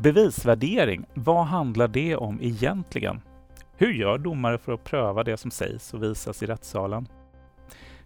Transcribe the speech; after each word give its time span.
Bevisvärdering, 0.00 1.04
vad 1.14 1.46
handlar 1.46 1.88
det 1.88 2.16
om 2.16 2.38
egentligen? 2.42 3.20
Hur 3.76 3.92
gör 3.92 4.18
domare 4.18 4.58
för 4.58 4.72
att 4.72 4.84
pröva 4.84 5.24
det 5.24 5.36
som 5.36 5.50
sägs 5.50 5.94
och 5.94 6.02
visas 6.02 6.42
i 6.42 6.46
rättssalen? 6.46 7.08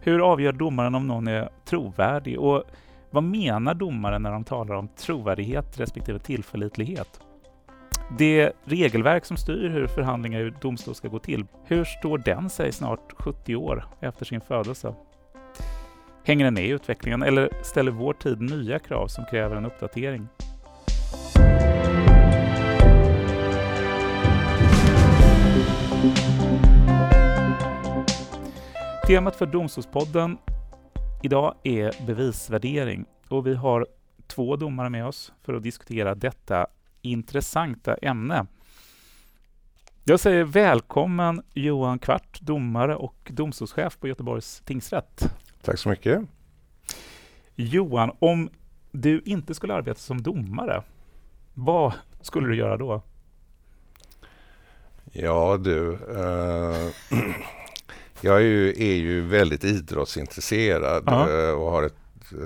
Hur 0.00 0.32
avgör 0.32 0.52
domaren 0.52 0.94
om 0.94 1.06
någon 1.06 1.28
är 1.28 1.48
trovärdig 1.64 2.40
och 2.40 2.64
vad 3.10 3.22
menar 3.22 3.74
domaren 3.74 4.22
när 4.22 4.30
de 4.30 4.44
talar 4.44 4.74
om 4.74 4.88
trovärdighet 4.88 5.80
respektive 5.80 6.18
tillförlitlighet? 6.18 7.20
Det 8.18 8.52
regelverk 8.64 9.24
som 9.24 9.36
styr 9.36 9.68
hur 9.68 9.86
förhandlingar 9.86 10.40
i 10.40 10.52
domstol 10.60 10.94
ska 10.94 11.08
gå 11.08 11.18
till, 11.18 11.46
hur 11.64 11.84
står 11.84 12.18
den 12.18 12.50
sig 12.50 12.72
snart 12.72 13.12
70 13.18 13.56
år 13.56 13.86
efter 14.00 14.24
sin 14.24 14.40
födelse? 14.40 14.94
Hänger 16.24 16.44
den 16.44 16.54
med 16.54 16.64
i 16.64 16.68
utvecklingen 16.68 17.22
eller 17.22 17.50
ställer 17.62 17.92
vår 17.92 18.12
tid 18.12 18.40
nya 18.40 18.78
krav 18.78 19.06
som 19.06 19.24
kräver 19.30 19.56
en 19.56 19.66
uppdatering? 19.66 20.28
Temat 29.06 29.36
för 29.36 29.46
Domstolspodden 29.46 30.38
idag 31.22 31.54
är 31.62 32.06
bevisvärdering 32.06 33.04
och 33.28 33.46
vi 33.46 33.54
har 33.54 33.86
två 34.26 34.56
domare 34.56 34.90
med 34.90 35.06
oss 35.06 35.32
för 35.42 35.54
att 35.54 35.62
diskutera 35.62 36.14
detta 36.14 36.66
intressanta 37.00 37.94
ämne. 37.94 38.46
Jag 40.04 40.20
säger 40.20 40.44
välkommen 40.44 41.42
Johan 41.54 41.98
Kvart, 41.98 42.40
domare 42.40 42.96
och 42.96 43.30
domstolschef 43.32 43.98
på 43.98 44.08
Göteborgs 44.08 44.62
tingsrätt. 44.64 45.34
Tack 45.62 45.78
så 45.78 45.88
mycket. 45.88 46.22
Johan, 47.54 48.10
om 48.18 48.50
du 48.92 49.22
inte 49.24 49.54
skulle 49.54 49.74
arbeta 49.74 50.00
som 50.00 50.22
domare, 50.22 50.82
vad 51.54 51.92
skulle 52.20 52.48
du 52.48 52.56
göra 52.56 52.76
då? 52.76 53.02
Ja 55.12 55.56
du, 55.56 55.92
eh, 55.92 57.18
jag 58.24 58.36
är 58.36 58.40
ju, 58.40 58.68
är 58.68 58.94
ju 58.94 59.20
väldigt 59.20 59.64
idrottsintresserad 59.64 61.04
ja. 61.06 61.30
Eh, 61.30 61.50
och 61.50 61.70
har 61.70 61.82
ett 61.82 61.94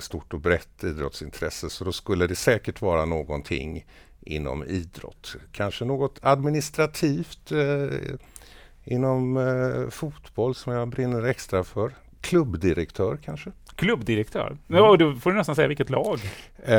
stort 0.03 0.35
och 0.35 0.41
brett 0.41 0.85
idrottsintresse 0.85 1.71
så 1.71 1.85
då 1.85 1.93
skulle 1.93 2.27
det 2.27 2.37
säkert 2.37 2.81
vara 2.81 3.05
någonting 3.05 3.87
inom 4.21 4.65
idrott. 4.65 5.37
Kanske 5.53 5.85
något 5.85 6.19
administrativt 6.23 7.53
eh, 7.53 7.99
inom 8.85 9.37
eh, 9.37 9.91
fotboll 9.91 10.55
som 10.55 10.73
jag 10.73 10.89
brinner 10.89 11.23
extra 11.23 11.65
för. 11.65 11.93
Klubbdirektör 12.21 13.19
kanske? 13.25 13.53
Klubbdirektör? 13.77 14.47
Mm. 14.47 14.85
Ja, 14.85 14.97
då 14.97 15.15
får 15.15 15.31
du 15.31 15.37
nästan 15.37 15.57
säga 15.57 15.69
vilket 15.69 15.91
lag. 15.91 16.21
Eh, 16.65 16.77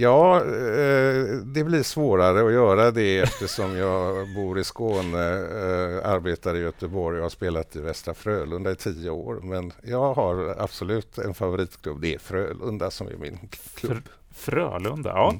ja, 0.00 0.36
eh, 0.36 1.24
det 1.44 1.64
blir 1.64 1.82
svårare 1.82 2.46
att 2.46 2.52
göra 2.52 2.90
det 2.90 3.18
eftersom 3.22 3.76
jag 3.76 4.28
bor 4.34 4.58
i 4.58 4.64
Skåne, 4.64 5.32
eh, 5.32 6.10
arbetar 6.10 6.56
i 6.56 6.58
Göteborg 6.58 7.16
och 7.16 7.22
har 7.22 7.30
spelat 7.30 7.76
i 7.76 7.80
Västra 7.80 8.14
Frölunda 8.14 8.70
i 8.70 8.76
tio 8.76 9.10
år. 9.10 9.40
Men 9.42 9.72
jag 9.82 10.14
har 10.14 10.56
absolut 10.58 11.18
en 11.18 11.34
favoritklubb. 11.34 12.00
Det 12.00 12.14
är 12.14 12.18
Frölunda 12.18 12.90
som 12.90 13.06
är 13.06 13.16
min 13.16 13.38
klubb. 13.74 14.08
Frölunda, 14.34 15.10
ja. 15.10 15.34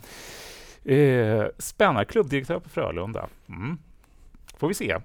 Mm. 0.85 1.41
Eh, 1.41 1.47
spännande. 1.59 2.05
Klubbdirektör 2.05 2.59
på 2.59 2.69
Frölunda. 2.69 3.29
Mm. 3.49 3.79
Får 4.59 4.69
vi 4.69 4.75
se. 4.75 4.97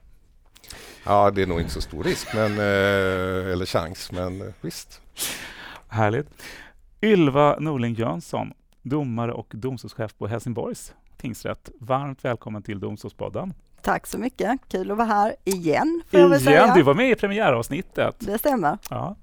Ja, 1.03 1.31
det 1.31 1.41
är 1.41 1.47
nog 1.47 1.59
inte 1.59 1.73
så 1.73 1.81
stor 1.81 2.03
risk, 2.03 2.27
men, 2.33 2.51
eh, 2.51 3.51
eller 3.51 3.65
chans, 3.65 4.11
men 4.11 4.53
visst. 4.61 5.01
Härligt. 5.87 6.29
Ylva 7.01 7.55
Norling 7.59 7.93
Jönsson, 7.93 8.53
domare 8.81 9.33
och 9.33 9.51
domstolschef 9.55 10.17
på 10.17 10.27
Helsingborgs 10.27 10.93
tingsrätt. 11.17 11.69
Varmt 11.79 12.25
välkommen 12.25 12.63
till 12.63 12.79
Domstolspodden. 12.79 13.53
Tack 13.81 14.07
så 14.07 14.17
mycket. 14.17 14.59
Kul 14.67 14.91
att 14.91 14.97
vara 14.97 15.07
här 15.07 15.35
igen. 15.43 16.01
Igen? 16.11 16.73
Du 16.75 16.83
var 16.83 16.93
med 16.93 17.11
i 17.11 17.15
premiäravsnittet. 17.15 18.15
Det 18.19 18.37
stämmer. 18.37 18.77
Ja. 18.89 19.15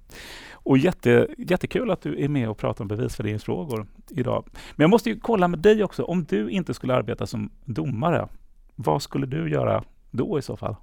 Och 0.53 0.79
jätte, 0.79 1.29
jättekul 1.39 1.91
att 1.91 2.03
du 2.03 2.25
är 2.25 2.29
med 2.29 2.49
och 2.49 2.59
pratar 2.59 2.85
om 2.85 2.89
bevisvärderingsfrågor 2.89 3.87
idag. 4.11 4.45
Men 4.53 4.85
jag 4.85 4.91
måste 4.91 5.11
ju 5.11 5.21
kolla 5.21 5.49
med 5.49 5.59
dig 5.59 5.85
också. 5.85 6.03
Om 6.03 6.25
du 6.25 6.51
inte 6.51 6.75
skulle 6.75 6.95
arbeta 6.95 7.27
som 7.27 7.51
domare, 7.65 8.29
vad 8.75 9.03
skulle 9.03 9.27
du 9.27 9.51
göra 9.51 9.85
då 10.11 10.39
i 10.39 10.43
så 10.43 10.57
fall? 10.57 10.77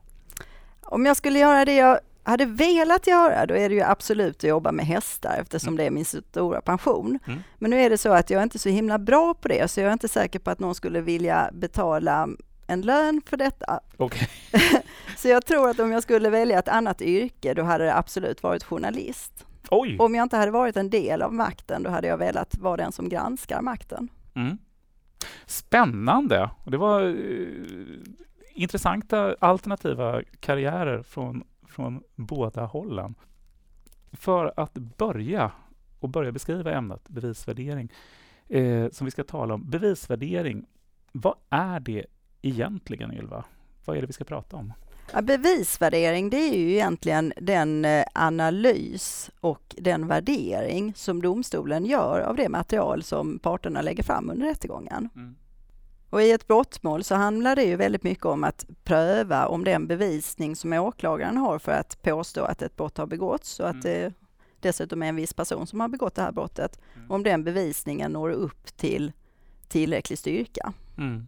Om 0.81 1.05
jag 1.05 1.17
skulle 1.17 1.39
göra 1.39 1.65
det 1.65 1.75
jag 1.75 1.99
hade 2.23 2.45
velat 2.45 3.07
göra, 3.07 3.45
då 3.45 3.53
är 3.53 3.69
det 3.69 3.75
ju 3.75 3.81
absolut 3.81 4.37
att 4.37 4.43
jobba 4.43 4.71
med 4.71 4.85
hästar 4.85 5.37
eftersom 5.41 5.67
mm. 5.67 5.77
det 5.77 5.83
är 5.83 5.91
min 5.91 6.05
stora 6.05 6.61
pension. 6.61 7.19
Mm. 7.27 7.39
Men 7.57 7.69
nu 7.71 7.79
är 7.79 7.89
det 7.89 7.97
så 7.97 8.13
att 8.13 8.29
jag 8.29 8.39
är 8.39 8.43
inte 8.43 8.59
så 8.59 8.69
himla 8.69 8.99
bra 8.99 9.33
på 9.33 9.47
det, 9.47 9.71
så 9.71 9.79
jag 9.79 9.87
är 9.87 9.93
inte 9.93 10.07
säker 10.07 10.39
på 10.39 10.51
att 10.51 10.59
någon 10.59 10.75
skulle 10.75 11.01
vilja 11.01 11.49
betala 11.53 12.27
en 12.67 12.81
lön 12.81 13.21
för 13.25 13.37
detta. 13.37 13.79
Okay. 13.97 14.27
så 15.17 15.27
jag 15.27 15.45
tror 15.45 15.69
att 15.69 15.79
om 15.79 15.91
jag 15.91 16.03
skulle 16.03 16.29
välja 16.29 16.59
ett 16.59 16.67
annat 16.67 17.01
yrke, 17.01 17.53
då 17.53 17.63
hade 17.63 17.83
det 17.83 17.95
absolut 17.95 18.43
varit 18.43 18.63
journalist. 18.63 19.45
Oj. 19.69 19.97
Om 19.99 20.15
jag 20.15 20.23
inte 20.23 20.37
hade 20.37 20.51
varit 20.51 20.77
en 20.77 20.89
del 20.89 21.21
av 21.21 21.33
makten, 21.33 21.83
då 21.83 21.89
hade 21.89 22.07
jag 22.07 22.17
velat 22.17 22.57
vara 22.57 22.77
den 22.77 22.91
som 22.91 23.09
granskar 23.09 23.61
makten. 23.61 24.09
Mm. 24.35 24.57
Spännande! 25.45 26.49
Det 26.65 26.77
var 26.77 27.01
uh, 27.03 27.97
intressanta 28.53 29.35
alternativa 29.39 30.21
karriärer 30.39 31.03
från 31.03 31.43
från 31.71 32.03
båda 32.15 32.65
hållen. 32.65 33.15
För 34.11 34.53
att 34.57 34.73
börja 34.73 35.51
och 35.99 36.09
börja 36.09 36.31
beskriva 36.31 36.71
ämnet 36.71 37.09
bevisvärdering 37.09 37.91
eh, 38.47 38.89
som 38.89 39.05
vi 39.05 39.11
ska 39.11 39.23
tala 39.23 39.53
om. 39.53 39.69
Bevisvärdering, 39.69 40.65
vad 41.11 41.35
är 41.49 41.79
det 41.79 42.05
egentligen 42.41 43.13
Ylva? 43.13 43.45
Vad 43.85 43.97
är 43.97 44.01
det 44.01 44.07
vi 44.07 44.13
ska 44.13 44.23
prata 44.23 44.57
om? 44.57 44.73
Ja, 45.13 45.21
bevisvärdering 45.21 46.29
det 46.29 46.37
är 46.37 46.57
ju 46.57 46.71
egentligen 46.71 47.33
den 47.37 47.85
eh, 47.85 48.03
analys 48.13 49.31
och 49.39 49.75
den 49.77 50.07
värdering 50.07 50.93
som 50.95 51.21
domstolen 51.21 51.85
gör 51.85 52.19
av 52.19 52.35
det 52.35 52.49
material 52.49 53.03
som 53.03 53.39
parterna 53.39 53.81
lägger 53.81 54.03
fram 54.03 54.29
under 54.29 54.47
rättegången. 54.47 55.09
Mm. 55.15 55.35
Och 56.11 56.21
i 56.21 56.31
ett 56.31 56.47
brottmål 56.47 57.03
så 57.03 57.15
handlar 57.15 57.55
det 57.55 57.63
ju 57.63 57.75
väldigt 57.75 58.03
mycket 58.03 58.25
om 58.25 58.43
att 58.43 58.65
pröva 58.83 59.47
om 59.47 59.63
den 59.63 59.87
bevisning 59.87 60.55
som 60.55 60.73
åklagaren 60.73 61.37
har 61.37 61.59
för 61.59 61.71
att 61.71 62.01
påstå 62.01 62.43
att 62.43 62.61
ett 62.61 62.75
brott 62.75 62.97
har 62.97 63.05
begåtts 63.05 63.59
och 63.59 63.69
att 63.69 63.73
mm. 63.73 63.81
det 63.83 64.13
dessutom 64.59 65.03
är 65.03 65.07
en 65.07 65.15
viss 65.15 65.33
person 65.33 65.67
som 65.67 65.79
har 65.79 65.87
begått 65.87 66.15
det 66.15 66.21
här 66.21 66.31
brottet, 66.31 66.79
mm. 66.95 67.11
om 67.11 67.23
den 67.23 67.43
bevisningen 67.43 68.11
når 68.11 68.29
upp 68.29 68.77
till 68.77 69.11
tillräcklig 69.67 70.19
styrka. 70.19 70.73
Mm. 70.97 71.27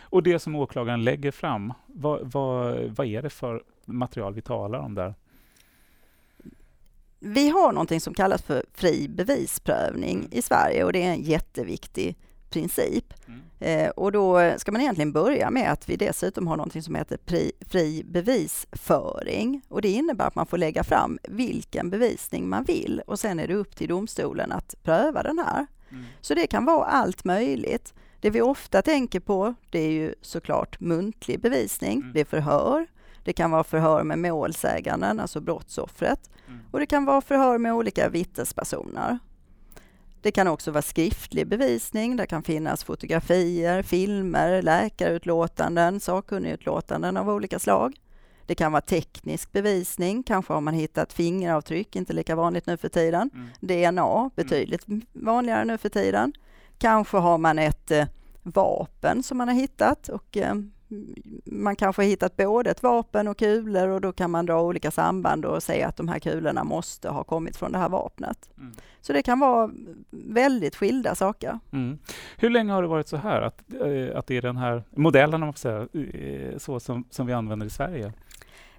Och 0.00 0.22
det 0.22 0.38
som 0.38 0.56
åklagaren 0.56 1.04
lägger 1.04 1.30
fram, 1.30 1.72
vad, 1.86 2.32
vad, 2.32 2.80
vad 2.96 3.06
är 3.06 3.22
det 3.22 3.30
för 3.30 3.62
material 3.84 4.34
vi 4.34 4.42
talar 4.42 4.78
om 4.78 4.94
där? 4.94 5.14
Vi 7.18 7.48
har 7.48 7.72
någonting 7.72 8.00
som 8.00 8.14
kallas 8.14 8.42
för 8.42 8.64
fri 8.72 9.08
bevisprövning 9.08 10.18
mm. 10.18 10.28
i 10.32 10.42
Sverige 10.42 10.84
och 10.84 10.92
det 10.92 11.02
är 11.02 11.12
en 11.12 11.22
jätteviktig 11.22 12.16
princip. 12.50 13.14
Mm. 13.26 13.40
Eh, 13.60 13.90
och 13.90 14.12
då 14.12 14.54
ska 14.58 14.72
man 14.72 14.80
egentligen 14.80 15.12
börja 15.12 15.50
med 15.50 15.72
att 15.72 15.88
vi 15.88 15.96
dessutom 15.96 16.46
har 16.46 16.56
något 16.56 16.84
som 16.84 16.94
heter 16.94 17.16
pri, 17.16 17.52
fri 17.60 18.02
bevisföring. 18.04 19.62
Och 19.68 19.82
det 19.82 19.88
innebär 19.88 20.26
att 20.26 20.34
man 20.34 20.46
får 20.46 20.58
lägga 20.58 20.84
fram 20.84 21.18
vilken 21.28 21.90
bevisning 21.90 22.48
man 22.48 22.64
vill 22.64 23.02
och 23.06 23.18
sen 23.18 23.40
är 23.40 23.48
det 23.48 23.54
upp 23.54 23.76
till 23.76 23.88
domstolen 23.88 24.52
att 24.52 24.74
pröva 24.82 25.22
den 25.22 25.38
här. 25.38 25.66
Mm. 25.90 26.04
Så 26.20 26.34
det 26.34 26.46
kan 26.46 26.64
vara 26.64 26.84
allt 26.84 27.24
möjligt. 27.24 27.94
Det 28.20 28.30
vi 28.30 28.40
ofta 28.40 28.82
tänker 28.82 29.20
på, 29.20 29.54
det 29.70 29.78
är 29.78 29.90
ju 29.90 30.14
såklart 30.20 30.80
muntlig 30.80 31.40
bevisning, 31.40 32.00
mm. 32.00 32.12
det 32.12 32.20
är 32.20 32.24
förhör, 32.24 32.86
det 33.24 33.32
kan 33.32 33.50
vara 33.50 33.64
förhör 33.64 34.02
med 34.04 34.18
målsäganden, 34.18 35.20
alltså 35.20 35.40
brottsoffret, 35.40 36.30
mm. 36.48 36.60
och 36.70 36.80
det 36.80 36.86
kan 36.86 37.04
vara 37.04 37.20
förhör 37.20 37.58
med 37.58 37.74
olika 37.74 38.08
vittnespersoner. 38.08 39.18
Det 40.22 40.30
kan 40.30 40.48
också 40.48 40.70
vara 40.70 40.82
skriftlig 40.82 41.46
bevisning. 41.46 42.16
Det 42.16 42.26
kan 42.26 42.42
finnas 42.42 42.84
fotografier, 42.84 43.82
filmer, 43.82 44.62
läkarutlåtanden, 44.62 46.00
sakkunnigutlåtanden 46.00 47.16
av 47.16 47.30
olika 47.30 47.58
slag. 47.58 47.94
Det 48.46 48.54
kan 48.54 48.72
vara 48.72 48.80
teknisk 48.80 49.52
bevisning. 49.52 50.22
Kanske 50.22 50.52
har 50.52 50.60
man 50.60 50.74
hittat 50.74 51.12
fingeravtryck, 51.12 51.96
inte 51.96 52.12
lika 52.12 52.36
vanligt 52.36 52.66
nu 52.66 52.76
för 52.76 52.88
tiden. 52.88 53.30
Mm. 53.34 53.48
DNA, 53.60 54.18
mm. 54.18 54.30
betydligt 54.34 54.88
mm. 54.88 55.02
vanligare 55.12 55.64
nu 55.64 55.78
för 55.78 55.88
tiden. 55.88 56.32
Kanske 56.78 57.16
har 57.16 57.38
man 57.38 57.58
ett 57.58 57.90
eh, 57.90 58.06
vapen 58.42 59.22
som 59.22 59.38
man 59.38 59.48
har 59.48 59.54
hittat 59.54 60.08
och 60.08 60.36
eh, 60.36 60.54
man 61.44 61.76
kanske 61.76 62.02
har 62.02 62.06
hittat 62.06 62.36
både 62.36 62.70
ett 62.70 62.82
vapen 62.82 63.28
och 63.28 63.38
kulor 63.38 63.88
och 63.88 64.00
då 64.00 64.12
kan 64.12 64.30
man 64.30 64.46
dra 64.46 64.62
olika 64.62 64.90
samband 64.90 65.44
och 65.44 65.62
säga 65.62 65.88
att 65.88 65.96
de 65.96 66.08
här 66.08 66.18
kulorna 66.18 66.64
måste 66.64 67.08
ha 67.08 67.24
kommit 67.24 67.56
från 67.56 67.72
det 67.72 67.78
här 67.78 67.88
vapnet. 67.88 68.50
Mm. 68.58 68.72
Så 69.00 69.12
det 69.12 69.22
kan 69.22 69.40
vara 69.40 69.70
väldigt 70.10 70.76
skilda 70.76 71.14
saker. 71.14 71.58
Mm. 71.72 71.98
Hur 72.36 72.50
länge 72.50 72.72
har 72.72 72.82
det 72.82 72.88
varit 72.88 73.08
så 73.08 73.16
här, 73.16 73.42
att, 73.42 73.62
eh, 73.72 74.18
att 74.18 74.26
det 74.26 74.36
är 74.36 74.42
den 74.42 74.56
här 74.56 74.82
modellen, 74.90 75.34
om 75.34 75.40
man 75.40 75.52
får 75.52 75.58
säga, 75.58 75.88
eh, 75.92 76.58
så 76.58 76.80
som, 76.80 77.04
som 77.10 77.26
vi 77.26 77.32
använder 77.32 77.66
i 77.66 77.70
Sverige? 77.70 78.12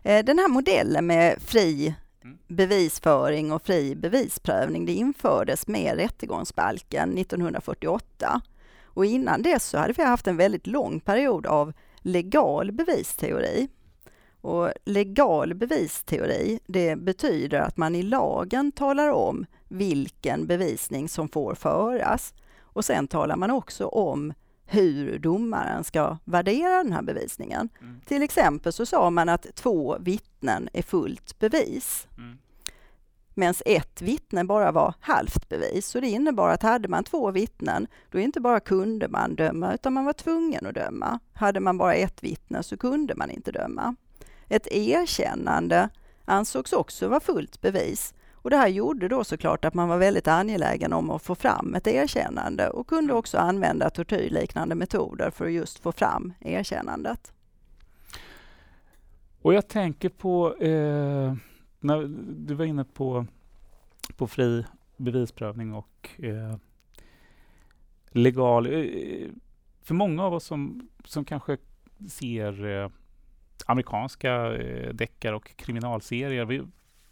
Eh, 0.04 0.26
den 0.26 0.40
här 0.40 0.48
modellen 0.48 1.06
med 1.06 1.42
fri 1.42 1.96
mm. 2.24 2.38
bevisföring 2.48 3.52
och 3.52 3.62
fri 3.62 3.96
bevisprövning, 3.96 4.86
det 4.86 4.94
infördes 4.94 5.68
med 5.68 5.96
rättegångsbalken 5.96 7.18
1948. 7.18 8.42
Och 8.94 9.06
innan 9.06 9.42
dess 9.42 9.66
så 9.66 9.78
hade 9.78 9.94
vi 9.94 10.04
haft 10.04 10.28
en 10.28 10.38
väldigt 10.38 10.68
lång 10.68 11.00
period 11.00 11.46
av 11.46 11.74
legal 12.02 12.72
bevisteori. 12.72 13.68
Och 14.42 14.72
legal 14.86 15.54
bevisteori, 15.54 16.60
det 16.68 16.96
betyder 16.96 17.60
att 17.60 17.78
man 17.78 17.96
i 17.96 18.04
lagen 18.04 18.72
talar 18.72 19.10
om 19.12 19.46
vilken 19.68 20.48
bevisning 20.48 21.10
som 21.10 21.30
får 21.30 21.56
föras. 21.56 22.34
Och 22.60 22.86
sen 22.86 23.08
talar 23.08 23.36
man 23.36 23.52
också 23.52 23.86
om 23.86 24.34
hur 24.66 25.20
domaren 25.20 25.84
ska 25.84 26.18
värdera 26.26 26.84
den 26.84 26.94
här 26.94 27.02
bevisningen. 27.02 27.70
Mm. 27.82 28.02
Till 28.06 28.24
exempel 28.24 28.74
så 28.74 28.86
sa 28.86 29.10
man 29.10 29.30
att 29.30 29.56
två 29.56 29.98
vittnen 30.00 30.70
är 30.74 30.82
fullt 30.82 31.40
bevis. 31.40 32.08
Mm. 32.18 32.38
Medan 33.34 33.54
ett 33.66 34.02
vittne 34.02 34.44
bara 34.44 34.72
var 34.72 34.94
halvt 35.00 35.50
bevis. 35.50 35.88
Så 35.88 36.00
det 36.00 36.08
innebar 36.08 36.50
att 36.50 36.64
hade 36.64 36.88
man 36.88 37.04
två 37.04 37.32
vittnen, 37.32 37.88
då 38.12 38.20
inte 38.20 38.40
bara 38.40 38.60
kunde 38.60 39.08
man 39.08 39.36
döma, 39.36 39.74
utan 39.74 39.94
man 39.94 40.06
var 40.06 40.14
tvungen 40.14 40.66
att 40.66 40.76
döma. 40.76 41.20
Hade 41.34 41.60
man 41.60 41.78
bara 41.78 41.94
ett 41.94 42.24
vittne 42.24 42.64
så 42.64 42.78
kunde 42.78 43.16
man 43.16 43.32
inte 43.32 43.52
döma. 43.52 43.96
Ett 44.48 44.68
erkännande 44.68 45.90
ansågs 46.26 46.74
också 46.74 47.08
vara 47.08 47.20
fullt 47.20 47.62
bevis. 47.62 48.14
Och 48.34 48.50
det 48.50 48.58
här 48.58 48.68
gjorde 48.68 49.08
då 49.08 49.24
såklart 49.24 49.66
att 49.66 49.74
man 49.74 49.90
var 49.90 49.98
väldigt 49.98 50.28
angelägen 50.28 50.94
om 50.94 51.10
att 51.10 51.22
få 51.22 51.36
fram 51.36 51.76
ett 51.76 51.88
erkännande 51.88 52.70
och 52.70 52.88
kunde 52.88 53.14
också 53.14 53.38
använda 53.38 53.90
tortyrliknande 53.90 54.76
metoder 54.76 55.30
för 55.30 55.46
att 55.46 55.52
just 55.52 55.80
få 55.80 55.92
fram 55.92 56.34
erkännandet. 56.40 57.32
Och 59.42 59.54
jag 59.54 59.68
tänker 59.68 60.10
på, 60.10 60.56
eh, 60.56 61.34
när 61.82 62.10
du 62.48 62.54
var 62.54 62.66
inne 62.66 62.84
på, 62.84 63.26
på 64.16 64.28
fri 64.28 64.66
bevisprövning 64.98 65.74
och 65.74 66.10
eh, 66.18 66.56
legal... 68.10 68.66
Eh, 68.66 68.80
eh, 68.80 69.30
för 69.84 69.94
många 69.94 70.24
av 70.24 70.34
oss 70.34 70.44
som, 70.44 70.90
som 71.06 71.26
kanske 71.26 71.58
ser 72.10 72.66
eh, 72.66 72.90
amerikanska 73.66 74.56
eh, 74.56 74.94
deckare 74.94 75.36
och 75.36 75.56
kriminalserier. 75.56 76.46
Vi, 76.46 76.62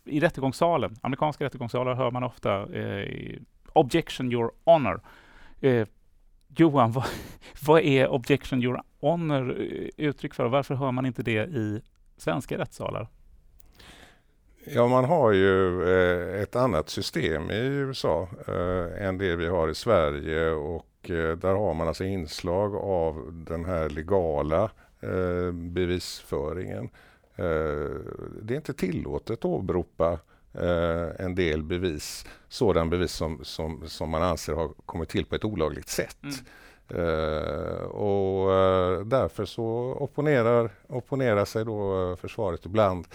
I 0.06 0.20
rättegångssalen, 0.20 0.96
amerikanska 1.02 1.46
rättegångssalar 1.46 1.96
hör 1.96 2.12
man 2.12 2.24
ofta 2.24 2.74
eh, 2.76 3.40
”Objection 3.74 4.32
your 4.32 4.52
honor”. 4.66 5.02
Eh, 5.62 5.88
Johan, 6.48 6.92
vad, 6.92 7.06
vad, 7.66 7.82
är 7.82 8.08
”Objection 8.08 8.64
your 8.64 8.82
honor” 9.00 9.62
eh, 9.62 9.90
uttryck 9.98 10.34
för 10.34 10.48
varför 10.48 10.76
hör 10.76 10.92
man 10.92 11.06
inte 11.06 11.24
det 11.24 11.50
i 11.50 11.82
svenska 12.18 12.58
rättssalar? 12.58 13.08
Ja, 14.66 14.88
man 14.88 15.06
har 15.06 15.32
ju 15.32 15.84
eh, 15.84 16.42
ett 16.42 16.56
annat 16.56 16.90
system 16.90 17.52
i 17.52 17.60
USA 17.60 18.28
eh, 18.48 19.08
än 19.08 19.18
det 19.18 19.36
vi 19.36 19.48
har 19.48 19.68
i 19.68 19.76
Sverige 19.76 20.52
och 20.52 21.10
eh, 21.10 21.38
där 21.38 21.54
har 21.54 21.74
man 21.74 21.88
alltså 21.88 22.04
inslag 22.04 22.76
av 22.76 23.30
den 23.32 23.66
här 23.66 23.90
legala 23.90 24.72
bevisföringen. 25.54 26.90
Det 28.42 28.54
är 28.54 28.56
inte 28.56 28.74
tillåtet 28.74 29.34
att 29.34 29.46
åberopa 29.46 30.20
en 31.20 31.36
del 31.36 31.64
bevis, 31.64 32.26
sådan 32.48 32.90
bevis 32.90 33.12
som, 33.12 33.40
som, 33.44 33.84
som 33.88 34.10
man 34.10 34.24
anser 34.24 34.54
har 34.54 34.70
kommit 34.86 35.10
till 35.10 35.26
på 35.26 35.36
ett 35.36 35.46
olagligt 35.46 35.90
sätt. 35.90 36.18
Mm. 36.24 36.36
Uh, 36.96 37.82
och 37.82 38.50
uh, 38.50 39.06
därför 39.06 39.46
så 39.46 39.64
opponerar, 40.00 40.72
opponerar 40.88 41.46
sig 41.46 41.66
då 41.66 42.16
försvaret 42.16 42.66
ibland 42.66 43.08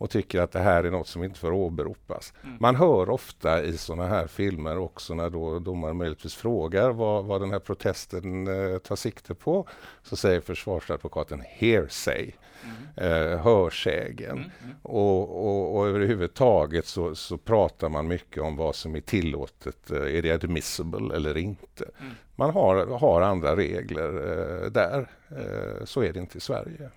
och 0.00 0.10
tycker 0.10 0.40
att 0.40 0.52
det 0.52 0.58
här 0.58 0.84
är 0.84 0.90
något 0.90 1.08
som 1.08 1.24
inte 1.24 1.38
får 1.38 1.52
åberopas. 1.52 2.32
Mm. 2.44 2.56
Man 2.60 2.76
hör 2.76 3.10
ofta 3.10 3.62
i 3.62 3.76
sådana 3.76 4.06
här 4.08 4.26
filmer 4.26 4.78
också 4.78 5.14
när 5.14 5.30
då 5.30 5.58
domaren 5.58 5.96
möjligtvis 5.96 6.34
frågar 6.34 6.90
vad, 6.90 7.24
vad 7.24 7.40
den 7.40 7.50
här 7.50 7.58
protesten 7.58 8.46
eh, 8.46 8.78
tar 8.78 8.96
sikte 8.96 9.34
på, 9.34 9.68
så 10.02 10.16
säger 10.16 10.40
försvarsadvokaten 10.40 11.42
hearsay, 11.46 12.32
mm. 12.62 13.12
eh, 13.12 13.38
hörsägen. 13.38 14.30
Mm. 14.30 14.50
mm. 14.64 14.76
Och, 14.82 15.46
och, 15.46 15.76
och, 15.76 15.86
överhuvudtaget 15.86 16.86
så, 16.86 17.14
så 17.14 17.38
pratar 17.38 17.88
man 17.88 18.08
mycket 18.08 18.42
om 18.42 18.56
vad 18.56 18.74
som 18.74 18.94
är 18.94 19.00
tillåtet, 19.00 19.90
eh, 19.90 20.16
är 20.16 20.22
det 20.22 20.30
admissible 20.30 21.16
eller 21.16 21.36
inte. 21.36 21.84
Mm. 22.00 22.12
Man 22.36 22.50
har, 22.50 22.86
har 22.86 23.22
andra 23.22 23.56
regler 23.56 24.08
eh, 24.08 24.70
där, 24.70 25.10
eh, 25.30 25.84
så 25.84 26.02
är 26.02 26.12
det 26.12 26.20
inte 26.20 26.38
i 26.38 26.40
Sverige. 26.40 26.90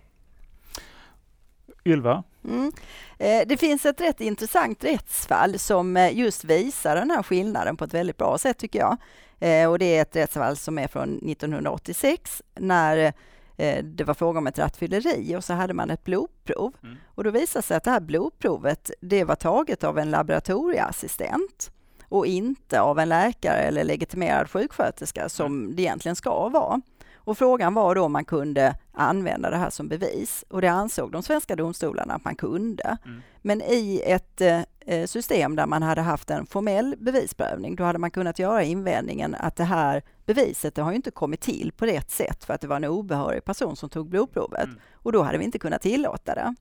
Ylva? 1.86 2.24
Mm. 2.46 2.72
Eh, 3.18 3.48
det 3.48 3.58
finns 3.58 3.86
ett 3.86 4.02
rätt 4.02 4.22
intressant 4.22 4.84
rättsfall 4.84 5.60
som 5.60 5.98
eh, 5.98 6.18
just 6.18 6.44
visar 6.44 6.96
den 6.96 7.12
här 7.12 7.24
skillnaden 7.24 7.78
på 7.78 7.84
ett 7.84 7.94
väldigt 7.94 8.18
bra 8.18 8.38
sätt 8.38 8.58
tycker 8.58 8.80
jag. 8.80 8.98
Eh, 9.40 9.70
och 9.70 9.80
det 9.80 9.98
är 9.98 10.02
ett 10.02 10.16
rättsfall 10.16 10.58
som 10.58 10.80
är 10.80 10.88
från 10.88 11.18
1986 11.18 12.42
när 12.60 13.14
det 13.84 14.04
var 14.04 14.14
fråga 14.14 14.38
om 14.38 14.48
ett 14.48 14.60
rattfylleri 14.60 15.36
och 15.36 15.44
så 15.44 15.54
hade 15.54 15.74
man 15.74 15.90
ett 15.90 16.04
blodprov. 16.04 16.74
Mm. 16.84 16.96
Och 17.06 17.24
då 17.24 17.32
visade 17.32 17.64
sig 17.64 17.78
att 17.78 17.84
det 17.84 17.92
här 17.92 18.00
blodprovet, 18.00 18.92
det 19.02 19.24
var 19.24 19.36
taget 19.36 19.84
av 19.84 20.00
en 20.00 20.12
laboratorieassistent 20.12 21.72
och 22.14 22.26
inte 22.26 22.82
av 22.82 23.00
en 23.00 23.10
läkare 23.10 23.58
eller 23.58 23.84
legitimerad 23.84 24.50
sjuksköterska 24.50 25.30
som 25.30 25.76
det 25.76 25.82
egentligen 25.82 26.16
ska 26.16 26.50
vara. 26.50 26.82
Och 27.26 27.38
frågan 27.38 27.74
var 27.74 27.96
då 27.96 28.04
om 28.04 28.12
man 28.12 28.26
kunde 28.26 28.76
använda 28.92 29.50
det 29.50 29.58
här 29.58 29.70
som 29.70 29.88
bevis 29.88 30.46
och 30.50 30.62
det 30.62 30.68
ansåg 30.68 31.12
de 31.12 31.24
svenska 31.24 31.56
domstolarna 31.56 32.14
att 32.14 32.26
man 32.26 32.36
kunde. 32.36 32.98
Mm. 33.06 33.22
Men 33.42 33.62
i 33.62 34.02
ett 34.06 34.42
eh, 34.42 35.06
system 35.06 35.56
där 35.56 35.66
man 35.66 35.84
hade 35.84 36.02
haft 36.02 36.30
en 36.30 36.46
formell 36.46 36.96
bevisprövning, 37.00 37.76
då 37.76 37.84
hade 37.84 38.00
man 38.00 38.12
kunnat 38.12 38.40
göra 38.40 38.64
invändningen 38.64 39.36
att 39.36 39.56
det 39.56 39.64
här 39.64 40.04
beviset 40.26 40.76
det 40.76 40.82
har 40.82 40.92
inte 40.92 41.12
kommit 41.12 41.42
till 41.42 41.72
på 41.78 41.86
rätt 41.86 42.12
sätt 42.12 42.44
för 42.44 42.54
att 42.54 42.62
det 42.62 42.68
var 42.68 42.76
en 42.76 42.86
obehörig 42.86 43.46
person 43.46 43.76
som 43.76 43.90
tog 43.90 44.10
blodprovet 44.10 44.66
mm. 44.66 44.80
och 44.94 45.12
då 45.12 45.22
hade 45.22 45.38
vi 45.38 45.44
inte 45.44 45.60
kunnat 45.60 45.82
tillåta 45.82 46.36
det. 46.36 46.56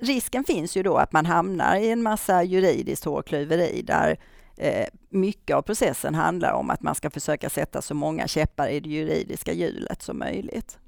Risken 0.00 0.44
finns 0.44 0.76
ju 0.76 0.82
då 0.82 0.96
att 0.96 1.12
man 1.12 1.26
hamnar 1.26 1.76
i 1.76 1.90
en 1.90 2.02
massa 2.02 2.42
juridiskt 2.42 3.04
hårklyveri 3.04 3.82
där 3.82 4.10
Eh, 4.10 4.16
Eh, 4.56 4.86
mycket 5.08 5.56
av 5.56 5.62
processen 5.62 6.14
handlar 6.14 6.52
om 6.52 6.70
att 6.70 6.82
man 6.82 6.94
ska 6.94 7.10
försöka 7.10 7.50
sätta 7.50 7.82
så 7.82 7.94
många 7.94 8.26
käppar 8.26 8.68
i 8.68 8.80
det 8.80 8.88
juridiska 8.88 9.52
hjulet 9.52 10.02
som 10.02 10.18
möjligt. 10.18 10.78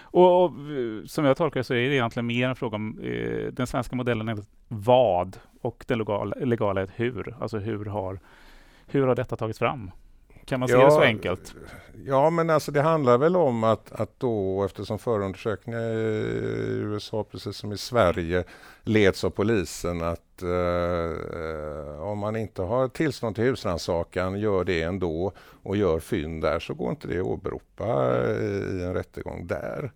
Och, 0.00 0.44
och 0.44 0.50
eh, 0.50 1.04
Som 1.06 1.24
jag 1.24 1.36
tolkar 1.36 1.60
det 1.60 1.64
så 1.64 1.74
är 1.74 1.88
det 1.88 1.94
egentligen 1.94 2.26
mer 2.26 2.48
en 2.48 2.56
fråga 2.56 2.76
om 2.76 2.98
eh, 2.98 3.52
den 3.52 3.66
svenska 3.66 3.96
modellen 3.96 4.28
är 4.28 4.38
vad 4.68 5.36
och 5.60 5.84
den 5.88 5.98
legala, 5.98 6.36
legala 6.40 6.80
är 6.80 6.90
hur. 6.94 7.34
Alltså 7.40 7.58
hur 7.58 7.84
har, 7.84 8.20
hur 8.86 9.06
har 9.06 9.14
detta 9.14 9.36
tagits 9.36 9.58
fram? 9.58 9.90
Kan 10.48 10.60
man 10.60 10.68
se 10.68 10.76
det 10.76 10.90
så 10.90 11.00
enkelt? 11.00 11.54
Ja, 12.06 12.30
men 12.30 12.50
alltså 12.50 12.72
det 12.72 12.82
handlar 12.82 13.18
väl 13.18 13.36
om 13.36 13.64
att, 13.64 13.92
att 13.92 14.20
då, 14.20 14.64
eftersom 14.64 14.98
förundersökningar 14.98 15.80
i 15.80 16.78
USA, 16.82 17.24
precis 17.24 17.56
som 17.56 17.72
i 17.72 17.78
Sverige, 17.78 18.44
leds 18.84 19.24
av 19.24 19.30
polisen, 19.30 20.02
att 20.02 20.42
eh, 20.42 22.02
om 22.02 22.18
man 22.18 22.36
inte 22.36 22.62
har 22.62 22.88
tillstånd 22.88 23.34
till 23.34 23.44
husrannsakan, 23.44 24.40
gör 24.40 24.64
det 24.64 24.82
ändå 24.82 25.32
och 25.62 25.76
gör 25.76 26.00
fynd 26.00 26.42
där, 26.42 26.60
så 26.60 26.74
går 26.74 26.90
inte 26.90 27.08
det 27.08 27.18
att 27.18 27.26
åberopa 27.26 28.16
i 28.30 28.82
en 28.82 28.94
rättegång 28.94 29.46
där. 29.46 29.92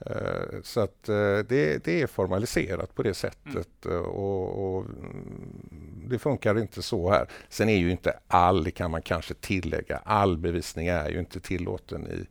Eh, 0.00 0.60
så 0.62 0.80
att 0.80 1.08
eh, 1.08 1.38
det, 1.38 1.84
det, 1.84 2.02
är 2.02 2.06
formaliserat 2.06 2.94
på 2.94 3.02
det 3.02 3.14
sättet 3.14 3.86
mm. 3.86 4.02
och, 4.02 4.76
och, 4.76 4.86
det 6.06 6.18
funkar 6.18 6.58
inte 6.58 6.82
så 6.82 7.10
här. 7.10 7.28
Sen 7.48 7.68
är 7.68 7.76
ju 7.76 7.90
inte 7.90 8.18
all, 8.26 8.64
det 8.64 8.70
kan 8.70 8.90
man 8.90 9.02
kanske 9.02 9.34
tillägga, 9.34 9.96
all 10.04 10.38
bevisning 10.38 10.86
är 10.86 11.10
ju 11.10 11.18
inte 11.18 11.40
tillåten 11.40 12.06
i, 12.06 12.26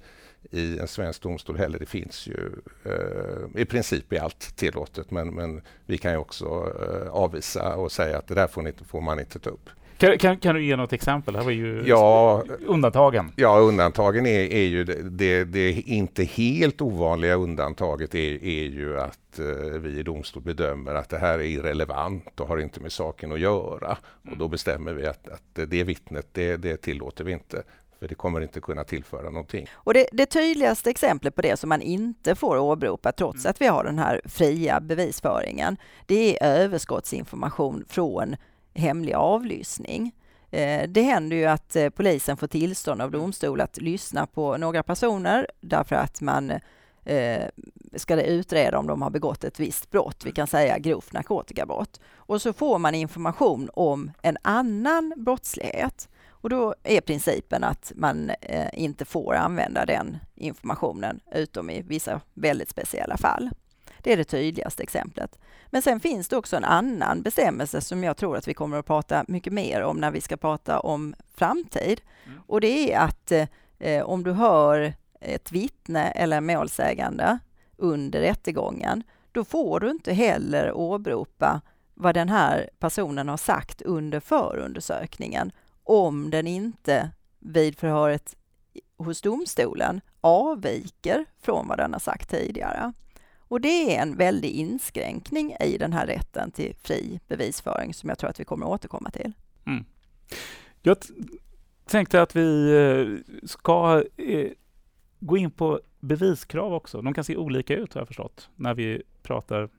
i 0.57 0.79
en 0.79 0.87
svensk 0.87 1.21
domstol 1.21 1.57
heller. 1.57 1.79
Det 1.79 1.85
finns 1.85 2.27
ju 2.27 2.51
eh, 2.85 3.61
i 3.61 3.65
princip 3.65 4.13
är 4.13 4.21
allt 4.21 4.55
tillåtet 4.55 5.11
men, 5.11 5.27
men 5.33 5.61
vi 5.85 5.97
kan 5.97 6.11
ju 6.11 6.17
också 6.17 6.45
eh, 6.45 7.09
avvisa 7.09 7.75
och 7.75 7.91
säga 7.91 8.17
att 8.17 8.27
det 8.27 8.35
där 8.35 8.47
får, 8.47 8.61
ni, 8.61 8.73
får 8.87 9.01
man 9.01 9.19
inte 9.19 9.39
ta 9.39 9.49
upp. 9.49 9.69
Kan, 9.97 10.17
kan, 10.17 10.37
kan, 10.37 10.55
du 10.55 10.65
ge 10.65 10.75
något 10.75 10.93
exempel? 10.93 11.33
Det 11.33 11.39
här 11.39 11.45
var 11.45 11.51
ju 11.51 11.83
ja, 11.87 12.43
undantagen. 12.65 13.31
Ja, 13.35 13.57
undantagen 13.57 14.25
är, 14.25 14.53
är 14.53 14.65
ju 14.65 14.83
det, 14.83 15.09
det, 15.09 15.43
det, 15.43 15.71
inte 15.71 16.23
helt 16.23 16.81
ovanliga 16.81 17.35
undantaget 17.35 18.15
är, 18.15 18.43
är 18.43 18.65
ju 18.65 18.99
att 18.99 19.39
eh, 19.39 19.79
vi 19.79 19.99
i 19.99 20.03
domstol 20.03 20.43
bedömer 20.43 20.95
att 20.95 21.09
det 21.09 21.17
här 21.17 21.39
är 21.39 21.43
irrelevant 21.43 22.39
och 22.39 22.47
har 22.47 22.57
inte 22.57 22.79
med 22.79 22.91
saken 22.91 23.31
att 23.31 23.39
göra. 23.39 23.97
Och 24.31 24.37
då 24.37 24.47
bestämmer 24.47 24.93
vi 24.93 25.07
att, 25.07 25.27
att 25.27 25.69
det 25.69 25.83
vittnet, 25.83 26.27
det, 26.31 26.57
det 26.57 26.77
tillåter 26.77 27.23
vi 27.23 27.31
inte 27.31 27.63
för 28.03 28.07
det 28.07 28.15
kommer 28.15 28.41
inte 28.41 28.61
kunna 28.61 28.83
tillföra 28.83 29.29
någonting. 29.29 29.67
Och 29.73 29.93
det, 29.93 30.07
det 30.11 30.25
tydligaste 30.25 30.89
exemplet 30.89 31.35
på 31.35 31.41
det 31.41 31.59
som 31.59 31.69
man 31.69 31.81
inte 31.81 32.35
får 32.35 32.57
åberopa 32.57 33.11
trots 33.11 33.45
mm. 33.45 33.49
att 33.49 33.61
vi 33.61 33.67
har 33.67 33.83
den 33.83 33.99
här 33.99 34.21
fria 34.25 34.79
bevisföringen, 34.79 35.77
det 36.05 36.43
är 36.43 36.63
överskottsinformation 36.63 37.85
från 37.89 38.35
hemlig 38.73 39.13
avlyssning. 39.13 40.11
Eh, 40.53 40.87
det 40.89 41.01
händer 41.01 41.37
ju 41.37 41.45
att 41.45 41.75
eh, 41.75 41.89
polisen 41.89 42.37
får 42.37 42.47
tillstånd 42.47 43.01
av 43.01 43.11
domstol 43.11 43.61
att 43.61 43.77
lyssna 43.77 44.25
på 44.25 44.57
några 44.57 44.83
personer 44.83 45.47
därför 45.61 45.95
att 45.95 46.21
man 46.21 46.51
eh, 47.05 47.43
ska 47.95 48.15
det 48.15 48.25
utreda 48.25 48.77
om 48.77 48.87
de 48.87 49.01
har 49.01 49.09
begått 49.09 49.43
ett 49.43 49.59
visst 49.59 49.91
brott, 49.91 50.25
vi 50.25 50.31
kan 50.31 50.47
säga 50.47 50.79
grovt 50.79 51.13
narkotikabrott. 51.13 51.99
Och 52.15 52.41
så 52.41 52.53
får 52.53 52.79
man 52.79 52.95
information 52.95 53.69
om 53.73 54.11
en 54.21 54.37
annan 54.41 55.13
brottslighet. 55.17 56.09
Och 56.29 56.49
då 56.49 56.75
är 56.83 57.01
principen 57.01 57.63
att 57.63 57.91
man 57.95 58.31
inte 58.73 59.05
får 59.05 59.33
använda 59.33 59.85
den 59.85 60.17
informationen 60.35 61.19
utom 61.35 61.69
i 61.69 61.81
vissa 61.81 62.21
väldigt 62.33 62.69
speciella 62.69 63.17
fall. 63.17 63.49
Det 64.03 64.13
är 64.13 64.17
det 64.17 64.23
tydligaste 64.23 64.83
exemplet. 64.83 65.39
Men 65.69 65.81
sen 65.81 65.99
finns 65.99 66.27
det 66.27 66.37
också 66.37 66.57
en 66.57 66.63
annan 66.63 67.21
bestämmelse 67.21 67.81
som 67.81 68.03
jag 68.03 68.17
tror 68.17 68.37
att 68.37 68.47
vi 68.47 68.53
kommer 68.53 68.77
att 68.77 68.85
prata 68.85 69.25
mycket 69.27 69.53
mer 69.53 69.83
om 69.83 69.97
när 69.97 70.11
vi 70.11 70.21
ska 70.21 70.37
prata 70.37 70.79
om 70.79 71.15
framtid. 71.33 72.01
Mm. 72.25 72.39
Och 72.47 72.61
det 72.61 72.93
är 72.93 72.99
att 72.99 73.31
eh, 73.79 74.03
om 74.03 74.23
du 74.23 74.31
hör 74.31 74.93
ett 75.19 75.51
vittne 75.51 76.11
eller 76.11 76.41
målsägande 76.41 77.39
under 77.77 78.19
rättegången, 78.19 79.03
då 79.31 79.43
får 79.43 79.79
du 79.79 79.89
inte 79.89 80.13
heller 80.13 80.73
åberopa 80.73 81.61
vad 81.93 82.15
den 82.15 82.29
här 82.29 82.69
personen 82.79 83.29
har 83.29 83.37
sagt 83.37 83.81
under 83.81 84.19
förundersökningen 84.19 85.51
om 85.83 86.29
den 86.29 86.47
inte 86.47 87.09
vid 87.39 87.77
förhöret 87.77 88.35
hos 88.97 89.21
domstolen 89.21 90.01
avviker 90.21 91.25
från 91.41 91.67
vad 91.67 91.77
den 91.77 91.93
har 91.93 91.99
sagt 91.99 92.29
tidigare. 92.29 92.93
Och 93.53 93.61
det 93.61 93.95
är 93.95 94.01
en 94.01 94.17
väldig 94.17 94.49
inskränkning 94.49 95.55
i 95.59 95.77
den 95.77 95.93
här 95.93 96.07
rätten 96.07 96.51
till 96.51 96.75
fri 96.75 97.19
bevisföring 97.27 97.93
som 97.93 98.09
jag 98.09 98.17
tror 98.17 98.29
att 98.29 98.39
vi 98.39 98.45
kommer 98.45 98.65
att 98.65 98.71
återkomma 98.71 99.09
till. 99.09 99.31
Mm. 99.65 99.85
Jag 100.81 100.97
tänkte 101.85 102.21
att 102.21 102.35
vi 102.35 102.71
eh, 102.75 103.47
ska 103.47 104.03
eh, 104.17 104.51
gå 105.19 105.37
in 105.37 105.51
på 105.51 105.81
beviskrav 105.99 106.73
också. 106.73 107.01
De 107.01 107.13
kan 107.13 107.23
se 107.23 107.37
olika 107.37 107.75
ut 107.75 107.93
har 107.93 108.01
jag 108.01 108.07
förstått 108.07 108.49
när 108.55 108.73
vi 108.73 109.01
pratar 109.23 109.69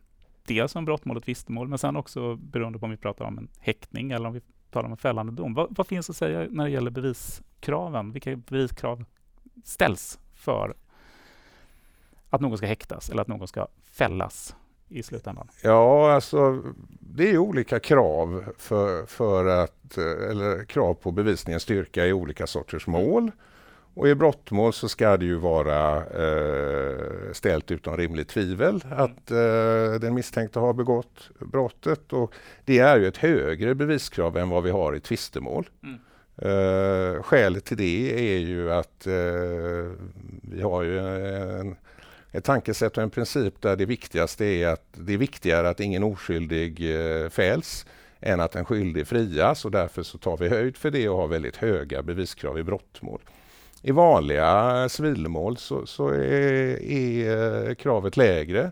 dels 0.46 0.76
om 0.76 0.84
brottmål 0.84 1.16
och 1.16 1.24
tvistemål 1.24 1.68
men 1.68 1.78
sen 1.78 1.96
också 1.96 2.36
beroende 2.36 2.78
på 2.78 2.84
om 2.84 2.90
vi 2.90 2.96
pratar 2.96 3.24
om 3.24 3.38
en 3.38 3.48
häktning 3.58 4.10
eller 4.10 4.28
om 4.28 4.34
vi 4.34 4.40
talar 4.70 4.86
om 4.86 4.92
en 4.92 4.98
fällande 4.98 5.32
dom. 5.32 5.54
Vad, 5.54 5.76
vad 5.76 5.86
finns 5.86 6.10
att 6.10 6.16
säga 6.16 6.46
när 6.50 6.64
det 6.64 6.70
gäller 6.70 6.90
beviskraven? 6.90 8.12
Vilka 8.12 8.36
beviskrav 8.36 9.04
ställs 9.64 10.18
för 10.34 10.74
att 12.34 12.40
någon 12.40 12.58
ska 12.58 12.66
häktas 12.66 13.10
eller 13.10 13.22
att 13.22 13.28
någon 13.28 13.48
ska 13.48 13.66
fällas 13.92 14.54
i 14.88 15.02
slutändan? 15.02 15.48
Ja, 15.62 16.12
alltså 16.12 16.62
det 17.00 17.30
är 17.30 17.38
olika 17.38 17.80
krav 17.80 18.44
för, 18.58 19.06
för 19.06 19.46
att, 19.46 19.98
eller 19.98 20.64
krav 20.64 20.94
på 20.94 21.10
bevisningens 21.10 21.62
styrka 21.62 22.06
i 22.06 22.12
olika 22.12 22.46
sorters 22.46 22.86
mål. 22.86 23.30
Och 23.96 24.08
i 24.08 24.14
brottmål 24.14 24.72
så 24.72 24.88
ska 24.88 25.16
det 25.16 25.24
ju 25.24 25.34
vara 25.34 25.96
eh, 25.96 27.32
ställt 27.32 27.70
utom 27.70 27.96
rimligt 27.96 28.28
tvivel 28.28 28.84
att 28.90 29.30
eh, 29.30 30.00
den 30.00 30.14
misstänkte 30.14 30.58
har 30.58 30.72
begått 30.72 31.30
brottet. 31.38 32.12
Och 32.12 32.34
det 32.64 32.78
är 32.78 32.98
ju 32.98 33.06
ett 33.06 33.16
högre 33.16 33.74
beviskrav 33.74 34.36
än 34.36 34.48
vad 34.48 34.62
vi 34.62 34.70
har 34.70 34.96
i 34.96 35.00
tvistemål. 35.00 35.68
Mm. 35.82 35.98
Eh, 36.36 37.22
skälet 37.22 37.64
till 37.64 37.76
det 37.76 38.34
är 38.34 38.38
ju 38.38 38.72
att 38.72 39.06
eh, 39.06 39.92
vi 40.42 40.62
har 40.62 40.82
ju 40.82 40.98
en, 40.98 41.76
ett 42.34 42.44
tankesätt 42.44 42.96
och 42.96 43.02
en 43.02 43.10
princip 43.10 43.60
där 43.60 43.76
det 43.76 43.86
viktigaste 43.86 44.44
är 44.44 44.68
att 44.68 44.84
det 44.92 45.14
är 45.14 45.18
viktigare 45.18 45.68
att 45.68 45.80
ingen 45.80 46.02
oskyldig 46.02 46.96
eh, 46.96 47.28
fälls 47.28 47.86
än 48.20 48.40
att 48.40 48.56
en 48.56 48.64
skyldig 48.64 49.06
frias 49.06 49.64
och 49.64 49.70
därför 49.70 50.02
så 50.02 50.18
tar 50.18 50.36
vi 50.36 50.48
höjd 50.48 50.76
för 50.76 50.90
det 50.90 51.08
och 51.08 51.16
har 51.18 51.28
väldigt 51.28 51.56
höga 51.56 52.02
beviskrav 52.02 52.58
i 52.58 52.62
brottmål. 52.62 53.20
I 53.82 53.90
vanliga 53.90 54.88
civilmål 54.88 55.56
så, 55.56 55.86
så 55.86 56.08
är, 56.08 56.82
är, 56.82 57.68
eh, 57.68 57.74
kravet 57.74 58.16
lägre 58.16 58.70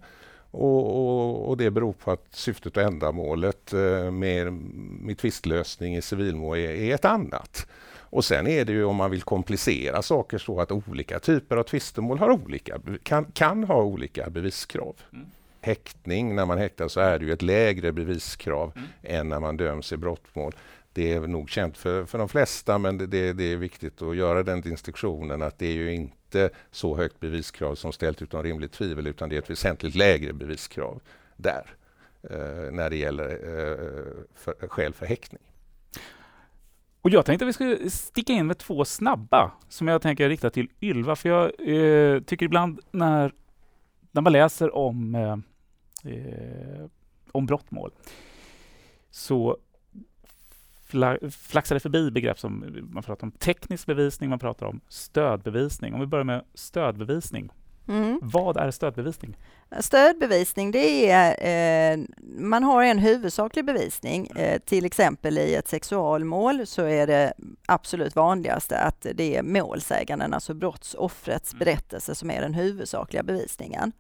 och, 0.53 0.97
och, 0.97 1.49
och, 1.49 1.57
det 1.57 1.71
beror 1.71 1.93
på 1.93 2.11
att 2.11 2.27
syftet 2.31 2.77
och 2.77 2.83
ändamålet 2.83 3.73
eh, 3.73 4.11
med, 4.11 4.53
med 4.53 5.19
tvistlösning 5.19 5.97
i 5.97 6.03
civilmål 6.03 6.59
är, 6.59 6.71
är 6.71 6.95
ett 6.95 7.05
annat. 7.05 7.67
Och 8.13 8.25
sen 8.25 8.47
är 8.47 8.65
det 8.65 8.73
ju 8.73 8.85
om 8.85 8.97
man 8.97 9.11
vill 9.11 9.23
komplicera 9.23 10.03
saker 10.03 10.39
så 10.39 10.61
att 10.61 10.73
olika 10.73 11.19
typer 11.19 11.57
av 11.57 11.63
tvistemål 11.63 12.19
har 12.19 12.31
olika, 12.31 12.81
kan, 13.03 13.25
kan 13.25 13.65
ha 13.65 13.83
olika 13.83 14.31
beviskrav. 14.31 14.97
Mm. 15.13 15.27
Häktning, 15.61 16.35
när 16.35 16.47
man 16.47 16.59
häktar 16.59 16.89
så 16.89 17.01
är 17.01 17.19
det 17.19 17.25
ju 17.25 17.33
ett 17.33 17.43
lägre 17.43 17.93
beviskrav 17.93 18.73
mm. 18.77 18.89
än 19.03 19.29
när 19.29 19.41
man 19.41 19.57
döms 19.57 19.93
i 19.93 19.97
brottmål 19.97 20.55
det 20.93 21.13
är 21.13 21.21
nog 21.21 21.51
känt 21.51 21.79
för, 21.79 22.05
för 22.05 22.19
de 22.19 22.29
flesta 22.29 22.79
men 22.79 22.99
det, 22.99 23.07
det, 23.07 23.33
det, 23.33 23.53
är 23.53 23.57
viktigt 23.57 24.03
att 24.03 24.17
göra 24.17 24.43
den 24.43 24.61
distinktionen 24.61 25.43
att 25.43 25.59
det 25.59 25.67
är 25.67 25.73
ju 25.73 25.95
inte 25.95 26.51
så 26.71 26.97
högt 26.97 27.21
beviskrav 27.21 27.75
som 27.75 27.93
ställt 27.93 28.23
utom 28.23 28.43
rimligt 28.43 28.73
tvivel 28.73 29.07
utan 29.07 29.29
det 29.29 29.37
är 29.37 29.39
ett 29.39 29.51
väsentligt 29.51 29.95
lägre 29.95 30.33
beviskrav 30.33 31.01
där 31.37 31.67
eh, 32.31 32.73
när 32.73 32.91
det 32.91 32.97
gäller 32.97 33.31
eh, 33.31 34.25
för, 34.35 34.69
skäl 34.69 34.95
för 34.95 35.07
häktning. 35.07 35.43
Och 37.03 37.11
jag 37.11 37.27
tänkte 37.27 37.45
att 37.45 37.49
vi 37.49 37.53
skulle 37.53 37.91
sticka 37.91 38.33
in 38.33 38.47
med 38.47 38.59
två 38.59 38.85
snabba 38.85 39.53
som 39.69 39.89
jag 39.89 40.03
tänker 40.03 40.29
rikta 40.29 40.51
till 40.51 40.69
Ylva 40.81 41.17
för 41.17 41.29
jag 41.29 41.45
eh, 41.45 42.21
tycker 42.21 42.47
ibland 42.47 42.81
när, 42.91 43.33
när 44.11 44.23
man 44.23 44.33
läser 44.33 44.75
om, 44.75 45.15
eh, 45.15 45.33
eh 46.13 46.87
om 47.33 47.47
brottmål 47.47 47.91
så 49.11 49.59
flaxade 51.31 51.81
förbi 51.81 52.11
begrepp 52.11 52.39
som 52.39 52.85
man 52.91 53.03
pratar 53.03 53.27
om 53.27 53.33
teknisk 53.33 53.87
bevisning, 53.87 54.31
man 54.31 54.39
pratar 54.39 54.67
om 54.67 54.81
stödbevisning. 54.89 55.95
Om 55.95 56.01
vi 56.01 56.07
börjar 56.07 56.25
med 56.25 56.45
stödbevisning. 56.55 57.51
Mm. 57.89 58.21
Vad 58.23 58.57
är 58.57 58.71
stödbevisning? 58.71 59.37
Stödbevisning, 59.81 60.71
det 60.71 61.11
är, 61.11 61.93
eh, 61.93 62.05
man 62.39 62.63
har 62.63 62.83
en 62.83 62.99
huvudsaklig 62.99 63.65
bevisning. 63.65 64.27
Eh, 64.27 64.59
till 64.59 64.85
exempel 64.85 65.39
i 65.39 65.55
ett 65.55 65.69
sexualmål 65.69 66.67
så 66.67 66.83
är 66.83 67.07
det 67.07 67.33
absolut 67.67 68.17
vanligaste 68.17 68.79
att 68.79 69.07
det 69.15 69.37
är 69.37 69.43
målsäganden, 69.43 70.35
alltså 70.35 70.55
brottsoffrets 70.55 71.53
mm. 71.53 71.59
berättelse 71.59 72.15
som 72.15 72.31
är 72.31 72.41
den 72.41 72.55
huvudsakliga 72.55 73.23
bevisningen. 73.23 73.93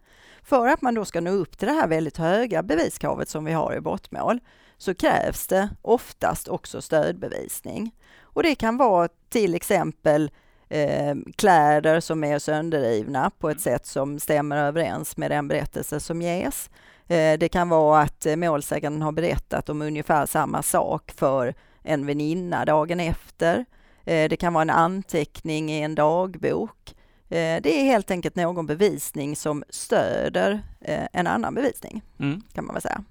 För 0.42 0.68
att 0.68 0.82
man 0.82 0.94
då 0.94 1.04
ska 1.04 1.20
nå 1.20 1.30
upp 1.30 1.58
till 1.58 1.68
det 1.68 1.74
här 1.74 1.88
väldigt 1.88 2.16
höga 2.16 2.62
beviskravet 2.62 3.28
som 3.28 3.44
vi 3.44 3.52
har 3.52 3.74
i 3.74 3.80
brottmål 3.80 4.40
så 4.82 4.94
krävs 4.94 5.46
det 5.46 5.68
oftast 5.82 6.48
också 6.48 6.82
stödbevisning. 6.82 7.94
Och 8.22 8.42
det 8.42 8.54
kan 8.54 8.76
vara 8.76 9.08
till 9.28 9.54
exempel 9.54 10.30
eh, 10.68 11.14
kläder 11.36 12.00
som 12.00 12.24
är 12.24 12.38
sönderrivna 12.38 13.30
på 13.38 13.50
ett 13.50 13.60
sätt 13.60 13.86
som 13.86 14.18
stämmer 14.18 14.56
överens 14.56 15.16
med 15.16 15.30
den 15.30 15.48
berättelse 15.48 16.00
som 16.00 16.22
ges. 16.22 16.70
Eh, 17.06 17.38
det 17.38 17.48
kan 17.48 17.68
vara 17.68 18.00
att 18.00 18.26
målsäganden 18.36 19.02
har 19.02 19.12
berättat 19.12 19.68
om 19.68 19.82
ungefär 19.82 20.26
samma 20.26 20.62
sak 20.62 21.12
för 21.16 21.54
en 21.82 22.06
väninna 22.06 22.64
dagen 22.64 23.00
efter. 23.00 23.64
Eh, 24.04 24.28
det 24.28 24.36
kan 24.36 24.52
vara 24.52 24.62
en 24.62 24.70
anteckning 24.70 25.72
i 25.72 25.82
en 25.82 25.94
dagbok. 25.94 26.94
Eh, 27.28 27.62
det 27.62 27.80
är 27.80 27.84
helt 27.84 28.10
enkelt 28.10 28.36
någon 28.36 28.66
bevisning 28.66 29.36
som 29.36 29.64
stöder 29.68 30.62
eh, 30.80 31.06
en 31.12 31.26
annan 31.26 31.54
bevisning, 31.54 32.02
mm. 32.18 32.42
kan 32.52 32.66
man 32.66 32.74
väl 32.74 32.82
säga. 32.82 33.04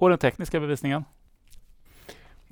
Och 0.00 0.08
den 0.08 0.18
tekniska 0.18 0.60
bevisningen? 0.60 1.04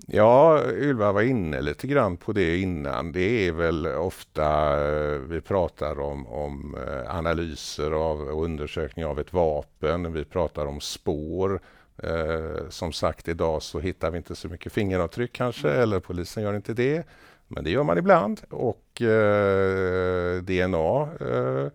Ja, 0.07 0.63
Ylva 0.73 1.13
var 1.13 1.23
inne 1.23 1.61
lite 1.61 1.87
grann 1.87 2.17
på 2.17 2.33
det 2.33 2.59
innan. 2.59 3.13
Det 3.13 3.49
är 3.49 3.53
väl 3.53 3.87
ofta 3.87 4.73
eh, 4.89 5.19
vi 5.19 5.41
pratar 5.41 6.01
om, 6.01 6.27
om 6.27 6.77
eh, 6.87 7.17
analyser 7.17 7.91
av 7.91 8.21
och 8.21 8.45
undersökning 8.45 9.05
av 9.05 9.21
ett 9.21 9.33
vapen. 9.33 10.13
Vi 10.13 10.25
pratar 10.25 10.67
om 10.67 10.81
spår. 10.81 11.61
Eh, 12.03 12.69
som 12.69 12.93
sagt, 12.93 13.29
idag 13.29 13.63
så 13.63 13.81
hittar 13.81 14.11
vi 14.11 14.17
inte 14.17 14.35
så 14.35 14.49
mycket 14.49 14.73
fingeravtryck 14.73 15.33
kanske, 15.33 15.69
mm. 15.69 15.83
eller 15.83 16.01
polisen 16.01 16.43
gör 16.43 16.55
inte 16.55 16.75
det. 16.75 17.07
Men 17.47 17.65
det 17.65 17.71
gör 17.71 17.83
man 17.83 17.99
ibland. 17.99 18.41
Och 18.51 19.03
eh, 19.03 20.43
DNA 20.43 21.09
eh, 21.21 21.69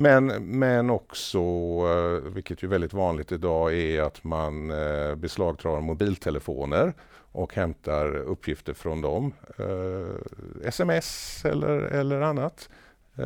men, 0.00 0.26
men 0.58 0.90
också, 0.90 1.38
eh, 1.38 2.32
vilket 2.32 2.62
ju 2.62 2.66
är 2.66 2.70
väldigt 2.70 2.92
vanligt 2.92 3.32
idag, 3.32 3.74
är 3.74 4.02
att 4.02 4.24
man 4.24 4.70
eh, 4.70 5.14
beslagtar 5.14 5.80
mobiltelefoner 5.80 6.94
och 7.32 7.54
hämtar 7.54 8.16
uppgifter 8.16 8.74
från 8.74 9.00
dem. 9.02 9.32
Eh, 9.58 10.66
sms 10.68 11.44
eller, 11.44 11.78
eller 11.78 12.20
annat. 12.20 12.68
Eh, 13.16 13.24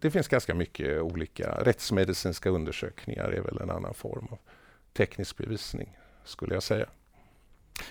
det 0.00 0.10
finns 0.10 0.28
ganska 0.28 0.54
mycket 0.54 1.02
olika. 1.02 1.50
Rättsmedicinska 1.50 2.50
undersökningar 2.50 3.24
är 3.24 3.40
väl 3.40 3.58
en 3.60 3.70
annan 3.70 3.94
form 3.94 4.26
av 4.30 4.38
teknisk 4.92 5.36
bevisning, 5.36 5.98
skulle 6.24 6.54
jag 6.54 6.62
säga. 6.62 6.86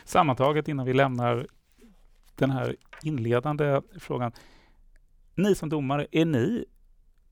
Sammantaget 0.05 0.67
innan 0.67 0.85
vi 0.85 0.93
lämnar 0.93 1.47
den 2.35 2.49
här 2.49 2.75
inledande 3.03 3.81
frågan. 3.99 4.31
Ni 5.35 5.55
som 5.55 5.69
domare, 5.69 6.07
är 6.11 6.25
ni 6.25 6.65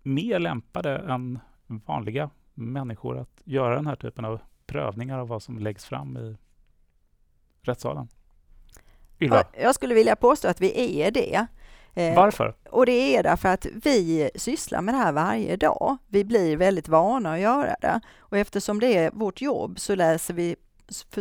mer 0.04 0.40
lämpade 0.40 0.98
än 0.98 1.40
vanliga 1.68 2.30
människor 2.54 3.18
att 3.18 3.42
göra 3.44 3.76
den 3.76 3.88
här 3.88 3.96
typen 3.96 4.26
av 4.26 4.40
prövningar 4.66 5.20
av 5.20 5.28
vad 5.28 5.44
som 5.44 5.60
läggs 5.60 5.86
fram 5.86 6.18
i 6.18 6.38
rättssalen? 7.62 8.08
Ylva? 9.20 9.44
Jag 9.62 9.76
skulle 9.76 9.94
vilja 9.94 10.16
påstå 10.16 10.48
att 10.48 10.62
vi 10.62 11.02
är 11.02 11.12
det. 11.12 11.48
Eh, 11.94 12.16
Varför? 12.16 12.56
Och 12.70 12.86
det 12.86 13.18
är 13.18 13.24
därför 13.24 13.50
att 13.50 13.66
vi 13.84 14.30
sysslar 14.36 14.82
med 14.82 14.94
det 14.94 14.98
här 14.98 15.12
varje 15.12 15.56
dag. 15.56 15.98
Vi 16.08 16.24
blir 16.24 16.58
väldigt 16.58 16.88
vana 16.88 17.34
att 17.34 17.40
göra 17.40 17.76
det. 17.82 18.00
Och 18.20 18.38
eftersom 18.38 18.80
det 18.80 18.98
är 18.98 19.12
vårt 19.12 19.42
jobb 19.42 19.80
så 19.80 19.96
läser 19.96 20.34
vi 20.34 20.56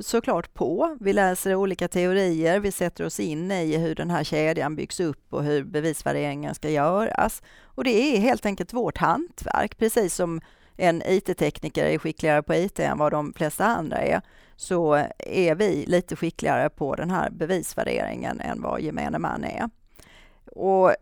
såklart 0.00 0.54
på. 0.54 0.96
Vi 1.00 1.12
läser 1.12 1.54
olika 1.54 1.88
teorier, 1.88 2.60
vi 2.60 2.72
sätter 2.72 3.04
oss 3.04 3.20
in 3.20 3.50
i 3.50 3.76
hur 3.76 3.94
den 3.94 4.10
här 4.10 4.25
kedjan 4.25 4.76
byggs 4.76 5.00
upp 5.00 5.32
och 5.32 5.44
hur 5.44 5.64
bevisvärderingen 5.64 6.54
ska 6.54 6.70
göras. 6.70 7.42
Och 7.62 7.84
det 7.84 7.90
är 7.90 8.20
helt 8.20 8.46
enkelt 8.46 8.72
vårt 8.72 8.98
hantverk, 8.98 9.78
precis 9.78 10.14
som 10.14 10.40
en 10.76 11.02
IT-tekniker 11.06 11.87
är 11.87 11.98
skickligare 11.98 12.42
på 12.42 12.54
IT 12.54 12.80
än 12.80 12.98
vad 12.98 13.12
de 13.12 13.32
flesta 13.32 13.64
andra 13.64 13.96
är, 13.96 14.20
så 14.56 14.94
är 15.18 15.54
vi 15.54 15.87
lite 15.87 16.16
skickligare 16.16 16.70
på 16.70 16.94
den 16.94 17.10
här 17.10 17.30
bevisvärderingen 17.30 18.40
än 18.40 18.62
vad 18.62 18.80
gemene 18.80 19.18
man 19.18 19.44
är. 19.44 19.70
Och 20.52 20.94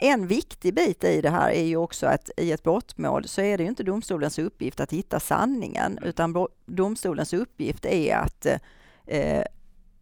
en 0.00 0.26
viktig 0.26 0.74
bit 0.74 1.04
i 1.04 1.20
det 1.20 1.30
här 1.30 1.50
är 1.50 1.64
ju 1.64 1.76
också 1.76 2.06
att 2.06 2.30
i 2.36 2.52
ett 2.52 2.62
brottmål 2.62 3.28
så 3.28 3.40
är 3.40 3.58
det 3.58 3.64
inte 3.64 3.82
domstolens 3.82 4.38
uppgift 4.38 4.80
att 4.80 4.92
hitta 4.92 5.20
sanningen, 5.20 5.98
utan 6.02 6.46
domstolens 6.66 7.32
uppgift 7.32 7.86
är 7.86 8.16
att 8.16 8.46
eh, 9.06 9.44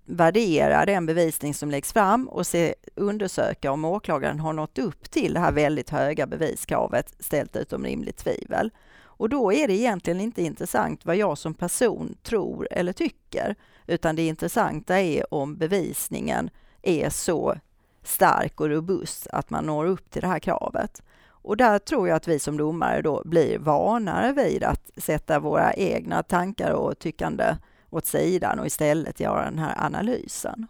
värdera 0.04 0.86
den 0.86 1.06
bevisning 1.06 1.54
som 1.54 1.70
läggs 1.70 1.92
fram 1.92 2.28
och 2.28 2.46
se, 2.46 2.74
undersöka 2.94 3.72
om 3.72 3.84
åklagaren 3.84 4.40
har 4.40 4.52
nått 4.52 4.78
upp 4.78 5.10
till 5.10 5.34
det 5.34 5.40
här 5.40 5.52
väldigt 5.52 5.90
höga 5.90 6.26
beviskravet 6.26 7.14
ställt 7.18 7.56
utom 7.56 7.84
rimligt 7.84 8.16
tvivel. 8.16 8.70
Och 9.02 9.28
då 9.28 9.52
är 9.52 9.68
det 9.68 9.74
egentligen 9.74 10.20
inte 10.20 10.42
intressant 10.42 11.04
vad 11.04 11.16
jag 11.16 11.38
som 11.38 11.54
person 11.54 12.16
tror 12.22 12.68
eller 12.70 12.92
tycker, 12.92 13.54
utan 13.86 14.16
det 14.16 14.26
intressanta 14.26 15.00
är 15.00 15.34
om 15.34 15.56
bevisningen 15.56 16.50
är 16.82 17.10
så 17.10 17.56
stark 18.02 18.60
och 18.60 18.68
robust 18.68 19.26
att 19.26 19.50
man 19.50 19.66
når 19.66 19.86
upp 19.86 20.10
till 20.10 20.22
det 20.22 20.28
här 20.28 20.38
kravet. 20.38 21.02
Och 21.42 21.56
där 21.56 21.78
tror 21.78 22.08
jag 22.08 22.16
att 22.16 22.28
vi 22.28 22.38
som 22.38 22.56
domare 22.56 23.02
då 23.02 23.22
blir 23.24 23.58
vanare 23.58 24.32
vid 24.32 24.64
att 24.64 24.90
sätta 24.96 25.38
våra 25.38 25.74
egna 25.74 26.22
tankar 26.22 26.72
och 26.72 26.98
tyckande 26.98 27.56
åt 27.90 28.06
sidan 28.06 28.58
och 28.58 28.66
istället 28.66 29.20
göra 29.20 29.44
den 29.44 29.58
här 29.58 29.86
analysen. 29.86 30.66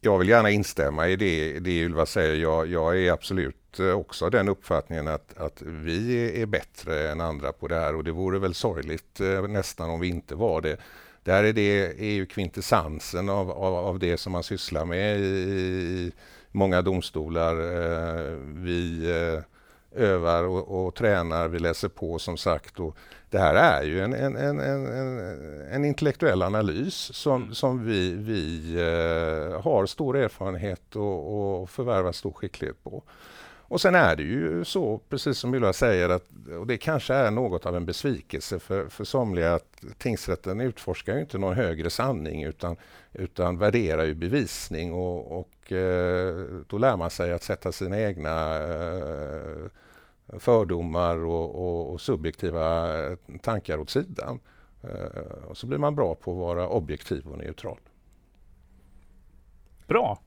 Jag 0.00 0.18
vill 0.18 0.28
gärna 0.28 0.50
instämma 0.50 1.08
i 1.08 1.16
det, 1.16 1.58
det 1.58 1.70
Ylva 1.70 2.06
säger. 2.06 2.34
Jag, 2.34 2.66
jag 2.66 2.98
är 2.98 3.12
absolut 3.12 3.80
eh, 3.80 3.90
också 3.90 4.30
den 4.30 4.48
uppfattningen 4.48 5.08
att, 5.08 5.38
att 5.38 5.62
vi 5.62 6.42
är 6.42 6.46
bättre 6.46 7.10
än 7.10 7.20
andra 7.20 7.52
på 7.52 7.68
det 7.68 7.74
här 7.74 7.96
och 7.96 8.04
det 8.04 8.12
vore 8.12 8.38
väl 8.38 8.54
sorgligt 8.54 9.20
eh, 9.20 9.42
nästan 9.42 9.90
om 9.90 10.00
vi 10.00 10.08
inte 10.08 10.34
var 10.34 10.60
det. 10.60 10.76
Det 11.24 11.32
här 11.32 11.44
är, 11.44 11.52
det, 11.52 12.00
är 12.00 12.12
ju 12.12 12.26
kvintessensen 12.26 13.28
av, 13.28 13.50
av, 13.50 13.74
av 13.74 13.98
det 13.98 14.16
som 14.16 14.32
man 14.32 14.42
sysslar 14.42 14.84
med 14.84 15.20
i, 15.20 15.22
i 15.22 16.12
många 16.52 16.82
domstolar. 16.82 17.52
Eh, 17.52 18.36
vi 18.54 19.10
eh, 19.10 19.42
övar 20.02 20.44
och, 20.44 20.86
och, 20.86 20.94
tränar, 20.94 21.48
vi 21.48 21.58
läser 21.58 21.88
på 21.88 22.18
som 22.18 22.36
sagt. 22.36 22.80
Och 22.80 22.96
det 23.30 23.38
här 23.38 23.54
är 23.54 23.82
ju 23.82 24.00
en, 24.00 24.14
en, 24.14 24.36
en, 24.36 24.60
en, 24.60 25.18
en 25.70 25.84
intellektuell 25.84 26.42
analys 26.42 26.94
som, 26.94 27.42
mm. 27.42 27.54
som 27.54 27.84
vi, 27.84 28.14
vi 28.14 28.74
eh, 28.74 29.60
har 29.62 29.86
stor 29.86 30.16
erfarenhet 30.16 30.96
och, 30.96 31.60
och 31.60 31.70
förvärvar 31.70 32.12
stor 32.12 32.32
skicklighet 32.32 32.84
på. 32.84 33.02
Och 33.72 33.80
sen 33.80 33.94
är 33.94 34.16
det 34.16 34.22
ju 34.22 34.64
så, 34.64 35.00
precis 35.08 35.38
som 35.38 35.54
Ylva 35.54 35.72
säger, 35.72 36.08
att, 36.08 36.26
och 36.58 36.66
det 36.66 36.78
kanske 36.78 37.14
är 37.14 37.30
något 37.30 37.66
av 37.66 37.76
en 37.76 37.86
besvikelse 37.86 38.58
för, 38.58 38.88
för 38.88 39.04
somliga, 39.04 39.54
att 39.54 39.84
tingsrätten 39.98 40.60
utforskar 40.60 41.18
inte 41.18 41.38
någon 41.38 41.56
högre 41.56 41.90
sanning 41.90 42.42
utan, 42.42 42.76
utan 43.12 43.58
värderar 43.58 44.04
ju 44.04 44.14
bevisning 44.14 44.92
och, 44.92 45.38
och 45.38 45.72
eh, 45.72 46.46
då 46.66 46.78
lär 46.78 46.96
man 46.96 47.10
sig 47.10 47.32
att 47.32 47.42
sätta 47.42 47.72
sina 47.72 48.00
egna 48.00 48.56
eh, 48.56 49.68
fördomar 50.38 51.16
och, 51.24 51.54
och, 51.54 51.92
och, 51.92 52.00
subjektiva 52.00 52.88
tankar 53.42 53.78
åt 53.78 53.90
sidan. 53.90 54.40
Eh, 54.82 55.44
och 55.48 55.56
så 55.56 55.66
blir 55.66 55.78
man 55.78 55.94
bra 55.94 56.14
på 56.14 56.32
att 56.32 56.38
vara 56.38 56.68
objektiv 56.68 57.26
och 57.26 57.38
neutral. 57.38 57.78
Bra. 59.86 60.18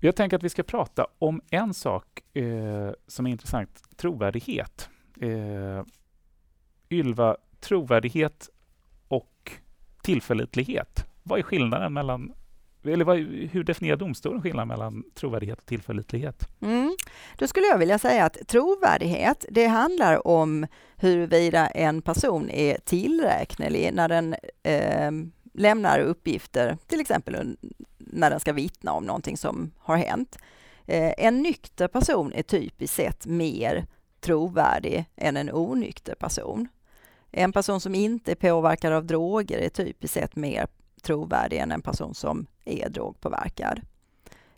Jag 0.00 0.16
tänker 0.16 0.36
att 0.36 0.42
vi 0.42 0.48
ska 0.48 0.62
prata 0.62 1.06
om 1.18 1.40
en 1.50 1.74
sak 1.74 2.20
eh, 2.34 2.90
som 3.06 3.26
är 3.26 3.30
intressant, 3.30 3.82
trovärdighet. 3.96 4.88
Eh, 5.20 5.84
Ylva, 6.90 7.36
trovärdighet 7.60 8.48
och 9.08 9.52
tillförlitlighet. 10.02 11.04
Vad 11.22 11.38
är 11.38 11.42
skillnaden 11.42 11.92
mellan 11.92 12.32
eller 12.84 13.04
vad, 13.04 13.18
hur 13.50 13.64
definierar 13.64 13.96
domstolen 13.96 14.42
skillnaden 14.42 14.68
mellan 14.68 15.04
trovärdighet 15.14 15.58
och 15.58 15.66
tillförlitlighet? 15.66 16.48
Mm. 16.60 16.96
Då 17.38 17.46
skulle 17.46 17.66
jag 17.66 17.78
vilja 17.78 17.98
säga 17.98 18.24
att 18.24 18.38
trovärdighet, 18.46 19.44
det 19.50 19.66
handlar 19.66 20.26
om 20.26 20.66
huruvida 20.96 21.66
en 21.66 22.02
person 22.02 22.50
är 22.50 22.78
tillräknelig 22.84 23.90
när 23.94 24.08
den 24.08 24.34
eh, 24.62 25.10
lämnar 25.54 26.00
uppgifter, 26.00 26.76
till 26.86 27.00
exempel 27.00 27.56
när 28.12 28.30
den 28.30 28.40
ska 28.40 28.52
vittna 28.52 28.92
om 28.92 29.04
någonting 29.04 29.36
som 29.36 29.70
har 29.78 29.96
hänt. 29.96 30.38
Eh, 30.86 31.12
en 31.18 31.42
nykter 31.42 31.88
person 31.88 32.32
är 32.32 32.42
typiskt 32.42 32.96
sett 32.96 33.26
mer 33.26 33.86
trovärdig 34.20 35.04
än 35.16 35.36
en 35.36 35.52
onykter 35.52 36.14
person. 36.14 36.68
En 37.30 37.52
person 37.52 37.80
som 37.80 37.94
inte 37.94 38.30
är 38.30 38.34
påverkad 38.34 38.92
av 38.92 39.04
droger 39.04 39.58
är 39.58 39.68
typiskt 39.68 40.14
sett 40.14 40.36
mer 40.36 40.66
trovärdig 41.02 41.58
än 41.58 41.72
en 41.72 41.82
person 41.82 42.14
som 42.14 42.46
är 42.64 42.88
drogpåverkad. 42.88 43.80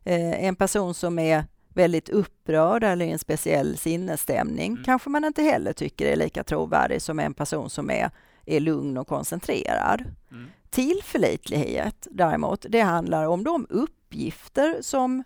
Eh, 0.04 0.44
en 0.44 0.56
person 0.56 0.94
som 0.94 1.18
är 1.18 1.44
väldigt 1.68 2.08
upprörd 2.08 2.84
eller 2.84 3.06
i 3.06 3.10
en 3.10 3.18
speciell 3.18 3.76
sinnesstämning 3.76 4.72
mm. 4.72 4.84
kanske 4.84 5.10
man 5.10 5.24
inte 5.24 5.42
heller 5.42 5.72
tycker 5.72 6.06
är 6.06 6.16
lika 6.16 6.44
trovärdig 6.44 7.02
som 7.02 7.18
en 7.18 7.34
person 7.34 7.70
som 7.70 7.90
är, 7.90 8.10
är 8.50 8.60
lugn 8.60 8.98
och 8.98 9.08
koncentrerad. 9.08 10.04
Mm. 10.30 10.50
Tillförlitlighet 10.70 12.06
däremot, 12.10 12.66
det 12.68 12.80
handlar 12.80 13.24
om 13.24 13.44
de 13.44 13.66
uppgifter 13.70 14.78
som 14.80 15.24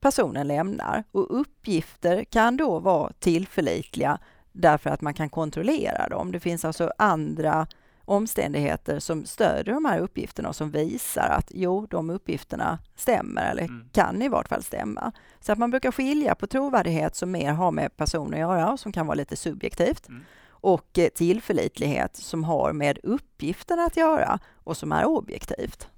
personen 0.00 0.48
lämnar 0.48 1.04
och 1.12 1.40
uppgifter 1.40 2.24
kan 2.24 2.56
då 2.56 2.78
vara 2.78 3.12
tillförlitliga 3.18 4.18
därför 4.52 4.90
att 4.90 5.00
man 5.00 5.14
kan 5.14 5.28
kontrollera 5.28 6.08
dem. 6.08 6.32
Det 6.32 6.40
finns 6.40 6.64
alltså 6.64 6.92
andra 6.98 7.66
omständigheter 8.04 8.98
som 8.98 9.24
stödjer 9.24 9.74
de 9.74 9.84
här 9.84 9.98
uppgifterna 9.98 10.48
och 10.48 10.56
som 10.56 10.70
visar 10.70 11.28
att 11.28 11.50
jo, 11.54 11.86
de 11.90 12.10
uppgifterna 12.10 12.78
stämmer 12.96 13.50
eller 13.50 13.62
mm. 13.62 13.88
kan 13.92 14.22
i 14.22 14.28
vart 14.28 14.48
fall 14.48 14.62
stämma. 14.62 15.12
Så 15.40 15.52
att 15.52 15.58
man 15.58 15.70
brukar 15.70 15.92
skilja 15.92 16.34
på 16.34 16.46
trovärdighet 16.46 17.16
som 17.16 17.30
mer 17.30 17.52
har 17.52 17.70
med 17.70 17.96
person 17.96 18.34
att 18.34 18.40
göra 18.40 18.72
och 18.72 18.80
som 18.80 18.92
kan 18.92 19.06
vara 19.06 19.14
lite 19.14 19.36
subjektivt 19.36 20.08
mm. 20.08 20.24
Och 20.64 20.98
eh, 20.98 21.08
tillförlitlighet 21.08 22.16
som 22.16 22.44
har 22.44 22.72
med 22.72 22.98
uppgiften 23.02 23.80
att 23.80 23.96
göra 23.96 24.38
och 24.54 24.76
som 24.76 24.92
är 24.92 25.04
objektivt. 25.04 25.88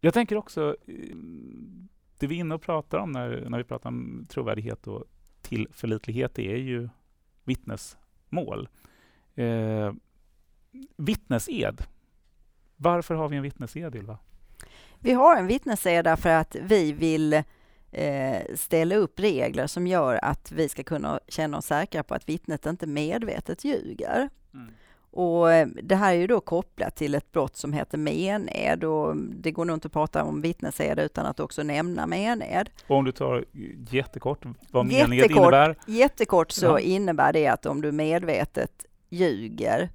Jag 0.00 0.14
tänker 0.14 0.36
också, 0.36 0.76
eh, 0.86 1.16
det 2.18 2.26
vi 2.26 2.36
är 2.36 2.40
inne 2.40 2.54
och 2.54 2.62
pratar 2.62 2.98
om 2.98 3.12
när, 3.12 3.46
när 3.48 3.58
vi 3.58 3.64
pratar 3.64 3.88
om 3.88 4.26
trovärdighet 4.28 4.86
och 4.86 5.04
tillförlitlighet, 5.42 6.34
det 6.34 6.52
är 6.52 6.56
ju 6.56 6.88
vittnesmål. 7.44 8.68
Eh, 9.34 9.92
vittnesed. 10.96 11.82
Varför 12.76 13.14
har 13.14 13.28
vi 13.28 13.36
en 13.36 13.42
vittnesed, 13.42 13.94
Ylva? 13.94 14.18
Vi 14.98 15.12
har 15.12 15.36
en 15.36 15.46
vittnesed 15.46 16.04
därför 16.04 16.30
att 16.30 16.56
vi 16.62 16.92
vill 16.92 17.42
ställa 18.54 18.96
upp 18.96 19.20
regler 19.20 19.66
som 19.66 19.86
gör 19.86 20.18
att 20.22 20.52
vi 20.52 20.68
ska 20.68 20.82
kunna 20.82 21.20
känna 21.28 21.58
oss 21.58 21.66
säkra 21.66 22.02
på 22.02 22.14
att 22.14 22.28
vittnet 22.28 22.66
inte 22.66 22.86
medvetet 22.86 23.64
ljuger. 23.64 24.28
Mm. 24.54 24.68
Och 25.16 25.52
eh, 25.52 25.68
det 25.82 25.94
här 25.94 26.14
är 26.14 26.18
ju 26.18 26.26
då 26.26 26.40
kopplat 26.40 26.96
till 26.96 27.14
ett 27.14 27.32
brott 27.32 27.56
som 27.56 27.72
heter 27.72 27.98
mened 27.98 28.84
och 28.84 29.16
det 29.16 29.50
går 29.50 29.64
nog 29.64 29.76
inte 29.76 29.86
att 29.86 29.92
prata 29.92 30.24
om 30.24 30.40
vittnesed 30.40 30.98
utan 30.98 31.26
att 31.26 31.40
också 31.40 31.62
nämna 31.62 32.06
mened. 32.06 32.70
Och 32.86 32.96
om 32.96 33.04
du 33.04 33.12
tar 33.12 33.44
jättekort 33.90 34.44
vad 34.70 34.86
mened 34.86 35.30
innebär? 35.30 35.76
Jättekort 35.86 36.50
så 36.50 36.66
ja. 36.66 36.78
innebär 36.78 37.32
det 37.32 37.46
att 37.46 37.66
om 37.66 37.80
du 37.80 37.92
medvetet 37.92 38.86
ljuger 39.08 39.90